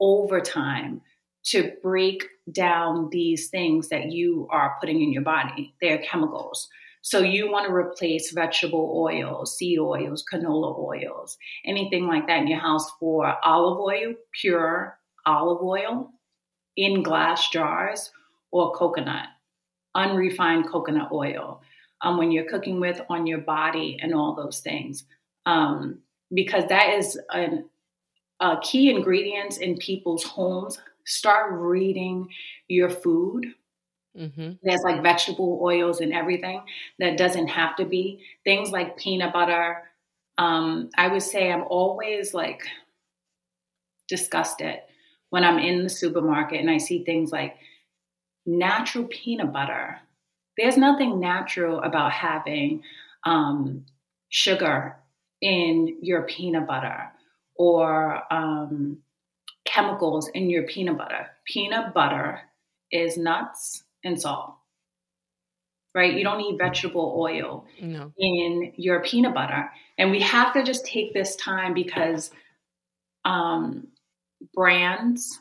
over 0.01 0.41
time 0.41 1.01
to 1.45 1.71
break 1.81 2.25
down 2.51 3.09
these 3.13 3.51
things 3.51 3.89
that 3.91 4.11
you 4.11 4.49
are 4.51 4.79
putting 4.81 5.01
in 5.01 5.13
your 5.13 5.23
body. 5.23 5.77
They're 5.81 5.99
chemicals. 5.99 6.69
So 7.05 7.19
you 7.19 7.53
want 7.53 7.69
to 7.69 7.75
replace 7.75 8.33
vegetable 8.33 8.95
oils, 8.97 9.59
seed 9.59 9.79
oils, 9.79 10.25
canola 10.25 10.79
oils, 10.79 11.37
anything 11.67 12.07
like 12.07 12.27
that 12.29 12.41
in 12.41 12.47
your 12.47 12.61
house 12.61 12.91
for 12.99 13.37
olive 13.45 13.79
oil, 13.79 14.15
pure 14.33 14.99
olive 15.27 15.63
oil 15.63 16.11
in 16.79 17.03
glass 17.03 17.51
jars, 17.51 18.11
or 18.53 18.73
coconut, 18.73 19.27
unrefined 19.95 20.71
coconut 20.71 21.13
oil. 21.13 21.61
Um, 22.01 22.17
when 22.17 22.33
you're 22.33 22.49
cooking 22.49 22.81
with 22.81 23.03
on 23.11 23.27
your 23.27 23.43
body 23.43 23.99
and 24.01 24.15
all 24.15 24.35
those 24.35 24.61
things, 24.61 25.05
um, 25.45 25.99
because 26.33 26.65
that 26.71 26.95
is 26.95 27.21
an, 27.35 27.69
a 28.41 28.57
key 28.63 28.89
ingredient 28.89 29.59
in 29.59 29.77
people's 29.77 30.25
homes 30.25 30.79
start 31.05 31.53
reading 31.53 32.31
your 32.69 32.89
food. 32.89 33.53
Mm-hmm. 34.19 34.53
There's 34.63 34.83
like 34.83 35.03
vegetable 35.03 35.61
oils 35.63 36.01
and 36.01 36.13
everything 36.13 36.63
that 36.99 37.17
doesn't 37.17 37.49
have 37.49 37.77
to 37.77 37.85
be. 37.85 38.21
Things 38.45 38.71
like 38.71 38.97
peanut 38.97 39.33
butter. 39.33 39.83
Um, 40.39 40.91
I 40.97 41.09
would 41.09 41.23
say 41.23 41.51
I'm 41.51 41.65
always 41.65 42.35
like 42.35 42.63
disgusted 44.09 44.81
when 45.31 45.45
I'm 45.45 45.59
in 45.59 45.83
the 45.83 45.89
supermarket 45.89 46.61
and 46.61 46.71
I 46.71 46.79
see 46.79 47.05
things 47.05 47.33
like 47.33 47.57
natural 48.47 49.05
peanut 49.05 49.53
butter. 49.53 49.99
There's 50.57 50.77
nothing 50.77 51.19
natural 51.19 51.81
about 51.83 52.13
having 52.13 52.83
um, 53.25 53.87
sugar 54.29 54.97
in 55.41 55.99
your 56.03 56.23
peanut 56.23 56.67
butter 56.67 57.11
or 57.57 58.23
um, 58.33 58.99
chemicals 59.65 60.29
in 60.29 60.51
your 60.51 60.65
peanut 60.65 60.99
butter. 60.99 61.29
Peanut 61.47 61.95
butter 61.95 62.41
is 62.93 63.17
nuts 63.17 63.84
and 64.05 64.21
salt, 64.21 64.55
right? 65.95 66.15
You 66.15 66.25
don't 66.25 66.39
need 66.39 66.59
vegetable 66.59 67.17
oil 67.19 67.67
no. 67.81 68.13
in 68.19 68.73
your 68.77 69.03
peanut 69.03 69.35
butter. 69.35 69.71
And 69.99 70.11
we 70.11 70.21
have 70.21 70.53
to 70.55 70.63
just 70.63 70.87
take 70.87 71.15
this 71.15 71.37
time 71.37 71.75
because 71.75 72.31
um, 73.25 73.89
brands 74.53 75.41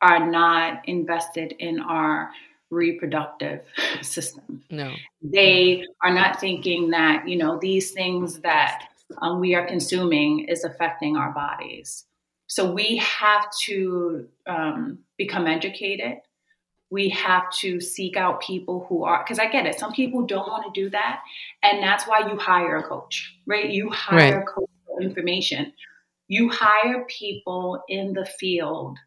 are 0.00 0.28
not 0.28 0.88
invested 0.88 1.54
in 1.58 1.80
our 1.80 2.30
reproductive 2.70 3.64
system. 4.02 4.64
No. 4.70 4.92
They 5.22 5.84
are 6.02 6.12
not 6.12 6.40
thinking 6.40 6.90
that, 6.90 7.28
you 7.28 7.36
know, 7.36 7.58
these 7.58 7.92
things 7.92 8.40
that 8.40 8.88
um, 9.20 9.40
we 9.40 9.54
are 9.54 9.66
consuming 9.66 10.46
is 10.48 10.64
affecting 10.64 11.16
our 11.16 11.30
bodies. 11.32 12.06
So 12.46 12.70
we 12.70 12.96
have 12.96 13.46
to 13.64 14.28
um, 14.46 14.98
become 15.16 15.46
educated. 15.46 16.18
We 16.92 17.08
have 17.10 17.50
to 17.60 17.80
seek 17.80 18.16
out 18.16 18.42
people 18.42 18.86
who 18.88 19.04
are, 19.04 19.24
because 19.24 19.38
I 19.38 19.46
get 19.50 19.66
it, 19.66 19.78
some 19.78 19.92
people 19.92 20.26
don't 20.26 20.48
want 20.48 20.72
to 20.72 20.80
do 20.80 20.90
that. 20.90 21.20
And 21.62 21.82
that's 21.82 22.06
why 22.06 22.28
you 22.28 22.36
hire 22.36 22.76
a 22.76 22.82
coach, 22.82 23.34
right? 23.46 23.70
You 23.70 23.90
hire 23.90 24.18
right. 24.18 24.42
a 24.42 24.44
coach 24.44 24.70
for 24.86 25.00
information. 25.00 25.72
You 26.28 26.50
hire 26.50 27.04
people 27.08 27.82
in 27.88 28.12
the 28.12 28.26
field 28.26 28.98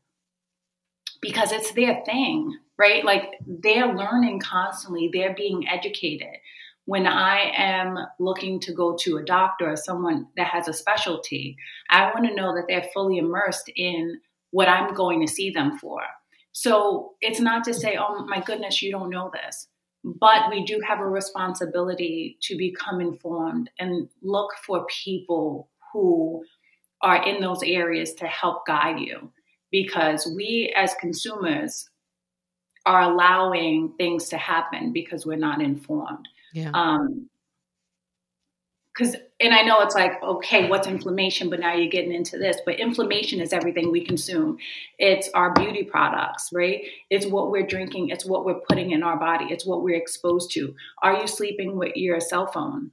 because 1.22 1.52
it's 1.52 1.72
their 1.74 2.04
thing, 2.06 2.58
right? 2.78 3.06
Like 3.06 3.34
they're 3.46 3.94
learning 3.94 4.40
constantly, 4.40 5.10
they're 5.14 5.36
being 5.36 5.68
educated 5.68 6.36
when 6.86 7.08
I 7.08 7.52
am 7.58 7.98
looking 8.20 8.60
to 8.62 8.74
go 8.74 8.96
to 9.02 9.18
a 9.18 9.26
doctor 9.26 9.72
or 9.72 9.76
someone 9.76 10.28
that 10.38 10.48
has 10.48 10.68
a 10.68 10.74
specialty, 10.74 11.58
I 11.90 12.06
want 12.14 12.28
to 12.28 12.36
know 12.36 12.56
that 12.56 12.66
they're 12.68 12.90
fully 12.94 13.18
immersed 13.18 13.72
in 13.76 14.20
what 14.52 14.70
I'm 14.70 14.94
going 14.94 15.20
to 15.26 15.32
see 15.32 15.50
them 15.50 15.78
for. 15.80 16.02
So 16.58 17.16
it's 17.20 17.41
not 17.41 17.66
to 17.66 17.74
say, 17.74 17.97
oh 17.99 18.26
my 18.28 18.39
goodness, 18.39 18.82
you 18.82 18.89
don't 18.89 19.10
know 19.10 19.30
this. 19.34 19.68
But 20.06 20.49
we 20.49 20.64
do 20.64 20.80
have 20.88 21.01
a 21.01 21.06
responsibility 21.06 22.38
to 22.43 22.58
become 22.58 23.01
informed 23.01 23.70
and 23.78 24.08
look 24.22 24.51
for 24.66 24.86
people 24.86 25.68
who 25.91 26.45
are 27.01 27.22
in 27.28 27.41
those 27.41 27.62
areas 27.62 28.14
to 28.16 28.28
help 28.28 28.66
guide 28.66 29.01
you. 29.01 29.34
Because 29.70 30.32
we 30.34 30.74
as 30.78 30.93
consumers 31.01 31.89
are 32.86 33.01
allowing 33.01 33.93
things 33.97 34.30
to 34.30 34.38
happen 34.38 34.93
because 34.93 35.26
we're 35.26 35.36
not 35.36 35.62
informed. 35.62 36.30
Yeah. 36.53 36.72
Um, 36.74 37.30
because 38.96 39.16
and 39.39 39.54
I 39.54 39.64
know 39.64 39.82
it's 39.82 39.96
like 39.96 40.22
okay, 40.24 40.70
what's 40.70 40.88
inflammation? 40.88 41.50
But 41.50 41.60
now 41.60 41.74
you're 41.74 41.89
getting 41.89 42.14
into 42.14 42.38
this. 42.38 42.58
But 42.66 42.80
inflammation 42.80 43.41
is 43.41 43.54
everything 43.54 43.91
we 43.91 44.06
consume. 44.06 44.58
It's 44.98 45.30
our 45.34 45.54
beauty 45.54 45.84
products, 45.84 46.50
right? 46.54 46.82
It's 47.10 47.26
what 47.26 47.52
we're 47.52 47.68
drinking. 47.68 48.10
It's 48.10 48.26
what 48.26 48.46
we're 48.46 48.62
putting 48.68 48.91
in 48.91 49.04
our 49.04 49.18
body. 49.18 49.46
It's 49.50 49.66
what 49.66 49.84
we're 49.84 49.98
exposed 49.98 50.52
to. 50.52 50.74
Are 51.04 51.20
you 51.20 51.28
sleeping 51.28 51.78
with 51.78 51.96
your 51.96 52.20
cell 52.20 52.48
phone 52.48 52.91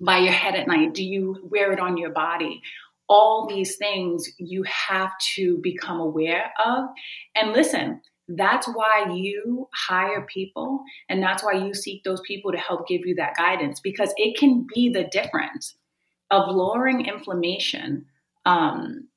by 0.00 0.18
your 0.18 0.32
head 0.32 0.54
at 0.54 0.68
night? 0.68 0.94
Do 0.94 1.04
you 1.04 1.36
wear 1.42 1.72
it 1.72 1.80
on 1.80 1.96
your 1.96 2.10
body? 2.10 2.62
All 3.08 3.46
these 3.48 3.76
things 3.76 4.28
you 4.38 4.62
have 4.64 5.12
to 5.34 5.58
become 5.62 5.98
aware 5.98 6.52
of. 6.64 6.84
And 7.34 7.52
listen, 7.52 8.02
that's 8.28 8.68
why 8.68 9.10
you 9.14 9.68
hire 9.74 10.22
people 10.22 10.82
and 11.08 11.22
that's 11.22 11.42
why 11.42 11.52
you 11.52 11.72
seek 11.72 12.04
those 12.04 12.20
people 12.26 12.52
to 12.52 12.58
help 12.58 12.86
give 12.86 13.06
you 13.06 13.14
that 13.14 13.36
guidance 13.36 13.80
because 13.80 14.12
it 14.16 14.38
can 14.38 14.66
be 14.74 14.90
the 14.90 15.04
difference 15.04 15.74
of 16.30 16.54
lowering 16.54 17.06
inflammation 17.06 18.04
um, 18.44 19.08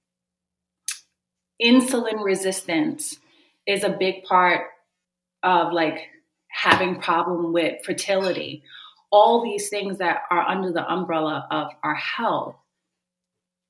insulin 1.62 2.24
resistance 2.24 3.18
is 3.68 3.84
a 3.84 3.89
big 3.89 4.24
part 4.24 4.68
of 5.43 5.74
like 5.74 6.07
having 6.47 6.99
problem 6.99 7.53
with 7.53 7.84
fertility. 7.86 8.64
All 9.12 9.43
these 9.43 9.70
things 9.70 9.97
that 9.97 10.24
are 10.30 10.47
under 10.47 10.72
the 10.72 10.89
umbrella 10.89 11.47
of 11.51 11.68
our 11.84 11.95
health 11.95 12.55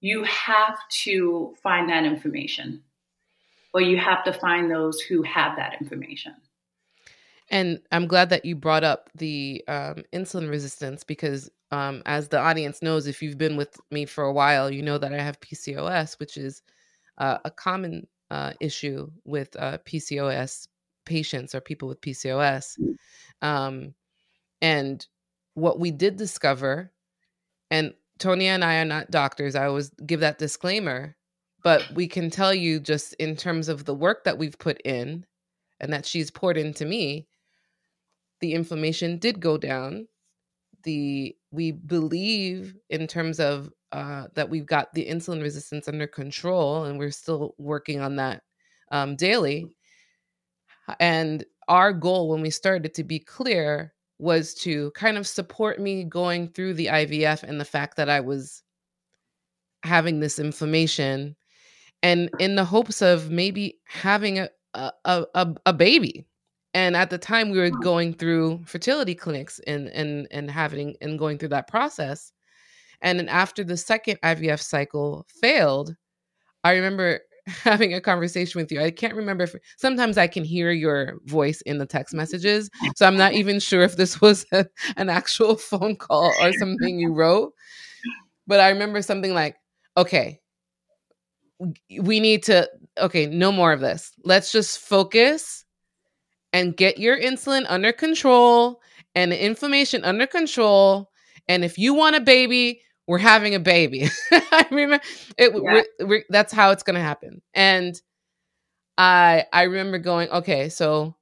you 0.02 0.24
have 0.24 0.78
to 0.89 1.54
find 1.62 1.89
that 1.89 2.06
information 2.06 2.84
or 3.74 3.82
you 3.82 3.98
have 3.98 4.24
to 4.26 4.34
find 4.34 4.70
those 4.70 5.00
who 5.00 5.22
have 5.24 5.56
that 5.56 5.82
information. 5.82 6.34
And 7.50 7.82
I'm 7.92 8.08
glad 8.08 8.30
that 8.30 8.46
you 8.46 8.56
brought 8.56 8.86
up 8.86 9.10
the 9.16 9.64
um, 9.68 10.04
insulin 10.14 10.50
resistance 10.50 11.04
because, 11.04 11.50
um, 11.72 12.02
as 12.06 12.30
the 12.30 12.40
audience 12.40 12.82
knows, 12.82 13.08
if 13.08 13.22
you've 13.22 13.38
been 13.38 13.58
with 13.58 13.78
me 13.92 14.06
for 14.06 14.24
a 14.24 14.32
while, 14.32 14.72
you 14.72 14.82
know 14.82 14.98
that 14.98 15.14
I 15.14 15.22
have 15.22 15.40
PCOS, 15.42 16.18
which 16.20 16.38
is 16.38 16.62
uh, 17.18 17.40
a 17.44 17.52
common 17.52 18.08
uh, 18.30 18.54
issue 18.62 19.12
with 19.26 19.54
uh, 19.60 19.80
PCOS 19.86 20.68
patients 21.06 21.54
or 21.54 21.60
people 21.60 21.90
with 21.90 22.00
PCOS. 22.00 22.78
Um, 23.42 23.94
and 24.62 25.06
what 25.56 25.78
we 25.78 25.92
did 25.92 26.16
discover, 26.16 26.92
and 27.70 27.94
Toni 28.18 28.48
and 28.48 28.64
I 28.64 28.78
are 28.78 28.86
not 28.86 29.12
doctors, 29.12 29.56
I 29.56 29.66
always 29.66 29.90
give 30.06 30.22
that 30.22 30.38
disclaimer 30.38 31.18
but 31.64 31.84
we 31.93 32.07
can 32.07 32.30
tell 32.30 32.53
you 32.53 32.80
just 32.80 33.14
in 33.16 33.36
terms 33.36 33.70
of 33.70 33.86
the 33.86 33.93
work 33.93 34.24
that 34.24 34.38
we've 34.38 34.57
put 34.57 34.82
in 34.82 35.26
and 35.80 35.93
that 35.93 36.05
she's 36.05 36.32
poured 36.32 36.57
into 36.57 36.86
me 36.86 37.28
the 38.41 38.53
inflammation 38.53 39.18
did 39.18 39.39
go 39.39 39.57
down. 39.57 40.07
The 40.84 41.36
we 41.51 41.72
believe 41.72 42.76
in 42.89 43.07
terms 43.07 43.39
of 43.39 43.72
uh, 43.91 44.28
that 44.36 44.49
we've 44.49 44.66
got 44.66 44.93
the 44.93 45.05
insulin 45.05 45.41
resistance 45.41 45.88
under 45.88 46.07
control 46.07 46.86
and 46.86 46.97
we're 46.97 47.12
still 47.12 47.53
working 47.57 48.01
on 48.01 48.16
that 48.18 48.41
um, 48.91 49.16
daily. 49.16 49.76
And 50.99 51.45
our 51.68 51.93
goal 51.93 52.30
when 52.30 52.41
we 52.41 52.49
started 52.49 52.93
to 52.95 53.03
be 53.03 53.20
clear 53.20 53.93
was 54.18 54.53
to 54.53 54.91
kind 54.91 55.18
of 55.18 55.28
support 55.28 55.80
me 55.80 56.03
going 56.03 56.47
through 56.47 56.74
the 56.76 56.88
ivf 56.88 57.41
and 57.41 57.59
the 57.59 57.66
fact 57.66 57.97
that 57.97 58.07
i 58.07 58.20
was 58.20 58.62
having 59.84 60.20
this 60.20 60.38
inflammation 60.38 61.36
and 62.04 62.30
in 62.39 62.56
the 62.56 62.66
hopes 62.66 63.02
of 63.02 63.30
maybe 63.30 63.80
having 63.86 64.39
a 64.39 64.49
a, 64.74 65.26
a, 65.36 65.54
a 65.66 65.74
baby 65.74 66.26
and 66.74 66.95
at 66.95 67.10
the 67.10 67.18
time 67.18 67.49
we 67.49 67.60
were 67.60 67.70
going 67.70 68.14
through 68.14 68.62
fertility 68.66 69.14
clinics 69.14 69.60
and 69.68 69.89
and 69.89 70.28
and 70.32 70.49
having 70.49 70.95
and 71.02 71.20
going 71.20 71.38
through 71.38 71.49
that 71.49 71.68
process 71.68 72.32
and 73.02 73.20
then 73.20 73.28
after 73.28 73.66
the 73.66 73.76
second 73.76 74.18
ivf 74.22 74.62
cycle 74.62 75.26
failed 75.41 75.93
i 76.64 76.74
remember 76.74 77.20
having 77.47 77.93
a 77.93 78.02
conversation 78.02 78.62
with 78.62 78.72
you. 78.72 78.82
I 78.82 78.91
can't 78.91 79.16
remember 79.16 79.43
if 79.43 79.56
sometimes 79.78 80.18
I 80.18 80.28
can 80.28 80.43
hear 80.43 80.72
your 80.72 81.18
voice 81.26 81.62
in 81.62 81.78
the 81.78 81.86
text 81.86 82.14
messages. 82.14 82.70
So 82.95 83.06
I'm 83.06 83.18
not 83.18 83.34
even 83.34 83.60
sure 83.60 83.82
if 83.82 83.97
this 83.97 84.22
was 84.22 84.45
a, 84.52 84.66
an 84.97 85.10
actual 85.10 85.56
phone 85.56 85.95
call 85.95 86.34
or 86.41 86.54
something 86.54 86.99
you 86.99 87.14
wrote. 87.14 87.54
But 88.47 88.60
I 88.60 88.70
remember 88.70 89.02
something 89.02 89.34
like, 89.34 89.56
okay, 89.97 90.41
we 92.01 92.20
need 92.20 92.43
to, 92.43 92.70
okay, 92.97 93.26
no 93.28 93.51
more 93.51 93.72
of 93.72 93.80
this. 93.80 94.12
Let's 94.24 94.51
just 94.51 94.80
focus 94.80 95.66
and 96.53 96.76
get 96.76 96.97
your 96.97 97.20
insulin 97.20 97.66
under 97.70 97.91
control 97.91 98.82
and 99.16 99.32
the 99.32 99.43
inflammation 99.43 100.03
under 100.03 100.28
control. 100.28 101.09
And 101.47 101.64
if 101.64 101.78
you 101.78 101.93
want 101.93 102.16
a 102.16 102.22
baby, 102.22 102.82
we're 103.07 103.18
having 103.18 103.55
a 103.55 103.59
baby. 103.59 104.07
I 104.32 104.66
remember 104.72 105.03
it. 105.38 105.51
Yeah. 105.53 105.84
We're, 105.99 106.07
we're, 106.07 106.24
that's 106.30 106.53
how 106.53 106.72
it's 106.72 106.84
going 106.84 106.95
to 106.95 107.01
happen. 107.01 107.41
And 107.53 107.99
I 108.97 109.45
I 109.51 109.64
remember 109.64 109.97
going, 109.97 110.30
okay, 110.30 110.70
so 110.70 111.16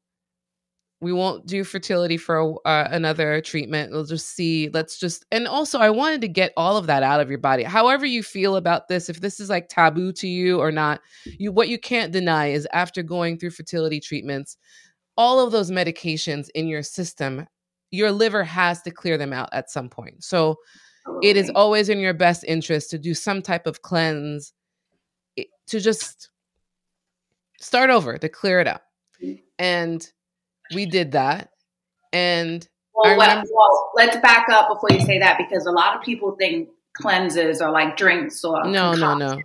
we 1.01 1.13
won't 1.13 1.45
do 1.45 1.63
fertility 1.63 2.17
for 2.17 2.59
uh, 2.67 2.87
another 2.91 3.39
treatment. 3.41 3.91
We'll 3.91 4.03
just 4.03 4.35
see. 4.35 4.69
Let's 4.73 4.97
just 4.99 5.25
and 5.31 5.47
also 5.47 5.79
I 5.79 5.89
wanted 5.89 6.21
to 6.21 6.27
get 6.27 6.51
all 6.57 6.75
of 6.75 6.87
that 6.87 7.03
out 7.03 7.21
of 7.21 7.29
your 7.29 7.39
body. 7.39 7.63
However 7.63 8.05
you 8.05 8.21
feel 8.21 8.57
about 8.57 8.87
this, 8.87 9.09
if 9.09 9.21
this 9.21 9.39
is 9.39 9.49
like 9.49 9.69
taboo 9.69 10.11
to 10.13 10.27
you 10.27 10.59
or 10.59 10.71
not, 10.71 11.01
you 11.37 11.51
what 11.51 11.69
you 11.69 11.79
can't 11.79 12.11
deny 12.11 12.47
is 12.47 12.67
after 12.73 13.01
going 13.01 13.37
through 13.37 13.51
fertility 13.51 13.99
treatments, 13.99 14.57
all 15.15 15.39
of 15.39 15.51
those 15.51 15.71
medications 15.71 16.49
in 16.53 16.67
your 16.67 16.83
system, 16.83 17.47
your 17.91 18.11
liver 18.11 18.43
has 18.43 18.81
to 18.81 18.91
clear 18.91 19.17
them 19.17 19.31
out 19.31 19.49
at 19.53 19.69
some 19.69 19.89
point. 19.89 20.23
So 20.23 20.57
it 21.23 21.37
is 21.37 21.49
always 21.51 21.89
in 21.89 21.99
your 21.99 22.13
best 22.13 22.43
interest 22.43 22.91
to 22.91 22.99
do 22.99 23.13
some 23.13 23.41
type 23.41 23.65
of 23.65 23.81
cleanse 23.81 24.53
to 25.67 25.79
just 25.79 26.29
start 27.59 27.89
over 27.89 28.17
to 28.17 28.29
clear 28.29 28.59
it 28.59 28.67
out 28.67 28.81
mm. 29.23 29.41
and 29.57 30.11
we 30.73 30.85
did 30.85 31.13
that 31.13 31.49
and 32.13 32.67
well, 32.93 33.13
remember- 33.13 33.47
well, 33.53 33.91
let's 33.95 34.17
back 34.17 34.47
up 34.49 34.69
before 34.69 34.89
you 34.91 35.05
say 35.05 35.19
that 35.19 35.37
because 35.37 35.65
a 35.65 35.71
lot 35.71 35.95
of 35.95 36.01
people 36.03 36.35
think 36.37 36.69
cleanses 36.95 37.61
are 37.61 37.71
like 37.71 37.95
drinks 37.95 38.43
or 38.43 38.65
no 38.65 38.93
no 38.93 39.15
no 39.15 39.29
none 39.33 39.41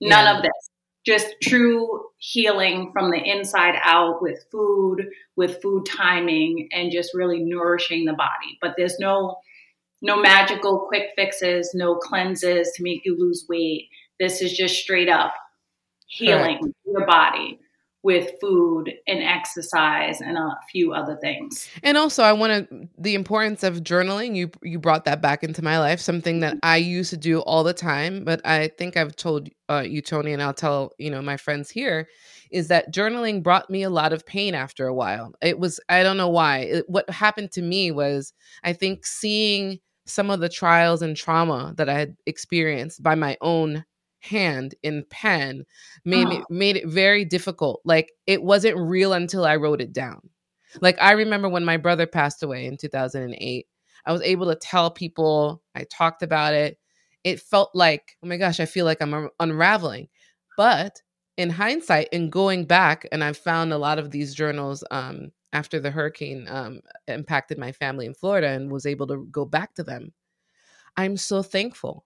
yeah. 0.00 0.36
of 0.36 0.42
this 0.42 0.70
just 1.06 1.34
true 1.42 2.02
healing 2.18 2.90
from 2.92 3.10
the 3.10 3.18
inside 3.18 3.74
out 3.82 4.22
with 4.22 4.44
food 4.50 5.06
with 5.36 5.60
food 5.60 5.84
timing 5.86 6.68
and 6.72 6.92
just 6.92 7.14
really 7.14 7.42
nourishing 7.42 8.04
the 8.04 8.12
body 8.12 8.58
but 8.60 8.74
there's 8.76 8.98
no 8.98 9.36
no 10.04 10.20
magical 10.20 10.84
quick 10.86 11.12
fixes, 11.16 11.70
no 11.74 11.96
cleanses 11.96 12.70
to 12.76 12.82
make 12.82 13.00
you 13.06 13.16
lose 13.18 13.46
weight. 13.48 13.88
This 14.20 14.42
is 14.42 14.52
just 14.52 14.76
straight 14.76 15.08
up 15.08 15.34
healing 16.06 16.58
Correct. 16.60 16.76
your 16.84 17.06
body 17.06 17.58
with 18.04 18.32
food 18.38 18.92
and 19.06 19.22
exercise 19.22 20.20
and 20.20 20.36
a 20.36 20.50
few 20.70 20.92
other 20.92 21.16
things. 21.16 21.68
And 21.82 21.96
also 21.96 22.22
I 22.22 22.34
want 22.34 22.68
to 22.70 22.88
the 22.98 23.14
importance 23.14 23.64
of 23.64 23.78
journaling. 23.78 24.36
You 24.36 24.50
you 24.62 24.78
brought 24.78 25.06
that 25.06 25.22
back 25.22 25.42
into 25.42 25.64
my 25.64 25.78
life, 25.80 26.00
something 26.00 26.40
that 26.40 26.58
I 26.62 26.76
used 26.76 27.10
to 27.10 27.16
do 27.16 27.40
all 27.40 27.64
the 27.64 27.72
time, 27.72 28.22
but 28.22 28.44
I 28.46 28.68
think 28.68 28.96
I've 28.96 29.16
told 29.16 29.48
uh, 29.70 29.84
you 29.86 30.02
Toni 30.02 30.34
and 30.34 30.42
I'll 30.42 30.52
tell, 30.52 30.92
you 30.98 31.10
know, 31.10 31.22
my 31.22 31.38
friends 31.38 31.70
here 31.70 32.06
is 32.50 32.68
that 32.68 32.92
journaling 32.92 33.42
brought 33.42 33.70
me 33.70 33.82
a 33.82 33.90
lot 33.90 34.12
of 34.12 34.26
pain 34.26 34.54
after 34.54 34.86
a 34.86 34.94
while. 34.94 35.32
It 35.40 35.58
was 35.58 35.80
I 35.88 36.02
don't 36.02 36.18
know 36.18 36.28
why. 36.28 36.58
It, 36.58 36.84
what 36.88 37.08
happened 37.08 37.52
to 37.52 37.62
me 37.62 37.90
was 37.90 38.34
I 38.62 38.74
think 38.74 39.06
seeing 39.06 39.80
some 40.06 40.30
of 40.30 40.40
the 40.40 40.50
trials 40.50 41.00
and 41.00 41.16
trauma 41.16 41.72
that 41.78 41.88
I 41.88 41.94
had 41.94 42.16
experienced 42.26 43.02
by 43.02 43.14
my 43.14 43.38
own 43.40 43.86
hand 44.24 44.74
in 44.82 45.04
pen 45.10 45.64
made 46.04 46.26
oh. 46.28 46.44
made 46.48 46.76
it 46.76 46.88
very 46.88 47.24
difficult. 47.24 47.80
Like 47.84 48.12
it 48.26 48.42
wasn't 48.42 48.78
real 48.78 49.12
until 49.12 49.44
I 49.44 49.56
wrote 49.56 49.80
it 49.80 49.92
down. 49.92 50.30
Like 50.80 50.96
I 51.00 51.12
remember 51.12 51.48
when 51.48 51.64
my 51.64 51.76
brother 51.76 52.06
passed 52.06 52.42
away 52.42 52.66
in 52.66 52.76
2008, 52.76 53.66
I 54.06 54.12
was 54.12 54.22
able 54.22 54.46
to 54.46 54.56
tell 54.56 54.90
people, 54.90 55.62
I 55.74 55.84
talked 55.84 56.22
about 56.22 56.54
it. 56.54 56.78
It 57.22 57.40
felt 57.40 57.70
like, 57.74 58.16
oh 58.22 58.26
my 58.26 58.36
gosh, 58.36 58.60
I 58.60 58.66
feel 58.66 58.84
like 58.84 59.00
I'm 59.00 59.28
unraveling. 59.40 60.08
But 60.56 61.00
in 61.36 61.50
hindsight, 61.50 62.08
in 62.12 62.30
going 62.30 62.64
back, 62.64 63.06
and 63.12 63.22
I've 63.22 63.36
found 63.36 63.72
a 63.72 63.78
lot 63.78 63.98
of 63.98 64.10
these 64.10 64.34
journals 64.34 64.84
um, 64.90 65.32
after 65.52 65.80
the 65.80 65.90
hurricane 65.90 66.46
um, 66.48 66.80
impacted 67.08 67.58
my 67.58 67.72
family 67.72 68.06
in 68.06 68.14
Florida 68.14 68.48
and 68.48 68.70
was 68.70 68.86
able 68.86 69.06
to 69.08 69.26
go 69.30 69.44
back 69.44 69.74
to 69.74 69.82
them. 69.82 70.12
I'm 70.96 71.16
so 71.16 71.42
thankful 71.42 72.04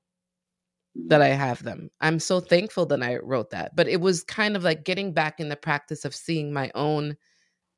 that 1.07 1.23
I 1.23 1.29
have 1.29 1.63
them. 1.63 1.91
I'm 2.01 2.19
so 2.19 2.41
thankful 2.41 2.87
that 2.87 3.03
I 3.03 3.17
wrote 3.17 3.51
that. 3.51 3.77
But 3.77 3.89
it 3.89 4.01
was 4.01 4.25
kind 4.25 4.57
of 4.57 4.65
like 4.65 4.85
getting 4.85 5.13
back 5.13 5.41
in 5.41 5.49
the 5.49 5.57
practice 5.57 6.05
of 6.05 6.15
seeing 6.15 6.53
my 6.53 6.71
own 6.75 7.17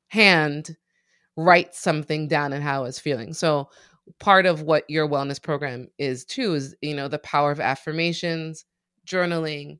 hand 0.07 0.75
write 1.37 1.73
something 1.73 2.27
down 2.27 2.51
and 2.53 2.63
how 2.63 2.79
I 2.81 2.83
was 2.83 2.99
feeling. 2.99 3.33
So 3.33 3.69
part 4.19 4.45
of 4.45 4.63
what 4.63 4.89
your 4.89 5.07
wellness 5.07 5.41
program 5.41 5.87
is 5.97 6.25
too 6.25 6.53
is, 6.55 6.75
you 6.81 6.95
know, 6.95 7.07
the 7.07 7.19
power 7.19 7.51
of 7.51 7.59
affirmations, 7.59 8.65
journaling, 9.07 9.79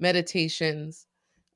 meditations, 0.00 1.06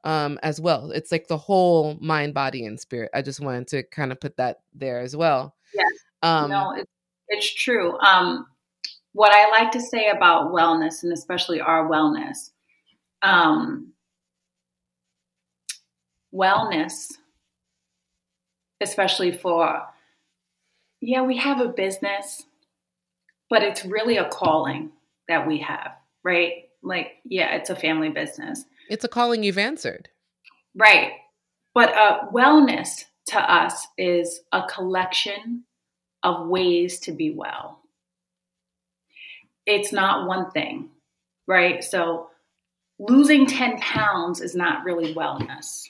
um, 0.05 0.39
as 0.43 0.61
well. 0.61 0.91
It's 0.91 1.12
like 1.12 1.28
the 1.28 1.39
whole 1.39 1.97
mind, 2.01 2.35
body, 2.35 2.66
and 2.66 2.78
spirit. 2.78 3.11
I 3.14 3.22
just 3.22 3.41
wanted 3.41 3.68
to 3.68 3.83
kind 3.85 4.12
of 4.12 4.20
put 4.20 4.37
that 4.37 4.59
there 4.74 5.01
as 5.01 5.16
well. 5.16 5.55
Yes. 5.74 5.87
Um, 6.22 6.51
no, 6.51 6.72
it, 6.72 6.89
it's 7.28 7.53
true. 7.55 7.99
Um, 8.01 8.47
what 9.12 9.32
I 9.32 9.50
like 9.50 9.72
to 9.72 9.80
say 9.80 10.08
about 10.08 10.52
wellness, 10.52 11.02
and 11.02 11.12
especially 11.12 11.60
our 11.60 11.88
wellness, 11.88 12.50
um, 13.22 13.92
wellness, 16.34 17.12
especially 18.80 19.32
for, 19.32 19.82
yeah, 21.00 21.22
we 21.22 21.36
have 21.36 21.60
a 21.60 21.68
business, 21.68 22.44
but 23.50 23.62
it's 23.62 23.84
really 23.84 24.16
a 24.16 24.28
calling 24.28 24.90
that 25.28 25.46
we 25.46 25.58
have, 25.58 25.92
right? 26.24 26.64
Like, 26.82 27.12
yeah, 27.24 27.54
it's 27.54 27.70
a 27.70 27.76
family 27.76 28.08
business 28.08 28.64
it's 28.92 29.04
a 29.04 29.08
calling 29.08 29.42
you've 29.42 29.58
answered. 29.58 30.10
Right. 30.76 31.12
But 31.74 31.96
uh, 31.96 32.28
wellness 32.32 33.04
to 33.28 33.38
us 33.38 33.86
is 33.96 34.40
a 34.52 34.62
collection 34.64 35.64
of 36.22 36.48
ways 36.48 36.98
to 37.00 37.12
be 37.12 37.32
well. 37.34 37.80
It's 39.66 39.92
not 39.92 40.26
one 40.26 40.50
thing, 40.50 40.90
right? 41.46 41.82
So 41.82 42.28
losing 42.98 43.46
10 43.46 43.78
pounds 43.78 44.40
is 44.40 44.54
not 44.54 44.84
really 44.84 45.14
wellness. 45.14 45.88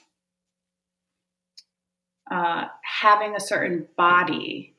Uh, 2.29 2.65
having 2.83 3.35
a 3.35 3.39
certain 3.39 3.87
body 3.97 4.75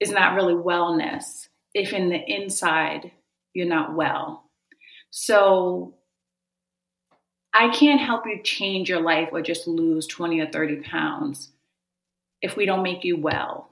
is 0.00 0.10
not 0.10 0.34
really 0.34 0.54
wellness 0.54 1.48
if 1.74 1.92
in 1.92 2.08
the 2.08 2.20
inside 2.30 3.10
you're 3.52 3.66
not 3.66 3.94
well. 3.94 4.44
So 5.10 5.94
I 7.52 7.68
can't 7.68 8.00
help 8.00 8.26
you 8.26 8.42
change 8.42 8.88
your 8.88 9.00
life 9.00 9.28
or 9.32 9.40
just 9.40 9.68
lose 9.68 10.06
20 10.08 10.40
or 10.40 10.46
30 10.50 10.82
pounds 10.82 11.52
if 12.42 12.56
we 12.56 12.66
don't 12.66 12.82
make 12.82 13.04
you 13.04 13.16
well 13.16 13.70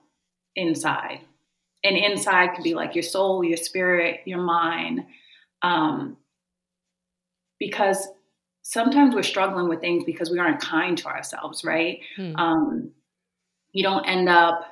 inside. 0.54 1.20
And 1.84 1.96
inside 1.96 2.54
could 2.54 2.64
be 2.64 2.74
like 2.74 2.94
your 2.94 3.02
soul, 3.02 3.42
your 3.42 3.56
spirit, 3.56 4.20
your 4.24 4.40
mind. 4.40 5.04
Um, 5.62 6.16
because 7.58 8.08
sometimes 8.62 9.14
we're 9.14 9.22
struggling 9.22 9.68
with 9.68 9.80
things 9.80 10.04
because 10.04 10.30
we 10.30 10.38
aren't 10.38 10.60
kind 10.60 10.96
to 10.98 11.06
ourselves, 11.06 11.64
right? 11.64 12.00
Hmm. 12.16 12.36
Um, 12.36 12.90
you 13.72 13.82
don't 13.82 14.04
end 14.06 14.28
up 14.28 14.64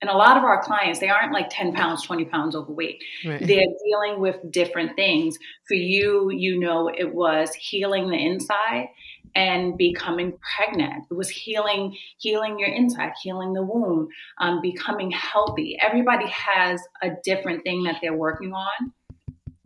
and 0.00 0.10
a 0.10 0.16
lot 0.16 0.36
of 0.36 0.44
our 0.44 0.62
clients 0.62 1.00
they 1.00 1.08
aren't 1.08 1.32
like 1.32 1.48
10 1.50 1.74
pounds 1.74 2.04
20 2.04 2.24
pounds 2.26 2.54
overweight 2.54 3.02
right. 3.24 3.46
they're 3.46 3.64
dealing 3.84 4.20
with 4.20 4.38
different 4.50 4.94
things 4.96 5.36
for 5.66 5.74
you 5.74 6.30
you 6.30 6.58
know 6.58 6.88
it 6.88 7.12
was 7.14 7.52
healing 7.54 8.08
the 8.08 8.16
inside 8.16 8.88
and 9.34 9.76
becoming 9.76 10.32
pregnant 10.56 11.04
it 11.10 11.14
was 11.14 11.28
healing 11.28 11.96
healing 12.18 12.58
your 12.58 12.68
inside 12.68 13.12
healing 13.22 13.52
the 13.52 13.62
womb 13.62 14.08
um, 14.40 14.60
becoming 14.60 15.10
healthy 15.10 15.78
everybody 15.80 16.28
has 16.28 16.80
a 17.02 17.10
different 17.24 17.62
thing 17.62 17.84
that 17.84 17.96
they're 18.02 18.16
working 18.16 18.52
on 18.52 18.92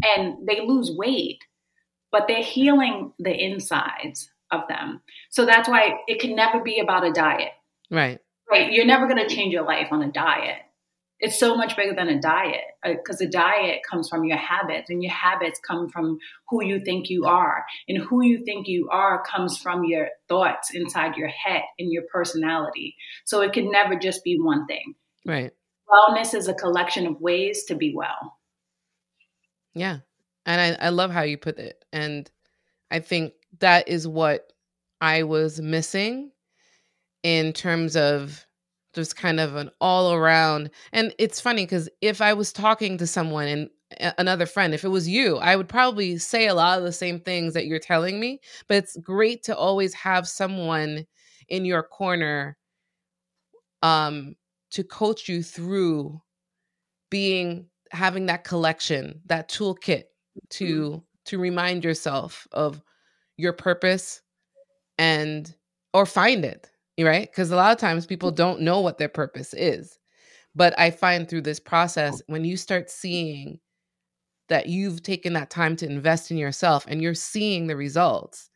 and 0.02 0.46
they 0.46 0.60
lose 0.66 0.90
weight 0.90 1.38
but 2.10 2.26
they're 2.28 2.42
healing 2.42 3.12
the 3.18 3.32
insides 3.32 4.30
of 4.50 4.62
them 4.68 5.00
so 5.30 5.46
that's 5.46 5.68
why 5.68 5.98
it 6.06 6.20
can 6.20 6.34
never 6.34 6.60
be 6.60 6.78
about 6.78 7.06
a 7.06 7.12
diet 7.12 7.52
right 7.90 8.20
Right. 8.52 8.70
You're 8.70 8.84
never 8.84 9.06
going 9.06 9.26
to 9.26 9.34
change 9.34 9.54
your 9.54 9.64
life 9.64 9.88
on 9.92 10.02
a 10.02 10.12
diet. 10.12 10.58
It's 11.22 11.38
so 11.38 11.56
much 11.56 11.76
bigger 11.76 11.94
than 11.94 12.08
a 12.08 12.20
diet 12.20 12.64
because 12.84 13.22
uh, 13.22 13.26
a 13.26 13.28
diet 13.28 13.82
comes 13.88 14.08
from 14.08 14.24
your 14.24 14.36
habits, 14.36 14.90
and 14.90 15.02
your 15.02 15.12
habits 15.12 15.60
come 15.64 15.88
from 15.88 16.18
who 16.48 16.64
you 16.64 16.84
think 16.84 17.08
you 17.08 17.26
are. 17.26 17.64
And 17.88 18.02
who 18.02 18.24
you 18.24 18.44
think 18.44 18.66
you 18.66 18.88
are 18.90 19.22
comes 19.22 19.56
from 19.56 19.84
your 19.84 20.08
thoughts 20.28 20.74
inside 20.74 21.16
your 21.16 21.28
head 21.28 21.62
and 21.78 21.92
your 21.92 22.02
personality. 22.12 22.96
So 23.24 23.40
it 23.40 23.52
can 23.52 23.70
never 23.70 23.94
just 23.94 24.24
be 24.24 24.36
one 24.36 24.66
thing. 24.66 24.96
Right. 25.24 25.52
Wellness 25.88 26.34
is 26.34 26.48
a 26.48 26.54
collection 26.54 27.06
of 27.06 27.20
ways 27.20 27.64
to 27.68 27.76
be 27.76 27.94
well. 27.94 28.38
Yeah. 29.74 29.98
And 30.44 30.60
I, 30.60 30.86
I 30.86 30.88
love 30.88 31.12
how 31.12 31.22
you 31.22 31.38
put 31.38 31.58
it. 31.58 31.84
And 31.92 32.28
I 32.90 32.98
think 32.98 33.34
that 33.60 33.86
is 33.86 34.08
what 34.08 34.52
I 35.00 35.22
was 35.22 35.60
missing 35.60 36.32
in 37.22 37.52
terms 37.52 37.94
of 37.94 38.44
just 38.93 39.16
kind 39.16 39.40
of 39.40 39.57
an 39.57 39.70
all 39.80 40.12
around. 40.12 40.70
And 40.93 41.14
it's 41.18 41.40
funny 41.40 41.64
because 41.64 41.88
if 42.01 42.20
I 42.20 42.34
was 42.34 42.53
talking 42.53 42.99
to 42.99 43.07
someone 43.07 43.49
and 43.49 43.70
another 44.18 44.47
friend, 44.47 44.74
if 44.74 44.84
it 44.84 44.88
was 44.88 45.09
you, 45.09 45.38
I 45.38 45.57
would 45.57 45.68
probably 45.68 46.18
say 46.18 46.47
a 46.47 46.55
lot 46.55 46.78
of 46.78 46.84
the 46.84 46.93
same 46.93 47.20
things 47.20 47.55
that 47.55 47.66
you're 47.66 47.78
telling 47.78 48.20
me. 48.20 48.40
But 48.68 48.78
it's 48.78 48.97
great 48.97 49.43
to 49.45 49.57
always 49.57 49.95
have 49.95 50.28
someone 50.28 51.07
in 51.49 51.64
your 51.64 51.82
corner 51.82 52.57
um, 53.82 54.36
to 54.70 54.84
coach 54.84 55.28
you 55.28 55.43
through 55.43 56.20
being 57.11 57.66
having 57.90 58.26
that 58.26 58.45
collection, 58.45 59.20
that 59.26 59.51
toolkit 59.51 60.05
to 60.51 60.90
mm-hmm. 60.90 60.99
to 61.26 61.38
remind 61.38 61.84
yourself 61.84 62.47
of 62.53 62.82
your 63.36 63.53
purpose 63.53 64.22
and 64.99 65.55
or 65.93 66.07
find 66.07 66.45
it 66.45 66.71
right? 66.99 67.28
Because 67.30 67.51
a 67.51 67.57
lot 67.57 67.72
of 67.72 67.78
times 67.78 68.07
people 68.07 68.30
mm-hmm. 68.30 68.36
don't 68.36 68.61
know 68.61 68.80
what 68.80 68.99
their 68.99 69.09
purpose 69.09 69.55
is. 69.55 69.99
But 70.55 70.78
I 70.78 70.90
find 70.90 71.28
through 71.28 71.43
this 71.43 71.61
oh. 71.61 71.68
process, 71.68 72.22
when 72.26 72.45
you 72.45 72.57
start 72.57 72.90
seeing 72.90 73.59
that 74.49 74.68
you've 74.68 75.03
taken 75.03 75.32
that 75.32 75.51
time 75.51 75.76
to 75.76 75.86
invest 75.86 76.30
in 76.30 76.36
yourself 76.36 76.84
and 76.86 77.01
you're 77.01 77.14
seeing 77.14 77.66
the 77.66 77.76
results, 77.76 78.51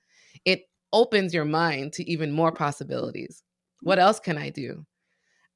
it 0.44 0.62
opens 0.92 1.32
your 1.32 1.44
mind 1.44 1.92
to 1.94 2.10
even 2.10 2.32
more 2.32 2.52
possibilities. 2.52 3.42
What 3.82 3.98
else 3.98 4.20
can 4.20 4.36
I 4.36 4.50
do? 4.50 4.84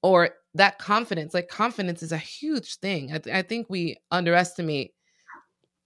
Or 0.03 0.31
that 0.55 0.79
confidence, 0.79 1.35
like 1.35 1.49
confidence 1.49 2.03
is 2.03 2.13
a 2.13 2.19
huge 2.19 2.77
thing. 2.77 3.13
I, 3.13 3.19
th- 3.19 3.37
I 3.37 3.43
think 3.43 3.67
we 3.69 3.97
underestimate 4.11 4.93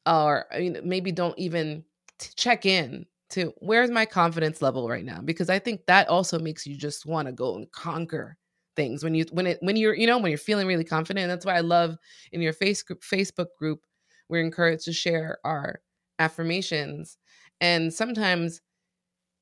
or 0.07 0.47
you 0.59 0.70
know, 0.70 0.80
maybe 0.84 1.11
don't 1.11 1.38
even 1.38 1.84
t- 2.18 2.30
check 2.36 2.66
in 2.66 3.07
to 3.30 3.52
where's 3.58 3.90
my 3.90 4.04
confidence 4.04 4.60
level 4.62 4.88
right 4.88 5.04
now? 5.04 5.20
because 5.24 5.50
i 5.50 5.58
think 5.58 5.80
that 5.86 6.08
also 6.08 6.38
makes 6.38 6.66
you 6.66 6.76
just 6.76 7.06
want 7.06 7.26
to 7.26 7.32
go 7.32 7.56
and 7.56 7.70
conquer 7.72 8.36
things 8.76 9.04
when 9.04 9.14
you 9.14 9.24
when 9.32 9.46
it 9.46 9.58
when 9.60 9.76
you're 9.76 9.94
you 9.94 10.06
know 10.06 10.18
when 10.18 10.30
you're 10.30 10.38
feeling 10.38 10.66
really 10.66 10.84
confident 10.84 11.28
that's 11.28 11.46
why 11.46 11.56
i 11.56 11.60
love 11.60 11.96
in 12.32 12.40
your 12.40 12.52
face, 12.52 12.82
facebook 12.82 13.46
group 13.58 13.80
we're 14.28 14.42
encouraged 14.42 14.84
to 14.84 14.92
share 14.92 15.38
our 15.44 15.80
affirmations 16.18 17.18
and 17.60 17.92
sometimes 17.92 18.60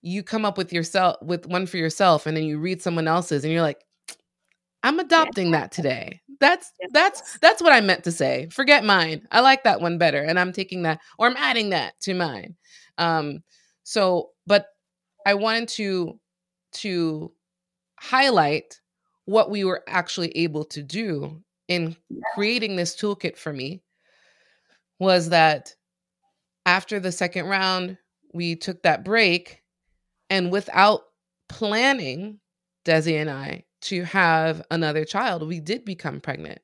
you 0.02 0.22
come 0.22 0.44
up 0.44 0.58
with 0.58 0.72
yourself 0.72 1.16
with 1.22 1.46
one 1.46 1.66
for 1.66 1.76
yourself 1.76 2.26
and 2.26 2.36
then 2.36 2.44
you 2.44 2.58
read 2.58 2.82
someone 2.82 3.08
else's 3.08 3.44
and 3.44 3.52
you're 3.52 3.62
like 3.62 3.84
i'm 4.82 4.98
adopting 4.98 5.52
that 5.52 5.72
today. 5.72 6.20
That's 6.40 6.72
that's 6.92 7.38
that's 7.38 7.62
what 7.62 7.72
i 7.72 7.80
meant 7.80 8.02
to 8.04 8.10
say. 8.10 8.48
Forget 8.50 8.84
mine. 8.84 9.28
I 9.30 9.40
like 9.40 9.62
that 9.62 9.80
one 9.80 9.96
better 9.96 10.22
and 10.22 10.40
i'm 10.40 10.52
taking 10.52 10.82
that 10.82 11.00
or 11.18 11.28
i'm 11.28 11.36
adding 11.36 11.70
that 11.70 11.94
to 12.00 12.14
mine. 12.14 12.56
Um 12.98 13.44
so, 13.84 14.30
but 14.46 14.66
I 15.26 15.34
wanted 15.34 15.68
to 15.70 16.18
to 16.74 17.32
highlight 18.00 18.80
what 19.26 19.50
we 19.50 19.64
were 19.64 19.84
actually 19.86 20.30
able 20.36 20.64
to 20.64 20.82
do 20.82 21.42
in 21.68 21.96
creating 22.34 22.76
this 22.76 22.96
toolkit 22.96 23.36
for 23.36 23.52
me 23.52 23.82
was 24.98 25.30
that 25.30 25.74
after 26.66 27.00
the 27.00 27.12
second 27.12 27.46
round, 27.46 27.98
we 28.34 28.56
took 28.56 28.82
that 28.82 29.04
break 29.04 29.62
and 30.30 30.50
without 30.50 31.02
planning, 31.48 32.40
Desi 32.86 33.20
and 33.20 33.30
I, 33.30 33.64
to 33.82 34.04
have 34.04 34.62
another 34.70 35.04
child, 35.04 35.46
we 35.46 35.60
did 35.60 35.84
become 35.84 36.20
pregnant. 36.20 36.60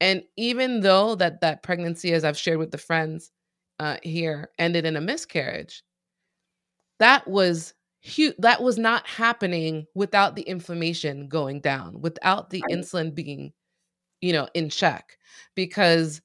And 0.00 0.24
even 0.36 0.80
though 0.80 1.14
that 1.14 1.40
that 1.40 1.62
pregnancy, 1.62 2.12
as 2.12 2.24
I've 2.24 2.36
shared 2.36 2.58
with 2.58 2.72
the 2.72 2.78
friends 2.78 3.30
uh, 3.78 3.96
here, 4.02 4.50
ended 4.58 4.84
in 4.84 4.96
a 4.96 5.00
miscarriage, 5.00 5.82
that 6.98 7.26
was 7.28 7.74
huge 8.00 8.34
that 8.38 8.62
was 8.62 8.78
not 8.78 9.06
happening 9.06 9.86
without 9.94 10.36
the 10.36 10.42
inflammation 10.42 11.26
going 11.26 11.60
down 11.60 12.00
without 12.02 12.50
the 12.50 12.62
right. 12.62 12.78
insulin 12.78 13.14
being 13.14 13.52
you 14.20 14.32
know 14.32 14.46
in 14.52 14.68
check 14.68 15.16
because 15.54 16.20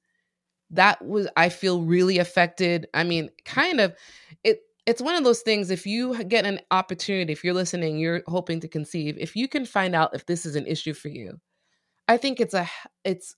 that 0.70 1.04
was 1.06 1.28
i 1.38 1.48
feel 1.48 1.82
really 1.82 2.18
affected 2.18 2.86
i 2.94 3.04
mean 3.04 3.30
kind 3.46 3.80
of 3.80 3.96
it 4.44 4.60
it's 4.86 5.02
one 5.02 5.16
of 5.16 5.24
those 5.24 5.42
things 5.42 5.70
if 5.70 5.86
you 5.86 6.22
get 6.26 6.46
an 6.46 6.60
opportunity 6.72 7.32
if 7.32 7.46
you're 7.46 7.54
listening 7.54 7.98
you're 7.98 8.24
hoping 8.28 8.60
to 8.60 8.68
conceive 8.68 9.16
if 9.18 9.34
you 9.36 9.48
can 9.48 9.66
find 9.66 9.96
out 9.96 10.14
if 10.14 10.26
this 10.26 10.46
is 10.46 10.58
an 10.58 10.68
issue 10.68 10.94
for 10.94 11.08
you 11.08 11.40
i 12.10 12.18
think 12.18 12.42
it's 12.42 12.54
a 12.54 12.70
it's 13.06 13.36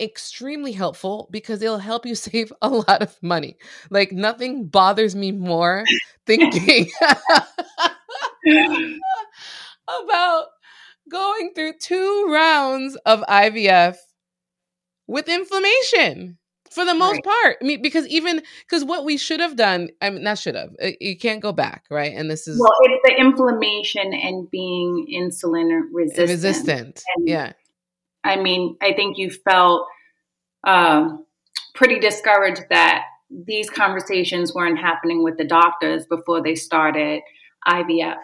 extremely 0.00 0.72
helpful 0.72 1.28
because 1.30 1.62
it'll 1.62 1.78
help 1.78 2.06
you 2.06 2.14
save 2.16 2.52
a 2.62 2.68
lot 2.68 3.02
of 3.02 3.16
money. 3.22 3.56
Like 3.90 4.12
nothing 4.12 4.66
bothers 4.66 5.14
me 5.14 5.32
more 5.32 5.84
thinking 6.26 6.90
about 9.88 10.46
going 11.10 11.52
through 11.54 11.74
two 11.80 12.26
rounds 12.30 12.96
of 13.06 13.20
IVF 13.28 13.96
with 15.06 15.28
inflammation 15.28 16.38
for 16.70 16.84
the 16.84 16.94
most 16.94 17.14
right. 17.14 17.24
part. 17.24 17.56
I 17.62 17.64
mean, 17.64 17.82
because 17.82 18.06
even 18.08 18.42
because 18.60 18.84
what 18.84 19.04
we 19.04 19.16
should 19.16 19.40
have 19.40 19.56
done, 19.56 19.88
I 20.00 20.10
mean, 20.10 20.22
not 20.22 20.38
should 20.38 20.54
have. 20.54 20.70
Uh, 20.82 20.90
you 21.00 21.16
can't 21.16 21.40
go 21.40 21.52
back, 21.52 21.84
right? 21.90 22.12
And 22.14 22.30
this 22.30 22.46
is 22.46 22.60
well, 22.60 22.70
it's 22.82 23.00
the 23.04 23.18
inflammation 23.18 24.12
and 24.12 24.50
being 24.50 25.06
insulin 25.12 25.80
resistant. 25.92 26.28
Resistant, 26.28 27.02
and, 27.16 27.28
yeah. 27.28 27.52
I 28.24 28.36
mean, 28.36 28.76
I 28.82 28.92
think 28.92 29.18
you 29.18 29.30
felt 29.30 29.86
um, 30.64 31.24
pretty 31.74 31.98
discouraged 31.98 32.62
that 32.70 33.04
these 33.30 33.70
conversations 33.70 34.54
weren't 34.54 34.78
happening 34.78 35.22
with 35.22 35.36
the 35.36 35.44
doctors 35.44 36.06
before 36.06 36.42
they 36.42 36.54
started 36.54 37.20
IVF. 37.66 38.16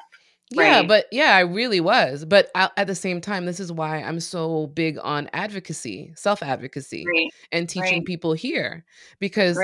Right? 0.57 0.67
Yeah, 0.67 0.83
but 0.83 1.07
yeah, 1.11 1.35
I 1.35 1.41
really 1.41 1.81
was. 1.81 2.25
But 2.25 2.51
at 2.55 2.87
the 2.87 2.95
same 2.95 3.21
time, 3.21 3.45
this 3.45 3.61
is 3.61 3.73
why 3.73 4.03
I'm 4.03 4.21
so 4.21 4.69
big 4.69 4.99
on 5.03 5.29
advocacy, 5.33 6.13
self 6.17 6.43
advocacy, 6.43 7.05
right. 7.07 7.31
and 7.51 7.69
teaching 7.69 7.99
right. 7.99 8.05
people 8.05 8.35
here 8.35 8.85
because 9.21 9.59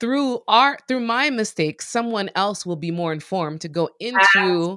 through 0.00 0.40
our 0.48 0.78
through 0.88 1.00
my 1.00 1.30
mistakes, 1.30 1.88
someone 1.88 2.30
else 2.34 2.64
will 2.66 2.76
be 2.76 2.90
more 2.90 3.12
informed 3.12 3.60
to 3.62 3.68
go 3.68 3.90
into 4.00 4.76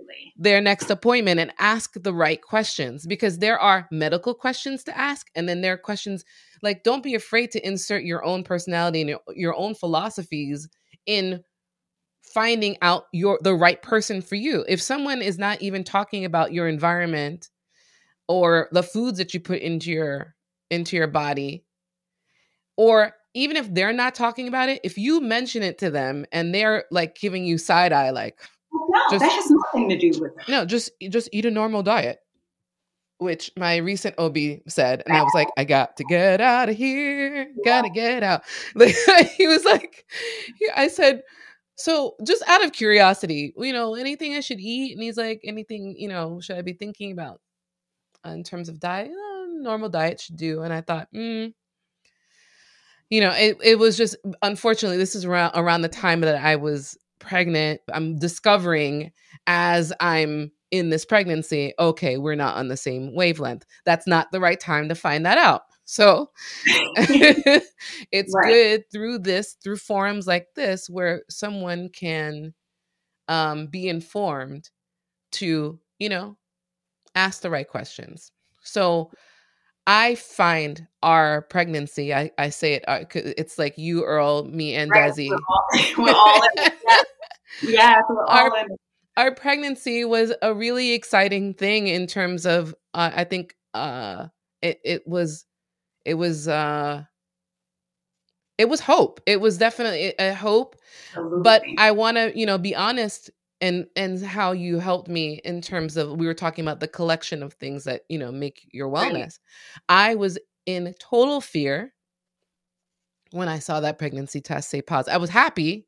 Absolutely. 0.00 0.32
their 0.36 0.60
next 0.60 0.90
appointment 0.90 1.40
and 1.40 1.52
ask 1.58 1.94
the 2.02 2.14
right 2.14 2.40
questions 2.40 3.06
because 3.06 3.38
there 3.38 3.58
are 3.58 3.86
medical 3.90 4.34
questions 4.34 4.84
to 4.84 4.96
ask 4.96 5.28
and 5.34 5.48
then 5.48 5.60
there 5.60 5.74
are 5.74 5.78
questions 5.78 6.24
like 6.62 6.82
don't 6.82 7.02
be 7.02 7.14
afraid 7.14 7.50
to 7.52 7.66
insert 7.66 8.04
your 8.04 8.24
own 8.24 8.42
personality 8.42 9.00
and 9.00 9.10
your, 9.10 9.20
your 9.34 9.54
own 9.56 9.74
philosophies 9.74 10.68
in 11.06 11.42
finding 12.22 12.76
out 12.82 13.04
your 13.12 13.38
the 13.42 13.54
right 13.54 13.82
person 13.82 14.22
for 14.22 14.36
you. 14.36 14.64
If 14.68 14.80
someone 14.80 15.22
is 15.22 15.38
not 15.38 15.60
even 15.62 15.84
talking 15.84 16.24
about 16.24 16.52
your 16.52 16.68
environment 16.68 17.48
or 18.28 18.68
the 18.72 18.82
foods 18.82 19.18
that 19.18 19.34
you 19.34 19.40
put 19.40 19.60
into 19.60 19.90
your 19.90 20.34
into 20.70 20.96
your 20.96 21.08
body 21.08 21.64
or 22.76 23.14
even 23.34 23.56
if 23.56 23.72
they're 23.74 23.92
not 23.92 24.14
talking 24.14 24.46
about 24.48 24.68
it 24.68 24.80
if 24.84 24.96
you 24.96 25.20
mention 25.20 25.62
it 25.62 25.78
to 25.78 25.90
them 25.90 26.24
and 26.30 26.54
they're 26.54 26.84
like 26.92 27.16
giving 27.16 27.44
you 27.44 27.58
side 27.58 27.92
eye 27.92 28.10
like 28.10 28.40
no, 28.72 29.02
just, 29.10 29.24
that 29.24 29.32
has 29.32 29.50
nothing 29.50 29.88
to 29.88 29.98
do 29.98 30.20
with 30.20 30.32
it. 30.38 30.48
No, 30.48 30.64
just 30.64 30.90
just 31.08 31.28
eat 31.32 31.46
a 31.46 31.50
normal 31.50 31.82
diet. 31.82 32.20
Which 33.18 33.50
my 33.54 33.76
recent 33.76 34.14
OB 34.16 34.36
said, 34.66 35.02
and 35.04 35.14
I 35.14 35.22
was 35.22 35.32
like, 35.34 35.48
I 35.58 35.64
got 35.64 35.98
to 35.98 36.04
get 36.04 36.40
out 36.40 36.70
of 36.70 36.76
here. 36.76 37.52
Gotta 37.66 37.90
get 37.90 38.22
out. 38.22 38.44
Like, 38.74 38.96
he 39.36 39.46
was 39.46 39.62
like, 39.62 40.06
I 40.74 40.88
said, 40.88 41.22
so 41.76 42.14
just 42.26 42.42
out 42.46 42.64
of 42.64 42.72
curiosity, 42.72 43.52
you 43.58 43.72
know, 43.74 43.94
anything 43.94 44.34
I 44.34 44.40
should 44.40 44.58
eat? 44.58 44.92
And 44.92 45.02
he's 45.02 45.18
like, 45.18 45.42
anything, 45.44 45.96
you 45.98 46.08
know, 46.08 46.40
should 46.40 46.56
I 46.56 46.62
be 46.62 46.72
thinking 46.72 47.12
about 47.12 47.42
in 48.24 48.42
terms 48.42 48.70
of 48.70 48.80
diet? 48.80 49.10
Oh, 49.12 49.48
normal 49.50 49.90
diet 49.90 50.20
should 50.20 50.36
do. 50.36 50.62
And 50.62 50.72
I 50.72 50.80
thought, 50.80 51.08
mm, 51.14 51.52
you 53.10 53.20
know, 53.20 53.32
it, 53.32 53.58
it 53.62 53.78
was 53.78 53.96
just 53.96 54.16
unfortunately 54.42 54.96
this 54.96 55.14
is 55.14 55.24
around 55.24 55.52
around 55.54 55.82
the 55.82 55.88
time 55.88 56.20
that 56.20 56.36
I 56.36 56.56
was 56.56 56.96
pregnant, 57.20 57.80
I'm 57.92 58.18
discovering 58.18 59.12
as 59.46 59.92
I'm 60.00 60.52
in 60.70 60.90
this 60.90 61.04
pregnancy, 61.04 61.74
okay, 61.78 62.16
we're 62.16 62.34
not 62.36 62.56
on 62.56 62.68
the 62.68 62.76
same 62.76 63.14
wavelength. 63.14 63.64
That's 63.84 64.06
not 64.06 64.28
the 64.32 64.40
right 64.40 64.58
time 64.58 64.88
to 64.88 64.94
find 64.94 65.26
that 65.26 65.38
out. 65.38 65.62
So 65.84 66.30
it's 68.12 68.34
right. 68.34 68.48
good 68.52 68.84
through 68.92 69.18
this, 69.20 69.56
through 69.62 69.76
forums 69.78 70.26
like 70.26 70.46
this, 70.54 70.88
where 70.88 71.22
someone 71.28 71.88
can 71.88 72.54
um, 73.28 73.66
be 73.66 73.88
informed 73.88 74.70
to, 75.32 75.78
you 75.98 76.08
know, 76.08 76.36
ask 77.14 77.42
the 77.42 77.50
right 77.50 77.68
questions. 77.68 78.32
So 78.62 79.10
I 79.90 80.14
find 80.14 80.86
our 81.02 81.42
pregnancy, 81.42 82.14
I, 82.14 82.30
I 82.38 82.50
say 82.50 82.74
it, 82.74 82.84
uh, 82.86 83.06
it's 83.12 83.58
like 83.58 83.76
you, 83.76 84.04
Earl, 84.04 84.44
me, 84.44 84.76
and 84.76 84.88
right. 84.88 85.10
Desi. 85.10 85.28
We're 85.28 85.36
all, 85.36 85.68
we're 85.98 86.14
all 86.14 86.42
in 86.56 87.74
yeah, 87.74 88.00
we're 88.08 88.24
all 88.24 88.52
our, 88.52 88.58
in 88.58 88.76
our 89.16 89.34
pregnancy 89.34 90.04
was 90.04 90.32
a 90.42 90.54
really 90.54 90.92
exciting 90.92 91.54
thing 91.54 91.88
in 91.88 92.06
terms 92.06 92.46
of, 92.46 92.72
uh, 92.94 93.10
I 93.12 93.24
think 93.24 93.56
uh, 93.74 94.28
it, 94.62 94.80
it 94.84 95.08
was, 95.08 95.44
it 96.04 96.14
was, 96.14 96.46
uh, 96.46 97.02
it 98.58 98.68
was 98.68 98.78
hope. 98.78 99.20
It 99.26 99.40
was 99.40 99.58
definitely 99.58 100.14
a 100.20 100.34
hope. 100.34 100.76
Absolutely. 101.08 101.42
But 101.42 101.62
I 101.78 101.90
want 101.90 102.16
to, 102.16 102.32
you 102.38 102.46
know, 102.46 102.58
be 102.58 102.76
honest 102.76 103.28
and 103.60 103.86
and 103.96 104.22
how 104.24 104.52
you 104.52 104.78
helped 104.78 105.08
me 105.08 105.40
in 105.44 105.60
terms 105.60 105.96
of 105.96 106.18
we 106.18 106.26
were 106.26 106.34
talking 106.34 106.64
about 106.64 106.80
the 106.80 106.88
collection 106.88 107.42
of 107.42 107.52
things 107.54 107.84
that, 107.84 108.02
you 108.08 108.18
know, 108.18 108.32
make 108.32 108.68
your 108.72 108.88
wellness. 108.88 109.38
Right. 109.88 110.10
I 110.10 110.14
was 110.14 110.38
in 110.66 110.94
total 110.98 111.40
fear 111.40 111.92
when 113.32 113.48
I 113.48 113.58
saw 113.58 113.80
that 113.80 113.98
pregnancy 113.98 114.40
test 114.40 114.70
say 114.70 114.82
positive. 114.82 115.14
I 115.14 115.18
was 115.18 115.30
happy, 115.30 115.86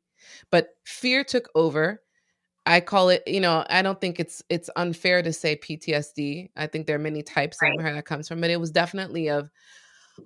but 0.51 0.69
fear 0.85 1.23
took 1.23 1.49
over. 1.55 2.01
I 2.65 2.79
call 2.79 3.09
it, 3.09 3.23
you 3.27 3.41
know, 3.41 3.65
I 3.69 3.81
don't 3.81 3.99
think 3.99 4.19
it's 4.19 4.41
it's 4.49 4.69
unfair 4.75 5.21
to 5.21 5.33
say 5.33 5.57
PTSD. 5.57 6.49
I 6.55 6.67
think 6.67 6.87
there 6.87 6.95
are 6.95 6.99
many 6.99 7.21
types 7.21 7.57
right. 7.61 7.73
of 7.73 7.83
where 7.83 7.93
that 7.93 8.05
comes 8.05 8.27
from, 8.27 8.39
but 8.39 8.49
it 8.49 8.59
was 8.59 8.71
definitely 8.71 9.29
of 9.29 9.49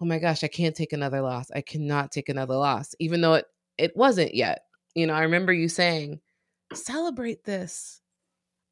oh 0.02 0.06
my 0.06 0.20
gosh, 0.20 0.44
I 0.44 0.48
can't 0.48 0.76
take 0.76 0.94
another 0.94 1.22
loss. 1.22 1.50
I 1.56 1.62
cannot 1.62 2.12
take 2.12 2.30
another 2.30 2.56
loss, 2.56 2.94
even 3.00 3.22
though 3.22 3.36
it 3.36 3.46
it 3.78 3.96
wasn't 3.96 4.36
yet. 4.36 4.64
You 4.96 5.08
know, 5.08 5.14
I 5.14 5.22
remember 5.22 5.54
you 5.54 5.70
saying, 5.70 6.20
celebrate 6.74 7.44
this. 7.44 8.02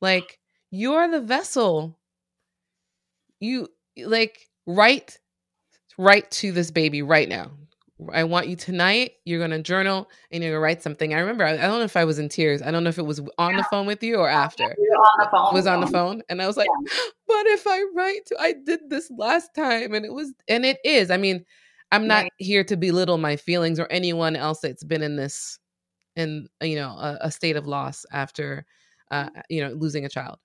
Like 0.02 0.40
you're 0.72 1.10
the 1.10 1.22
vessel. 1.22 1.98
You 3.40 3.68
like 3.98 4.50
write 4.66 5.20
write 5.98 6.30
to 6.32 6.52
this 6.52 6.72
baby 6.72 7.02
right 7.02 7.30
now. 7.30 7.52
I 8.12 8.26
want 8.26 8.50
you 8.50 8.58
tonight. 8.58 9.14
You're 9.24 9.40
gonna 9.40 9.62
journal 9.62 10.10
and 10.30 10.44
you're 10.44 10.52
gonna 10.52 10.60
write 10.60 10.84
something. 10.84 11.14
I 11.14 11.20
remember. 11.20 11.46
I, 11.46 11.54
I 11.54 11.62
don't 11.62 11.80
know 11.80 11.84
if 11.84 11.96
I 11.96 12.04
was 12.04 12.20
in 12.20 12.28
tears. 12.28 12.62
I 12.62 12.70
don't 12.72 12.84
know 12.84 12.90
if 12.90 12.98
it 12.98 13.06
was 13.06 13.22
on 13.38 13.52
yeah. 13.52 13.58
the 13.58 13.64
phone 13.72 13.86
with 13.86 14.04
you 14.04 14.18
or 14.18 14.28
after. 14.28 14.66
On 14.66 14.70
the 15.20 15.30
phone. 15.32 15.48
It 15.48 15.54
was 15.54 15.68
on 15.68 15.80
the 15.80 15.88
phone, 15.88 16.22
and 16.28 16.42
I 16.42 16.48
was 16.48 16.58
like, 16.58 16.68
yeah. 16.68 16.92
"But 17.28 17.46
if 17.48 17.66
I 17.66 17.84
write, 17.96 18.26
to, 18.28 18.42
I 18.42 18.54
did 18.66 18.90
this 18.90 19.10
last 19.10 19.56
time, 19.56 19.94
and 19.94 20.06
it 20.06 20.14
was, 20.14 20.34
and 20.50 20.66
it 20.66 20.80
is. 20.84 21.10
I 21.10 21.18
mean, 21.18 21.46
I'm 21.92 22.08
not 22.08 22.24
right. 22.24 22.32
here 22.38 22.66
to 22.66 22.76
belittle 22.76 23.18
my 23.18 23.38
feelings 23.38 23.80
or 23.80 23.88
anyone 23.90 24.36
else 24.36 24.60
that's 24.60 24.84
been 24.84 25.02
in 25.02 25.16
this, 25.16 25.60
in 26.16 26.48
you 26.62 26.76
know, 26.76 26.90
a, 26.90 27.18
a 27.22 27.32
state 27.32 27.56
of 27.56 27.68
loss 27.68 28.06
after, 28.12 28.66
uh, 29.12 29.30
you 29.50 29.62
know, 29.62 29.74
losing 29.74 30.06
a 30.06 30.10
child. 30.10 30.38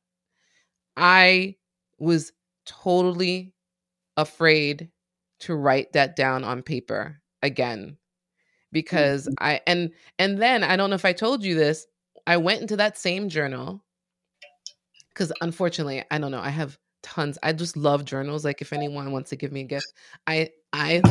I 0.97 1.57
was 1.99 2.33
totally 2.67 3.55
afraid 4.17 4.91
to 5.41 5.55
write 5.55 5.93
that 5.93 6.17
down 6.17 6.45
on 6.45 6.63
paper 6.63 7.21
again 7.43 7.97
because 8.73 9.27
mm-hmm. 9.27 9.35
I 9.45 9.61
and 9.67 9.91
and 10.19 10.41
then 10.41 10.63
I 10.63 10.77
don't 10.77 10.91
know 10.91 10.97
if 10.97 11.05
I 11.05 11.13
told 11.13 11.45
you 11.45 11.55
this, 11.55 11.87
I 12.27 12.37
went 12.37 12.61
into 12.61 12.77
that 12.77 12.99
same 12.99 13.29
journal 13.29 13.83
cuz 15.15 15.33
unfortunately, 15.41 16.05
I 16.11 16.19
don't 16.19 16.31
know, 16.31 16.41
I 16.41 16.51
have 16.51 16.79
tons. 17.03 17.39
I 17.43 17.53
just 17.53 17.77
love 17.77 18.05
journals 18.05 18.45
like 18.45 18.61
if 18.61 18.73
anyone 18.73 19.13
wants 19.13 19.31
to 19.31 19.37
give 19.37 19.53
me 19.53 19.63
a 19.63 19.65
gift. 19.65 19.93
I 20.27 20.51
I 20.73 21.03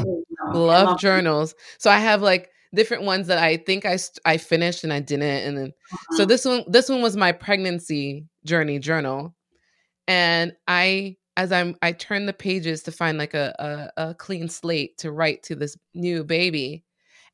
love 0.54 1.00
journals. 1.00 1.56
So 1.78 1.90
I 1.90 2.00
have 2.00 2.22
like 2.22 2.52
different 2.74 3.04
ones 3.04 3.28
that 3.28 3.38
I 3.38 3.58
think 3.58 3.86
I 3.86 3.98
I 4.26 4.38
finished 4.38 4.84
and 4.84 4.94
I 4.94 5.00
didn't 5.00 5.24
and 5.24 5.58
then 5.58 5.74
uh-huh. 5.92 6.18
so 6.18 6.26
this 6.26 6.46
one 6.46 6.64
this 6.68 6.90
one 6.90 7.02
was 7.02 7.18
my 7.18 7.32
pregnancy 7.32 8.26
journey 8.46 8.80
journal 8.80 9.36
and 10.08 10.54
I 10.68 11.18
as 11.40 11.54
I'm 11.54 11.78
I 11.82 11.94
turn 11.94 12.26
the 12.26 12.34
pages 12.34 12.84
to 12.84 12.92
find 12.92 13.18
like 13.18 13.34
a, 13.34 13.92
a, 13.98 14.10
a 14.10 14.14
clean 14.14 14.50
slate 14.50 14.98
to 14.98 15.12
write 15.12 15.42
to 15.44 15.56
this 15.56 15.78
new 15.94 16.26
baby, 16.26 16.84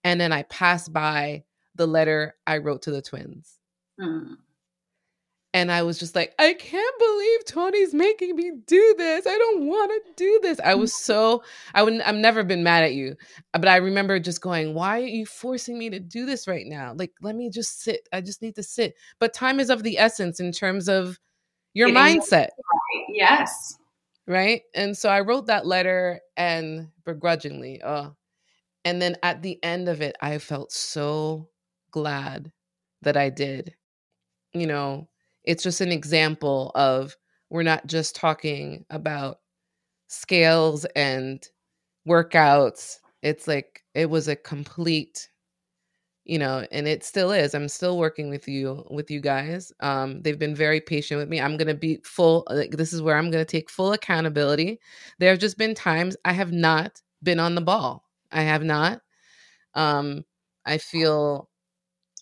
and 0.04 0.22
then 0.22 0.32
I 0.32 0.44
pass 0.44 0.88
by 0.88 1.44
the 1.74 1.88
letter 1.88 2.36
I 2.46 2.60
wrote 2.60 2.84
to 2.84 2.92
the 2.92 3.02
twins. 3.02 3.58
Mm. 4.00 4.36
And 5.56 5.72
I 5.72 5.84
was 5.84 5.97
just 5.97 6.16
like, 6.16 6.36
I 6.38 6.53
can't 6.53 6.99
believe 6.99 7.45
Toni's 7.45 7.93
making 7.93 8.36
me 8.36 8.51
do 8.68 8.95
this. 8.97 9.26
I 9.26 9.38
don't 9.38 9.66
want 9.66 9.89
to 9.91 10.12
do 10.18 10.39
this. 10.43 10.60
I 10.60 10.76
was 10.76 10.93
so 10.93 11.43
I 11.74 11.82
would 11.82 12.01
I've 12.01 12.16
never 12.16 12.43
been 12.43 12.62
mad 12.62 12.84
at 12.84 12.93
you. 12.93 13.16
Uh, 13.53 13.60
but 13.60 13.70
I 13.70 13.78
remember 13.78 14.20
just 14.20 14.41
going, 14.41 14.74
why 14.74 14.99
are 14.99 15.06
you 15.06 15.26
forcing 15.26 15.80
me 15.80 15.89
to 15.89 15.99
do 15.99 16.26
this 16.26 16.45
right 16.45 16.66
now? 16.68 16.93
Like, 16.93 17.14
let 17.22 17.36
me 17.36 17.49
just 17.49 17.82
sit. 17.82 18.08
I 18.12 18.20
just 18.20 18.41
need 18.41 18.56
to 18.56 18.64
sit. 18.64 18.95
But 19.18 19.34
time 19.34 19.62
is 19.62 19.70
of 19.70 19.82
the 19.82 19.97
essence 19.97 20.41
in 20.41 20.51
terms 20.51 20.89
of 20.89 21.18
your 21.74 21.88
Getting 21.88 22.20
mindset. 22.20 22.49
Yes 23.10 23.78
right 24.28 24.64
and 24.74 24.97
so 24.97 25.10
i 25.10 25.20
wrote 25.20 25.47
that 25.47 25.66
letter 25.66 26.20
and 26.36 26.88
begrudgingly 27.06 27.82
oh 27.84 28.16
and 28.84 29.01
then 29.01 29.16
at 29.24 29.41
the 29.41 29.64
end 29.64 29.88
of 29.88 30.01
it 30.01 30.16
i 30.22 30.38
felt 30.38 30.72
so 30.72 31.47
glad 31.91 32.51
that 33.03 33.16
i 33.16 33.30
did 33.30 33.76
you 34.53 34.66
know 34.66 35.08
it's 35.46 35.64
just 35.64 35.82
an 35.82 35.91
example 35.91 36.72
of 36.76 37.16
we're 37.50 37.64
not 37.64 37.86
just 37.88 38.16
talking 38.16 38.86
about 38.89 39.39
scales 40.08 40.86
and 40.96 41.48
workouts 42.08 42.98
it's 43.22 43.48
like 43.48 43.84
it 43.96 44.10
was 44.10 44.28
a 44.28 44.36
complete 44.36 45.30
you 46.26 46.38
know 46.38 46.66
and 46.72 46.88
it 46.88 47.04
still 47.04 47.32
is 47.32 47.54
i'm 47.54 47.68
still 47.68 47.98
working 47.98 48.30
with 48.30 48.48
you 48.48 48.86
with 48.89 49.10
you 49.10 49.20
guys 49.20 49.72
um 49.80 50.22
they've 50.22 50.39
been 50.39 50.56
very 50.56 50.82
patient 50.82 51.20
with 51.20 51.30
me 51.30 51.39
i'm 51.39 51.58
gonna 51.58 51.74
be 51.74 52.00
full 52.04 52.43
like 52.50 52.72
this 52.72 52.93
is 52.93 53.02
where 53.02 53.16
i'm 53.18 53.32
gonna 53.32 53.46
take 53.46 53.70
full 53.70 53.93
accountability 53.93 54.80
there 55.20 55.30
have 55.30 55.39
just 55.39 55.58
been 55.58 55.74
times 55.74 56.16
i 56.26 56.34
have 56.34 56.52
not 56.52 57.02
been 57.24 57.39
on 57.39 57.56
the 57.56 57.62
ball 57.62 58.04
i 58.32 58.41
have 58.41 58.64
not 58.64 59.02
um 59.76 60.24
i 60.66 60.78
feel 60.78 61.50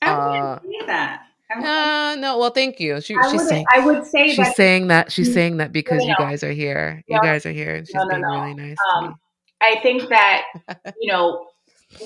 uh, 0.02 0.60
say 0.60 0.86
that 0.86 1.24
uh, 1.58 2.16
no, 2.16 2.38
well, 2.38 2.50
thank 2.52 2.80
you. 2.80 3.02
She, 3.02 3.16
she's 3.30 3.48
saying, 3.48 3.66
I 3.74 3.86
would 3.86 4.06
say 4.06 4.30
she's 4.30 4.38
that, 4.38 4.56
saying 4.56 4.88
that 4.88 5.12
she's 5.12 5.34
saying 5.34 5.58
that 5.58 5.72
because 5.72 6.04
you 6.04 6.16
guys 6.18 6.44
are 6.44 6.52
here. 6.52 7.04
You 7.08 7.20
guys 7.22 7.46
are 7.46 7.52
here, 7.52 7.76
and 7.76 7.88
she's 7.88 7.96
no, 7.96 8.04
no, 8.04 8.10
being 8.10 8.22
no. 8.22 8.42
really 8.42 8.54
nice. 8.54 8.78
Um, 8.96 9.16
I 9.62 9.80
think 9.82 10.10
that 10.10 10.44
you 11.02 11.12
know 11.12 11.48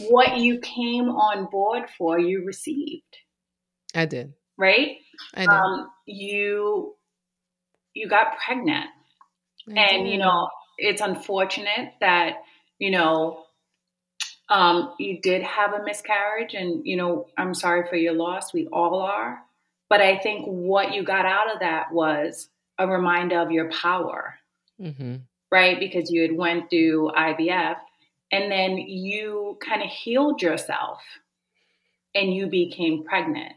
what 0.10 0.38
you 0.38 0.60
came 0.60 1.10
on 1.10 1.46
board 1.50 1.84
for, 1.98 2.20
you 2.20 2.46
received. 2.46 3.04
I 3.96 4.06
did. 4.06 4.34
Right? 4.58 4.98
I 5.34 5.42
did. 5.42 5.50
Um, 5.50 5.90
you 6.06 6.96
you 7.94 8.08
got 8.08 8.38
pregnant. 8.38 8.86
I 9.70 9.82
and 9.82 10.06
did. 10.06 10.14
you 10.14 10.20
know, 10.20 10.50
it's 10.78 11.02
unfortunate 11.02 11.94
that, 12.00 12.38
you 12.80 12.92
know, 12.92 13.44
um, 14.50 14.94
you 14.98 15.20
did 15.22 15.44
have 15.44 15.74
a 15.74 15.84
miscarriage 15.84 16.54
and 16.54 16.86
you 16.86 16.96
know, 16.96 17.28
I'm 17.38 17.54
sorry 17.54 17.88
for 17.88 17.96
your 17.96 18.14
loss. 18.14 18.54
We 18.54 18.68
all 18.68 19.02
are. 19.02 19.40
But 19.90 20.02
I 20.02 20.18
think 20.18 20.46
what 20.46 20.94
you 20.94 21.04
got 21.04 21.26
out 21.26 21.54
of 21.54 21.60
that 21.60 21.92
was 21.94 22.50
a 22.78 22.88
reminder 22.88 23.40
of 23.40 23.52
your 23.52 23.72
power. 23.72 24.36
Mm-hmm. 24.82 25.18
Right? 25.50 25.80
Because 25.80 26.12
you 26.12 26.22
had 26.22 26.36
went 26.36 26.70
through 26.70 27.12
IVF 27.16 27.78
and 28.32 28.52
then 28.52 28.78
you 28.78 29.58
kind 29.66 29.82
of 29.82 29.90
healed 29.90 30.42
yourself 30.42 31.02
and 32.14 32.34
you 32.34 32.48
became 32.48 33.04
pregnant. 33.04 33.54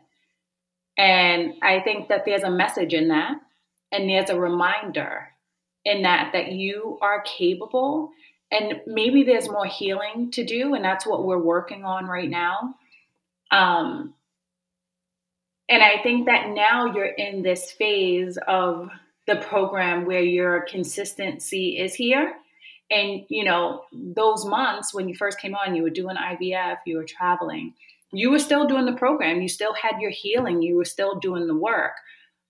And 0.97 1.55
I 1.62 1.80
think 1.80 2.09
that 2.09 2.24
there's 2.24 2.43
a 2.43 2.51
message 2.51 2.93
in 2.93 3.09
that, 3.09 3.36
and 3.91 4.09
there's 4.09 4.28
a 4.28 4.38
reminder 4.38 5.28
in 5.84 6.03
that 6.03 6.32
that 6.34 6.53
you 6.53 6.99
are 7.01 7.22
capable 7.22 8.11
and 8.51 8.80
maybe 8.86 9.22
there's 9.22 9.48
more 9.48 9.66
healing 9.66 10.30
to 10.32 10.44
do 10.44 10.74
and 10.74 10.84
that's 10.84 11.07
what 11.07 11.24
we're 11.24 11.38
working 11.38 11.84
on 11.84 12.07
right 12.07 12.30
now 12.30 12.74
um, 13.51 14.14
and 15.68 15.82
i 15.82 16.03
think 16.03 16.26
that 16.26 16.51
now 16.51 16.86
you're 16.86 17.05
in 17.05 17.42
this 17.42 17.70
phase 17.72 18.38
of 18.48 18.88
the 19.26 19.36
program 19.36 20.07
where 20.07 20.22
your 20.22 20.62
consistency 20.62 21.78
is 21.78 21.94
here 21.94 22.34
and, 22.90 23.24
you 23.28 23.44
know, 23.44 23.84
those 23.92 24.44
months 24.44 24.92
when 24.92 25.09
you 25.09 25.14
first 25.14 25.38
came 25.38 25.55
on, 25.55 25.74
you 25.74 25.82
were 25.82 25.90
doing 25.90 26.16
IVF, 26.16 26.78
you 26.86 26.96
were 26.96 27.05
traveling, 27.05 27.74
you 28.12 28.30
were 28.30 28.38
still 28.38 28.66
doing 28.66 28.84
the 28.84 28.92
program, 28.92 29.40
you 29.40 29.48
still 29.48 29.74
had 29.74 30.01
your 30.01 30.11
healing, 30.11 30.61
you 30.61 30.76
were 30.76 30.84
still 30.84 31.20
doing 31.20 31.46
the 31.46 31.55
work. 31.55 31.92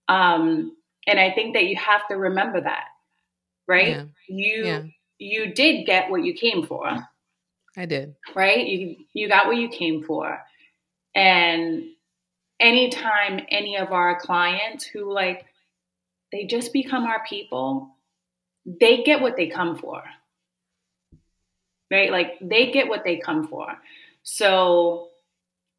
Um, 0.08 0.74
and 1.06 1.20
I 1.20 1.30
think 1.32 1.54
that 1.54 1.66
you 1.66 1.76
have 1.76 2.08
to 2.08 2.16
remember 2.16 2.60
that, 2.60 2.84
right? 3.68 3.88
Yeah. 3.88 4.04
You 4.28 4.64
yeah. 4.64 4.82
You 5.20 5.54
did 5.54 5.86
get 5.86 6.10
what 6.10 6.24
you 6.24 6.34
came 6.34 6.66
for. 6.66 6.90
I 7.76 7.86
did. 7.86 8.16
Right? 8.34 8.66
You 8.66 8.96
you 9.12 9.28
got 9.28 9.46
what 9.46 9.56
you 9.56 9.68
came 9.68 10.02
for. 10.02 10.40
And 11.14 11.84
anytime 12.58 13.40
any 13.48 13.76
of 13.76 13.92
our 13.92 14.18
clients 14.18 14.84
who 14.84 15.12
like 15.12 15.44
they 16.32 16.44
just 16.44 16.72
become 16.72 17.04
our 17.04 17.24
people, 17.24 17.94
they 18.66 19.04
get 19.04 19.20
what 19.20 19.36
they 19.36 19.46
come 19.46 19.76
for 19.76 20.02
right? 21.90 22.10
Like 22.10 22.38
they 22.40 22.70
get 22.70 22.88
what 22.88 23.04
they 23.04 23.16
come 23.16 23.46
for. 23.46 23.76
So 24.22 25.08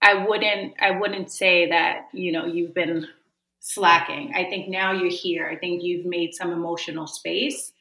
I 0.02 0.26
wouldn't 0.26 0.74
I 0.80 0.92
wouldn't 0.92 1.32
say 1.32 1.70
that, 1.70 2.08
you 2.14 2.32
know, 2.32 2.46
you've 2.46 2.74
been 2.74 3.08
slacking. 3.60 4.34
I 4.36 4.46
think 4.46 4.68
now 4.68 4.92
you're 4.92 5.12
here. 5.12 5.48
I 5.48 5.56
think 5.56 5.84
you've 5.84 6.06
made 6.06 6.34
some 6.34 6.52
emotional 6.52 7.08
space 7.08 7.72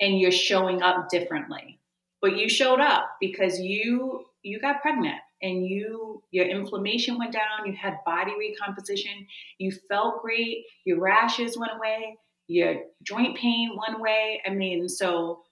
and 0.00 0.18
you're 0.18 0.32
showing 0.32 0.82
up 0.82 1.08
differently. 1.08 1.78
But 2.20 2.36
you 2.36 2.48
showed 2.48 2.80
up 2.80 3.16
because 3.20 3.58
you 3.58 4.24
you 4.42 4.60
got 4.60 4.80
pregnant 4.80 5.20
and 5.42 5.66
you 5.66 6.22
your 6.30 6.46
inflammation 6.46 7.18
went 7.18 7.32
down, 7.32 7.66
you 7.66 7.72
had 7.72 7.98
body 8.04 8.32
recomposition, 8.38 9.26
you 9.58 9.72
felt 9.88 10.22
great, 10.22 10.64
your 10.84 11.00
rashes 11.00 11.56
went 11.56 11.72
away, 11.76 12.18
your 12.46 12.82
joint 13.02 13.36
pain 13.36 13.76
went 13.76 13.98
away. 13.98 14.42
I 14.46 14.50
mean, 14.50 14.88
so 14.88 15.42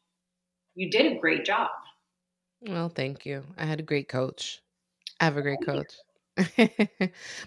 you 0.74 0.90
did 0.90 1.12
a 1.12 1.20
great 1.20 1.44
job. 1.44 1.70
Well, 2.61 2.88
thank 2.88 3.24
you. 3.24 3.44
I 3.57 3.64
had 3.64 3.80
a 3.80 3.84
great 3.84 4.09
coach. 4.09 4.61
I 5.20 5.24
have 5.24 5.36
a 5.36 5.42
great 5.42 5.64
coach. 5.64 5.92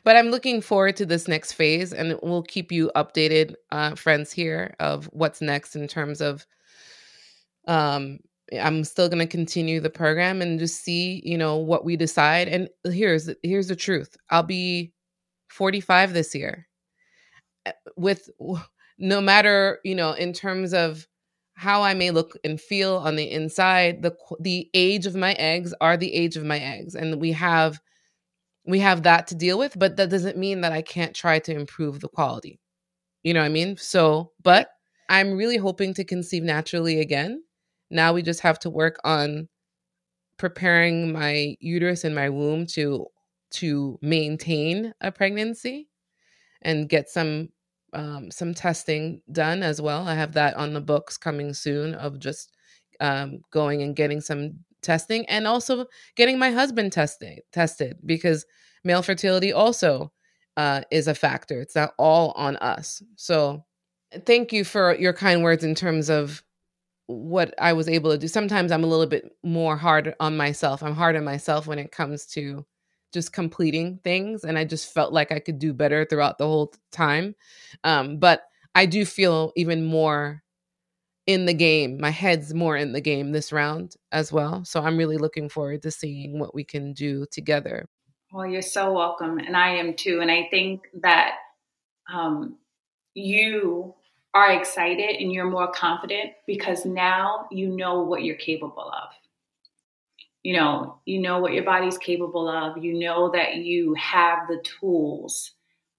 but 0.03 0.15
I'm 0.17 0.27
looking 0.27 0.61
forward 0.61 0.97
to 0.97 1.05
this 1.05 1.27
next 1.27 1.53
phase, 1.53 1.93
and 1.93 2.17
we'll 2.21 2.43
keep 2.43 2.71
you 2.71 2.91
updated, 2.95 3.55
uh, 3.71 3.95
friends 3.95 4.31
here, 4.31 4.75
of 4.79 5.05
what's 5.13 5.41
next 5.41 5.75
in 5.75 5.87
terms 5.87 6.21
of. 6.21 6.45
Um, 7.67 8.19
I'm 8.59 8.83
still 8.83 9.07
going 9.09 9.19
to 9.19 9.27
continue 9.27 9.79
the 9.79 9.89
program 9.89 10.41
and 10.41 10.59
just 10.59 10.83
see, 10.83 11.21
you 11.25 11.37
know, 11.37 11.57
what 11.57 11.85
we 11.85 11.95
decide. 11.95 12.47
And 12.47 12.69
here's 12.85 13.29
here's 13.43 13.67
the 13.67 13.75
truth: 13.75 14.17
I'll 14.29 14.43
be 14.43 14.93
45 15.49 16.13
this 16.13 16.35
year. 16.35 16.67
Eh, 17.65 17.71
with 17.97 18.29
no 18.97 19.21
matter, 19.21 19.79
you 19.83 19.95
know, 19.95 20.13
in 20.13 20.33
terms 20.33 20.73
of 20.73 21.07
how 21.55 21.81
I 21.83 21.93
may 21.93 22.11
look 22.11 22.37
and 22.43 22.59
feel 22.59 22.97
on 22.97 23.15
the 23.15 23.29
inside, 23.29 24.01
the 24.01 24.15
the 24.39 24.69
age 24.73 25.05
of 25.05 25.15
my 25.15 25.33
eggs 25.33 25.73
are 25.81 25.97
the 25.97 26.13
age 26.13 26.37
of 26.37 26.43
my 26.45 26.59
eggs, 26.59 26.95
and 26.95 27.19
we 27.21 27.31
have 27.33 27.79
we 28.65 28.79
have 28.79 29.03
that 29.03 29.27
to 29.27 29.35
deal 29.35 29.57
with, 29.59 29.77
but 29.79 29.97
that 29.97 30.09
doesn't 30.09 30.37
mean 30.37 30.61
that 30.61 30.71
I 30.73 30.81
can't 30.81 31.15
try 31.15 31.39
to 31.39 31.53
improve 31.53 31.99
the 31.99 32.09
quality. 32.09 32.59
You 33.23 33.33
know 33.33 33.41
what 33.41 33.47
I 33.47 33.49
mean? 33.49 33.77
So, 33.77 34.31
but 34.43 34.69
I'm 35.09 35.33
really 35.33 35.57
hoping 35.57 35.93
to 35.95 36.03
conceive 36.05 36.43
naturally 36.43 36.99
again. 37.01 37.43
Now 37.91 38.13
we 38.13 38.21
just 38.21 38.41
have 38.41 38.59
to 38.59 38.69
work 38.69 38.97
on 39.03 39.47
preparing 40.37 41.13
my 41.13 41.55
uterus 41.59 42.03
and 42.03 42.15
my 42.15 42.29
womb 42.29 42.65
to 42.65 43.05
to 43.51 43.99
maintain 44.01 44.93
a 45.01 45.11
pregnancy 45.11 45.89
and 46.61 46.89
get 46.89 47.09
some 47.09 47.49
um, 47.93 48.31
some 48.31 48.53
testing 48.53 49.21
done 49.31 49.63
as 49.63 49.81
well. 49.81 50.07
I 50.07 50.15
have 50.15 50.33
that 50.33 50.55
on 50.55 50.73
the 50.73 50.81
books 50.81 51.17
coming 51.17 51.53
soon 51.53 51.93
of 51.95 52.19
just 52.19 52.55
um, 53.01 53.41
going 53.51 53.81
and 53.81 53.95
getting 53.95 54.21
some 54.21 54.53
testing 54.81 55.25
and 55.27 55.45
also 55.45 55.85
getting 56.15 56.39
my 56.39 56.51
husband 56.51 56.91
tested 56.91 57.41
tested 57.51 57.97
because 58.05 58.45
male 58.83 59.03
fertility 59.03 59.51
also 59.53 60.11
uh, 60.57 60.81
is 60.91 61.07
a 61.07 61.15
factor. 61.15 61.61
It's 61.61 61.75
not 61.75 61.93
all 61.97 62.31
on 62.31 62.57
us. 62.57 63.01
So 63.15 63.63
thank 64.25 64.51
you 64.51 64.63
for 64.63 64.95
your 64.95 65.13
kind 65.13 65.43
words 65.43 65.63
in 65.63 65.75
terms 65.75 66.09
of 66.09 66.43
what 67.11 67.53
I 67.59 67.73
was 67.73 67.87
able 67.87 68.11
to 68.11 68.17
do. 68.17 68.27
Sometimes 68.27 68.71
I'm 68.71 68.83
a 68.83 68.87
little 68.87 69.05
bit 69.05 69.35
more 69.43 69.77
hard 69.77 70.15
on 70.19 70.37
myself. 70.37 70.83
I'm 70.83 70.95
hard 70.95 71.15
on 71.15 71.23
myself 71.23 71.67
when 71.67 71.79
it 71.79 71.91
comes 71.91 72.25
to 72.27 72.65
just 73.13 73.33
completing 73.33 73.99
things 74.03 74.43
and 74.43 74.57
I 74.57 74.63
just 74.63 74.93
felt 74.93 75.11
like 75.11 75.31
I 75.31 75.39
could 75.39 75.59
do 75.59 75.73
better 75.73 76.05
throughout 76.05 76.37
the 76.37 76.47
whole 76.47 76.73
time. 76.91 77.35
Um, 77.83 78.17
but 78.17 78.43
I 78.73 78.85
do 78.85 79.05
feel 79.05 79.51
even 79.55 79.85
more 79.85 80.41
in 81.27 81.45
the 81.45 81.53
game. 81.53 81.99
My 81.99 82.09
head's 82.09 82.53
more 82.53 82.77
in 82.77 82.93
the 82.93 83.01
game 83.01 83.31
this 83.31 83.51
round 83.51 83.95
as 84.11 84.31
well. 84.31 84.63
So 84.65 84.81
I'm 84.81 84.97
really 84.97 85.17
looking 85.17 85.49
forward 85.49 85.81
to 85.83 85.91
seeing 85.91 86.39
what 86.39 86.55
we 86.55 86.63
can 86.63 86.93
do 86.93 87.25
together. 87.31 87.87
Well, 88.31 88.47
you're 88.47 88.61
so 88.61 88.93
welcome. 88.93 89.39
And 89.39 89.57
I 89.57 89.75
am 89.75 89.93
too. 89.93 90.21
And 90.21 90.31
I 90.31 90.47
think 90.49 90.83
that 91.01 91.35
um, 92.11 92.57
you 93.13 93.93
are 94.33 94.51
excited 94.51 95.17
and 95.19 95.31
you're 95.31 95.49
more 95.49 95.71
confident 95.71 96.31
because 96.47 96.85
now 96.85 97.47
you 97.51 97.67
know 97.67 98.01
what 98.01 98.23
you're 98.23 98.35
capable 98.35 98.89
of. 98.89 99.09
You 100.43 100.55
know, 100.55 100.99
you 101.05 101.19
know 101.19 101.39
what 101.39 101.53
your 101.53 101.63
body's 101.63 101.97
capable 101.97 102.49
of. 102.49 102.83
You 102.83 102.97
know 102.97 103.29
that 103.31 103.57
you 103.57 103.93
have 103.95 104.47
the 104.47 104.63
tools 104.63 105.51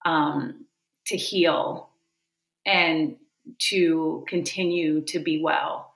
um, 0.04 0.64
to 1.06 1.16
heal 1.16 1.90
and 2.66 3.16
to 3.58 4.24
continue 4.28 5.02
to 5.02 5.18
be 5.18 5.40
well. 5.42 5.94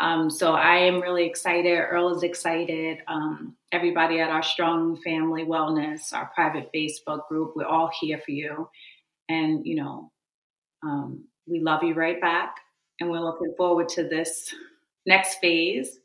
Um, 0.00 0.30
so 0.30 0.54
I 0.54 0.78
am 0.78 1.00
really 1.00 1.24
excited. 1.24 1.78
Earl 1.78 2.14
is 2.14 2.22
excited. 2.22 2.98
Um, 3.06 3.56
everybody 3.72 4.20
at 4.20 4.30
our 4.30 4.42
Strong 4.42 5.00
Family 5.02 5.44
Wellness, 5.44 6.12
our 6.12 6.30
private 6.34 6.70
Facebook 6.74 7.28
group, 7.28 7.52
we're 7.54 7.66
all 7.66 7.90
here 8.00 8.18
for 8.24 8.32
you. 8.32 8.68
And, 9.28 9.64
you 9.66 9.76
know, 9.76 10.10
um, 10.82 11.24
we 11.46 11.60
love 11.60 11.82
you 11.82 11.94
right 11.94 12.20
back. 12.20 12.56
And 13.00 13.10
we're 13.10 13.20
looking 13.20 13.54
forward 13.56 13.88
to 13.90 14.04
this 14.04 14.54
next 15.06 15.38
phase 15.40 15.98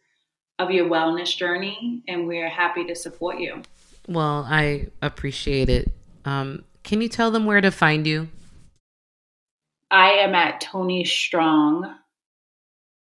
of 0.60 0.72
your 0.72 0.90
wellness 0.90 1.36
journey. 1.36 2.04
And 2.08 2.28
we're 2.28 2.50
happy 2.50 2.86
to 2.86 2.96
support 2.96 3.40
you. 3.40 3.62
Well, 4.08 4.46
I 4.50 4.88
appreciate 5.02 5.70
it. 5.70 5.92
Um, 6.26 6.64
can 6.84 7.02
you 7.02 7.10
tell 7.10 7.32
them 7.32 7.46
where 7.46 7.62
to 7.62 7.72
find 7.72 8.08
you? 8.08 8.30
I 9.92 10.12
am 10.12 10.34
at 10.36 10.62
Toni 10.62 11.06
Strong 11.06 11.94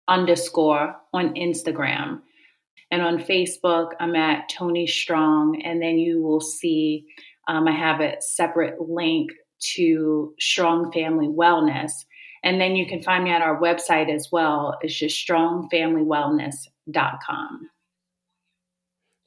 underscore 0.07 0.95
on 1.13 1.33
Instagram. 1.35 2.21
And 2.91 3.01
on 3.01 3.17
Facebook, 3.17 3.91
I'm 3.99 4.15
at 4.15 4.49
Toni 4.49 4.87
Strong. 4.87 5.61
And 5.63 5.81
then 5.81 5.97
you 5.97 6.21
will 6.21 6.41
see 6.41 7.05
um, 7.47 7.67
I 7.67 7.71
have 7.71 7.99
a 7.99 8.15
separate 8.21 8.79
link 8.79 9.31
to 9.75 10.33
Strong 10.39 10.91
Family 10.91 11.27
Wellness. 11.27 11.91
And 12.43 12.59
then 12.59 12.75
you 12.75 12.85
can 12.85 13.01
find 13.01 13.23
me 13.23 13.31
at 13.31 13.41
our 13.41 13.57
website 13.59 14.13
as 14.13 14.27
well. 14.31 14.77
It's 14.81 14.93
just 14.93 15.27
strongfamilywellness.com. 15.27 17.69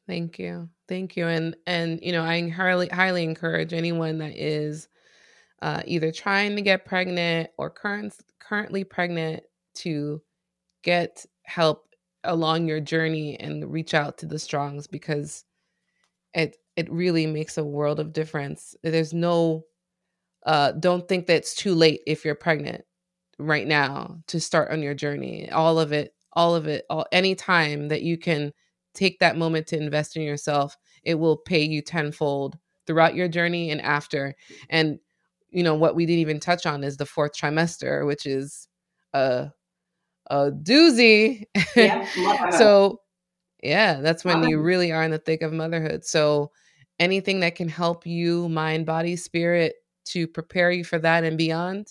Thank 0.07 0.39
you. 0.39 0.69
Thank 0.89 1.17
you. 1.17 1.27
And 1.27 1.57
and 1.67 1.99
you 2.03 2.13
know, 2.13 2.23
I 2.23 2.49
highly 2.49 2.89
highly 2.89 3.25
encourage 3.25 3.73
anyone 3.73 4.19
that 4.19 4.37
is 4.37 4.89
uh, 5.63 5.83
either 5.85 6.13
trying 6.13 6.55
to 6.57 6.63
get 6.63 6.85
pregnant 6.85 7.51
or 7.59 7.71
current, 7.71 8.15
currently 8.39 8.85
pregnant 8.85 9.43
to 9.77 10.23
get 10.83 11.25
help 11.45 11.89
along 12.25 12.69
your 12.69 12.81
journey 12.81 13.39
and 13.41 13.73
reach 13.73 13.95
out 13.95 14.19
to 14.19 14.27
the 14.27 14.39
strongs 14.39 14.87
because 14.87 15.45
it 16.35 16.57
it 16.77 16.91
really 16.91 17.27
makes 17.27 17.57
a 17.57 17.65
world 17.65 18.01
of 18.01 18.13
difference 18.13 18.75
there's 18.83 19.15
no 19.15 19.65
uh 20.45 20.73
don't 20.73 21.09
think 21.09 21.27
that 21.27 21.37
it's 21.37 21.55
too 21.55 21.75
late 21.75 22.01
if 22.07 22.25
you're 22.25 22.35
pregnant 22.35 22.85
right 23.39 23.67
now 23.67 24.19
to 24.29 24.41
start 24.41 24.71
on 24.71 24.83
your 24.83 24.95
journey. 24.95 25.51
All 25.51 25.79
of 25.79 25.93
it 25.93 26.15
all 26.33 26.55
of 26.55 26.67
it 26.67 26.85
all 26.91 27.07
any 27.13 27.35
time 27.35 27.89
that 27.89 28.03
you 28.03 28.19
can 28.19 28.53
take 28.95 29.19
that 29.19 29.39
moment 29.39 29.67
to 29.67 29.77
invest 29.77 30.17
in 30.17 30.23
yourself 30.23 30.77
it 31.03 31.15
will 31.15 31.37
pay 31.37 31.63
you 31.63 31.81
tenfold 31.81 32.59
throughout 32.87 33.15
your 33.15 33.29
journey 33.29 33.71
and 33.71 33.81
after. 33.81 34.35
And 34.69 34.99
you 35.51 35.63
know 35.63 35.75
what 35.75 35.95
we 35.95 36.05
didn't 36.05 36.21
even 36.21 36.41
touch 36.41 36.67
on 36.67 36.85
is 36.85 36.97
the 36.97 37.07
fourth 37.07 37.33
trimester 37.33 38.07
which 38.07 38.27
is 38.27 38.69
a 39.15 39.51
a 40.29 40.51
doozy. 40.51 41.45
Yeah, 41.77 42.51
so 42.51 43.01
yeah 43.63 44.01
that's 44.01 44.25
when 44.25 44.49
you 44.49 44.61
really 44.61 44.93
are 44.93 45.03
in 45.05 45.11
the 45.11 45.19
thick 45.19 45.43
of 45.43 45.53
motherhood. 45.53 46.05
So 46.05 46.51
anything 46.99 47.41
that 47.41 47.55
can 47.55 47.69
help 47.69 48.07
you 48.07 48.49
mind 48.49 48.87
body 48.87 49.17
spirit 49.17 49.75
to 50.07 50.27
prepare 50.27 50.71
you 50.71 50.85
for 50.85 50.99
that 50.99 51.25
and 51.25 51.39
beyond 51.39 51.89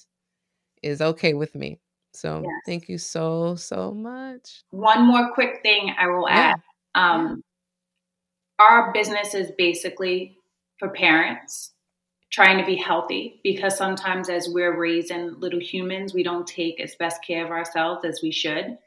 is 0.85 1.01
okay 1.01 1.33
with 1.33 1.53
me 1.55 1.79
so 2.13 2.41
yes. 2.43 2.51
thank 2.65 2.89
you 2.89 2.97
so 2.97 3.55
so 3.55 3.91
much 3.91 4.63
one 4.69 5.05
more 5.05 5.33
quick 5.33 5.59
thing 5.61 5.93
i 5.99 6.07
will 6.07 6.27
add 6.29 6.55
yeah. 6.95 7.13
um 7.15 7.43
yeah. 8.59 8.65
our 8.65 8.93
business 8.93 9.33
is 9.33 9.51
basically 9.57 10.37
for 10.79 10.89
parents 10.89 11.73
trying 12.35 12.57
to 12.57 12.65
be 12.65 12.75
healthy 12.75 13.39
because 13.43 13.77
sometimes 13.77 14.29
as 14.29 14.49
we're 14.49 14.77
raising 14.77 15.39
little 15.39 15.59
humans, 15.59 16.13
we 16.13 16.21
don't 16.21 16.45
take 16.45 16.81
as 16.81 16.93
best 16.95 17.23
care 17.25 17.45
of 17.45 17.51
ourselves 17.51 18.03
as 18.03 18.19
we 18.21 18.29
should. 18.29 18.77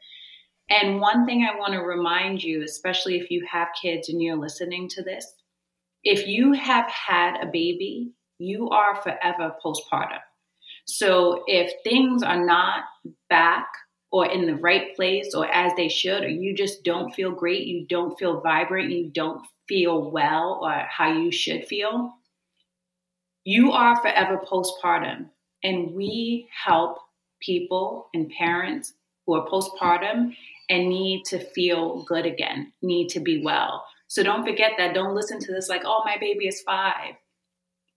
And 0.69 1.01
one 1.01 1.25
thing 1.25 1.43
I 1.43 1.57
want 1.57 1.73
to 1.73 1.79
remind 1.79 2.43
you, 2.43 2.61
especially 2.61 3.17
if 3.17 3.31
you 3.31 3.43
have 3.49 3.69
kids 3.81 4.07
and 4.07 4.21
you're 4.21 4.37
listening 4.37 4.87
to 4.89 5.01
this, 5.01 5.33
if 6.03 6.27
you 6.27 6.53
have 6.53 6.87
had 6.91 7.41
a 7.41 7.47
baby, 7.47 8.11
you 8.37 8.69
are 8.69 8.95
forever 9.01 9.55
postpartum. 9.65 10.19
So 10.89 11.43
if 11.45 11.71
things 11.83 12.23
are 12.23 12.43
not 12.43 12.85
back 13.29 13.67
or 14.11 14.25
in 14.25 14.47
the 14.47 14.55
right 14.55 14.95
place 14.95 15.35
or 15.35 15.45
as 15.47 15.71
they 15.77 15.87
should, 15.87 16.23
or 16.23 16.29
you 16.29 16.55
just 16.55 16.83
don't 16.83 17.13
feel 17.13 17.31
great, 17.31 17.67
you 17.67 17.85
don't 17.87 18.17
feel 18.17 18.41
vibrant, 18.41 18.91
you 18.91 19.11
don't 19.13 19.45
feel 19.67 20.09
well 20.09 20.59
or 20.63 20.71
how 20.89 21.13
you 21.13 21.31
should 21.31 21.65
feel, 21.65 22.13
you 23.43 23.71
are 23.71 24.01
forever 24.01 24.41
postpartum, 24.51 25.29
and 25.63 25.93
we 25.93 26.47
help 26.65 26.97
people 27.39 28.09
and 28.13 28.31
parents 28.31 28.93
who 29.25 29.35
are 29.35 29.47
postpartum 29.47 30.35
and 30.69 30.89
need 30.89 31.23
to 31.25 31.39
feel 31.39 32.03
good 32.03 32.25
again, 32.25 32.73
need 32.81 33.09
to 33.09 33.19
be 33.19 33.43
well. 33.43 33.85
So 34.07 34.23
don't 34.23 34.43
forget 34.43 34.71
that. 34.79 34.95
Don't 34.95 35.15
listen 35.15 35.39
to 35.39 35.51
this 35.51 35.69
like, 35.69 35.83
oh, 35.85 36.01
my 36.03 36.17
baby 36.19 36.47
is 36.47 36.61
five. 36.61 37.13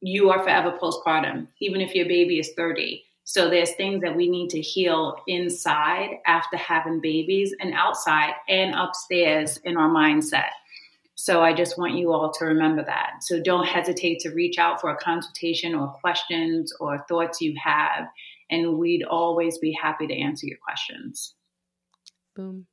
You 0.03 0.31
are 0.31 0.43
forever 0.43 0.77
postpartum, 0.83 1.47
even 1.61 1.81
if 1.81 1.95
your 1.95 2.07
baby 2.07 2.39
is 2.39 2.51
30. 2.57 3.05
So 3.25 3.49
there's 3.49 3.73
things 3.75 4.03
that 4.03 4.17
we 4.17 4.29
need 4.29 4.51
to 4.51 4.61
heal 4.61 5.17
inside 5.29 6.19
after 6.27 6.57
having 6.57 7.01
babies 7.01 7.55
and 7.61 7.73
outside 7.73 8.33
and 8.49 8.75
upstairs 8.75 9.59
in 9.59 9.77
our 9.77 9.89
mindset. 9.89 10.51
So 11.15 11.41
I 11.41 11.55
just 11.55 11.79
want 11.79 11.95
you 11.95 12.13
all 12.13 12.33
to 12.33 12.45
remember 12.45 12.85
that. 12.85 13.23
So 13.23 13.41
don't 13.41 13.65
hesitate 13.65 14.19
to 14.21 14.31
reach 14.31 14.59
out 14.59 14.81
for 14.81 14.91
a 14.91 14.97
consultation 14.97 15.73
or 15.73 15.87
questions 15.87 16.73
or 16.81 17.07
thoughts 17.09 17.41
you 17.41 17.55
have. 17.63 18.09
And 18.51 18.77
we'd 18.77 19.05
always 19.05 19.59
be 19.59 19.73
happy 19.81 20.09
to 20.09 20.15
answer 20.15 20.47
your 20.47 20.59
questions. 20.59 21.37
Boom. 22.35 22.67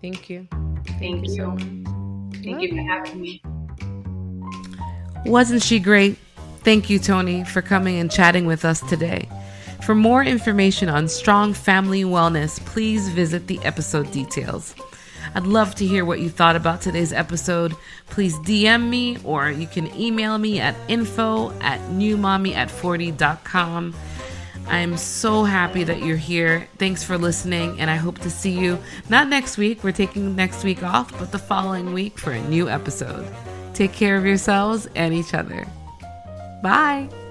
Thank 0.00 0.28
you. 0.28 0.48
Thank, 0.50 0.98
Thank 0.98 1.26
you. 1.28 1.32
you. 1.32 1.36
So 1.36 1.56
Thank 2.42 2.46
Love 2.46 2.62
you 2.62 2.68
for 2.70 2.82
having 2.82 3.20
me. 3.20 3.42
Wasn't 5.24 5.62
she 5.62 5.78
great? 5.78 6.18
Thank 6.66 6.90
you, 6.90 6.98
Toni, 6.98 7.44
for 7.44 7.62
coming 7.62 8.00
and 8.00 8.10
chatting 8.10 8.44
with 8.44 8.64
us 8.64 8.80
today. 8.88 9.28
For 9.84 9.94
more 9.94 10.24
information 10.24 10.88
on 10.88 11.06
strong 11.06 11.54
family 11.54 12.02
wellness, 12.02 12.58
please 12.66 13.08
visit 13.08 13.46
the 13.46 13.60
episode 13.62 14.10
details. 14.10 14.74
I'd 15.36 15.46
love 15.46 15.76
to 15.76 15.86
hear 15.86 16.04
what 16.04 16.18
you 16.18 16.28
thought 16.28 16.56
about 16.56 16.80
today's 16.80 17.12
episode. 17.12 17.76
Please 18.10 18.34
DM 18.40 18.88
me 18.88 19.16
or 19.22 19.48
you 19.48 19.68
can 19.68 19.94
email 19.94 20.38
me 20.38 20.58
at 20.58 20.74
info 20.88 21.52
at 21.60 21.78
newmommy 21.90 22.56
at 22.56 22.68
40.com. 22.68 23.94
I'm 24.66 24.96
so 24.96 25.44
happy 25.44 25.84
that 25.84 26.02
you're 26.02 26.16
here. 26.16 26.66
Thanks 26.78 27.04
for 27.04 27.16
listening, 27.16 27.80
and 27.80 27.88
I 27.88 27.94
hope 27.94 28.18
to 28.18 28.28
see 28.28 28.58
you 28.58 28.76
not 29.08 29.28
next 29.28 29.56
week. 29.56 29.84
We're 29.84 29.92
taking 29.92 30.34
next 30.34 30.64
week 30.64 30.82
off, 30.82 31.16
but 31.16 31.30
the 31.30 31.38
following 31.38 31.92
week 31.92 32.18
for 32.18 32.32
a 32.32 32.42
new 32.48 32.68
episode. 32.68 33.32
Take 33.72 33.92
care 33.92 34.16
of 34.16 34.26
yourselves 34.26 34.88
and 34.96 35.14
each 35.14 35.32
other. 35.32 35.64
Bye. 36.66 37.25